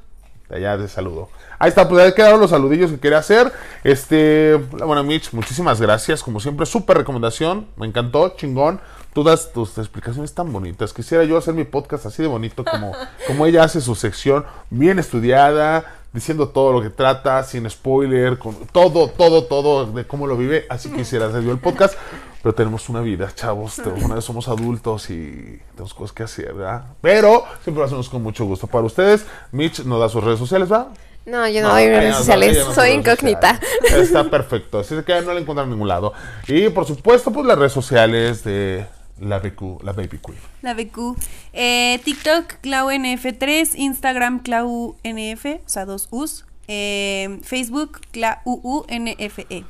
De 0.49 0.57
allá 0.57 0.77
de 0.77 0.89
saludo. 0.89 1.29
Ahí 1.59 1.71
está, 1.71 1.89
pues 1.89 2.05
ahí 2.05 2.13
quedaron 2.13 2.41
los 2.41 2.51
saludillos 2.51 2.91
que 2.91 2.99
quería 2.99 3.19
hacer. 3.19 3.53
Este, 3.83 4.55
bueno, 4.55 5.03
Mitch, 5.03 5.33
muchísimas 5.33 5.81
gracias. 5.81 6.23
Como 6.23 6.41
siempre, 6.41 6.67
súper 6.67 6.99
recomendación. 6.99 7.67
Me 7.77 7.87
encantó, 7.87 8.35
chingón. 8.37 8.81
Todas 9.15 9.53
tus 9.53 9.79
explicaciones 9.79 10.35
tan 10.35 10.53
bonitas. 10.53 10.93
Quisiera 10.93 11.25
yo 11.25 11.39
hacer 11.39 11.55
mi 11.55 11.65
podcast 11.65 12.05
así 12.07 12.23
de 12.23 12.29
bonito 12.29 12.65
como, 12.65 12.93
como 13.27 13.47
ella 13.47 13.63
hace 13.63 13.81
su 13.81 13.95
sección, 13.95 14.45
bien 14.71 14.99
estudiada, 14.99 15.85
diciendo 16.15 16.49
todo 16.49 16.73
lo 16.73 16.81
que 16.81 16.89
trata, 16.89 17.43
sin 17.43 17.69
spoiler, 17.69 18.39
con 18.39 18.55
todo, 18.73 19.09
todo, 19.09 19.45
todo 19.45 19.85
de 19.87 20.07
cómo 20.07 20.27
lo 20.27 20.37
vive. 20.39 20.65
Así 20.71 20.91
quisiera 20.91 21.27
hacer 21.27 21.43
yo 21.43 21.51
el 21.53 21.59
podcast. 21.59 21.95
Pero 22.43 22.55
tenemos 22.55 22.89
una 22.89 23.01
vida, 23.01 23.31
chavos. 23.35 23.77
Tenemos 23.77 24.05
una 24.05 24.15
vez 24.17 24.25
somos 24.25 24.49
adultos 24.49 25.09
y 25.11 25.61
tenemos 25.73 25.93
cosas 25.95 26.13
que 26.15 26.23
hacer, 26.23 26.53
¿verdad? 26.55 26.85
Pero 27.01 27.45
siempre 27.63 27.81
lo 27.81 27.85
hacemos 27.87 28.09
con 28.09 28.23
mucho 28.23 28.45
gusto 28.45 28.67
para 28.67 28.85
ustedes. 28.85 29.27
Mitch 29.51 29.81
nos 29.85 29.99
da 29.99 30.09
sus 30.09 30.23
redes 30.23 30.39
sociales, 30.39 30.71
¿va? 30.71 30.89
No, 31.27 31.49
yo 31.49 31.63
no, 31.63 31.71
doy 31.71 31.85
ella 31.85 32.01
redes 32.01 32.11
no- 32.13 32.19
sociales. 32.19 32.59
no 32.67 32.75
Soy 32.75 32.91
incógnita. 32.91 33.59
sociales. 33.81 34.07
Está 34.09 34.25
perfecto. 34.31 34.79
Así 34.81 34.95
que 35.07 35.23
no 35.23 35.33
la 35.33 35.41
encuentran 35.41 35.65
en 35.69 35.71
ningún 35.71 35.89
lado. 35.89 36.13
Y 36.47 36.69
por 36.69 36.85
supuesto, 36.85 37.31
pues 37.33 37.47
las 37.47 37.59
redes 37.59 37.73
sociales 37.73 38.45
de 38.45 38.85
la 39.21 39.39
BQ, 39.39 39.83
la 39.83 39.93
Baby 39.93 40.19
Queen. 40.25 40.39
La 40.63 40.75
BQ. 40.75 41.17
Eh, 41.53 42.01
TikTok, 42.05 42.55
ClauNF3, 42.63 43.75
Instagram, 43.77 44.41
ClauNF, 44.41 45.45
o 45.47 45.69
sea, 45.69 45.85
dos 45.85 46.09
U's. 46.11 46.45
Eh, 46.69 47.39
Facebook, 47.43 48.01
ClauUNFE. 48.13 49.65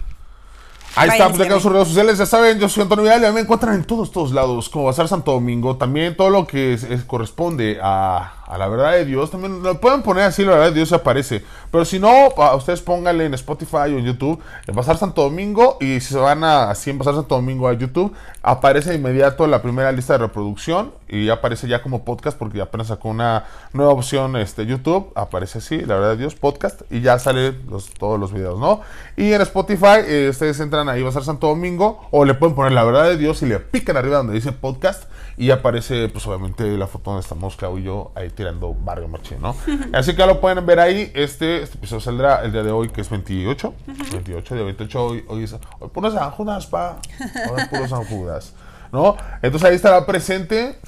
Ahí 0.96 1.08
está, 1.08 1.24
Vayan, 1.24 1.32
ya 1.32 1.32
quedan 1.32 1.34
síganme. 1.34 1.60
sus 1.62 1.72
redes 1.72 1.88
sociales, 1.88 2.18
ya 2.18 2.26
saben, 2.26 2.58
yo 2.60 2.68
soy 2.68 2.82
Antonio 2.84 3.02
Vidal, 3.04 3.20
ya 3.22 3.32
me 3.32 3.40
encuentran 3.40 3.74
en 3.74 3.84
todos, 3.84 4.12
todos 4.12 4.30
lados, 4.30 4.68
como 4.68 4.84
Bazar 4.84 5.08
Santo 5.08 5.32
Domingo, 5.32 5.76
también 5.76 6.16
todo 6.16 6.30
lo 6.30 6.46
que 6.46 6.72
es- 6.74 6.84
es- 6.84 7.02
corresponde 7.02 7.80
a, 7.82 8.43
a 8.46 8.58
la 8.58 8.68
verdad 8.68 8.92
de 8.92 9.04
Dios, 9.04 9.30
también 9.30 9.62
lo 9.62 9.80
pueden 9.80 10.02
poner 10.02 10.24
así, 10.24 10.44
la 10.44 10.52
verdad 10.52 10.66
de 10.66 10.74
Dios 10.74 10.92
aparece, 10.92 11.44
pero 11.70 11.84
si 11.84 11.98
no, 11.98 12.28
ustedes 12.56 12.82
pónganle 12.82 13.24
en 13.26 13.34
Spotify 13.34 13.76
o 13.76 13.98
en 13.98 14.04
YouTube, 14.04 14.40
en 14.66 14.74
Bazar 14.74 14.96
Santo 14.96 15.22
Domingo, 15.22 15.78
y 15.80 16.00
si 16.00 16.12
se 16.14 16.18
van 16.18 16.44
a, 16.44 16.70
así 16.70 16.90
en 16.90 16.98
Bazar 16.98 17.14
Santo 17.14 17.36
Domingo 17.36 17.68
a 17.68 17.72
YouTube, 17.72 18.14
aparece 18.42 18.90
de 18.90 18.96
inmediato 18.96 19.46
la 19.46 19.62
primera 19.62 19.92
lista 19.92 20.14
de 20.14 20.18
reproducción, 20.18 20.92
y 21.08 21.28
aparece 21.28 21.68
ya 21.68 21.82
como 21.82 22.04
podcast, 22.04 22.36
porque 22.36 22.60
apenas 22.60 22.88
sacó 22.88 23.08
una 23.08 23.44
nueva 23.72 23.92
opción, 23.92 24.36
este, 24.36 24.66
YouTube, 24.66 25.12
aparece 25.14 25.58
así, 25.58 25.80
la 25.80 25.94
verdad 25.94 26.10
de 26.10 26.16
Dios, 26.18 26.34
podcast, 26.34 26.82
y 26.90 27.00
ya 27.00 27.18
salen 27.18 27.62
los, 27.70 27.90
todos 27.94 28.18
los 28.20 28.32
videos, 28.32 28.58
¿no? 28.58 28.80
Y 29.16 29.32
en 29.32 29.40
Spotify, 29.40 30.00
eh, 30.06 30.28
ustedes 30.30 30.60
entran 30.60 30.88
ahí, 30.88 31.04
ser 31.12 31.24
Santo 31.24 31.48
Domingo, 31.48 32.06
o 32.10 32.24
le 32.24 32.34
pueden 32.34 32.54
poner 32.54 32.72
la 32.72 32.84
verdad 32.84 33.04
de 33.04 33.16
Dios 33.16 33.42
y 33.42 33.46
le 33.46 33.58
pican 33.58 33.96
arriba 33.96 34.18
donde 34.18 34.34
dice 34.34 34.52
podcast, 34.52 35.04
y 35.36 35.50
aparece, 35.50 36.08
pues 36.08 36.26
obviamente, 36.26 36.64
la 36.76 36.86
foto 36.86 37.10
donde 37.10 37.22
estamos 37.22 37.56
Clau 37.56 37.78
y 37.78 37.82
yo 37.82 38.12
ahí 38.14 38.30
tirando 38.34 38.74
Barrio 38.74 39.08
Marchín, 39.08 39.40
¿no? 39.40 39.56
Así 39.92 40.12
que 40.12 40.18
ya 40.18 40.26
lo 40.26 40.40
pueden 40.40 40.64
ver 40.66 40.80
ahí. 40.80 41.10
Este, 41.14 41.62
este 41.62 41.78
episodio 41.78 42.00
saldrá 42.00 42.44
el 42.44 42.52
día 42.52 42.62
de 42.62 42.70
hoy, 42.70 42.88
que 42.88 43.00
es 43.00 43.10
28. 43.10 43.74
28, 44.12 44.54
de 44.54 44.62
28, 44.64 45.04
hoy, 45.04 45.24
hoy 45.28 45.44
es. 45.44 45.54
Hoy 45.78 45.88
puros 45.92 46.14
San 46.14 46.30
Judas, 46.30 46.66
pa. 46.66 46.98
Hoy 47.18 47.60
es 47.60 47.68
puro 47.68 47.88
San 47.88 48.04
Judas, 48.04 48.54
¿no? 48.92 49.16
Entonces 49.42 49.68
ahí 49.68 49.76
estará 49.76 50.04
presente. 50.04 50.78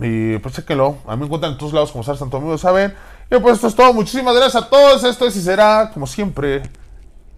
Y 0.00 0.38
pues 0.38 0.54
chequenlo. 0.54 0.98
A 1.06 1.14
mí 1.14 1.20
me 1.20 1.26
encuentran 1.26 1.52
en 1.52 1.58
todos 1.58 1.72
lados 1.72 1.92
como 1.92 2.02
Sar 2.02 2.16
Santo 2.16 2.38
Domingo, 2.38 2.58
¿saben? 2.58 2.94
Y 3.30 3.38
pues 3.38 3.54
esto 3.56 3.68
es 3.68 3.74
todo. 3.74 3.92
Muchísimas 3.92 4.34
gracias 4.34 4.64
a 4.64 4.68
todos. 4.68 5.04
Esto 5.04 5.26
es 5.26 5.36
y 5.36 5.40
será, 5.40 5.90
como 5.92 6.06
siempre, 6.06 6.62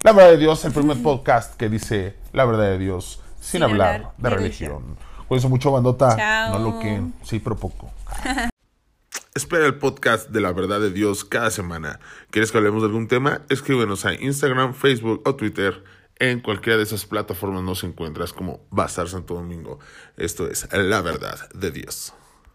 la 0.02 0.12
verdad 0.12 0.30
de 0.30 0.38
Dios, 0.38 0.64
el 0.64 0.72
primer 0.72 1.02
podcast 1.02 1.54
que 1.56 1.68
dice 1.68 2.16
la 2.32 2.44
verdad 2.44 2.64
de 2.64 2.78
Dios 2.78 3.20
sin, 3.40 3.60
Sin 3.60 3.62
hablar, 3.62 3.94
hablar 3.94 4.12
de 4.16 4.30
de 4.30 4.36
religión. 4.36 4.96
Cuídense 5.28 5.48
mucho, 5.48 5.72
bandota. 5.72 6.16
Chao. 6.16 6.58
No 6.58 6.70
lo 6.70 6.78
que, 6.78 7.02
sí, 7.22 7.40
pero 7.40 7.56
poco. 7.56 7.90
Espera 9.36 9.66
el 9.66 9.74
podcast 9.74 10.30
de 10.30 10.40
la 10.40 10.50
verdad 10.50 10.80
de 10.80 10.90
Dios 10.90 11.26
cada 11.26 11.50
semana. 11.50 12.00
¿Quieres 12.30 12.50
que 12.50 12.56
hablemos 12.56 12.80
de 12.80 12.86
algún 12.86 13.06
tema? 13.06 13.42
Escríbenos 13.50 14.06
a 14.06 14.14
Instagram, 14.14 14.72
Facebook 14.72 15.20
o 15.26 15.36
Twitter. 15.36 15.84
En 16.18 16.40
cualquiera 16.40 16.78
de 16.78 16.84
esas 16.84 17.04
plataformas 17.04 17.62
nos 17.62 17.84
encuentras 17.84 18.32
como 18.32 18.66
Bazar 18.70 19.10
Santo 19.10 19.34
Domingo. 19.34 19.78
Esto 20.16 20.48
es 20.48 20.66
la 20.72 21.02
verdad 21.02 21.50
de 21.52 21.70
Dios. 21.70 22.14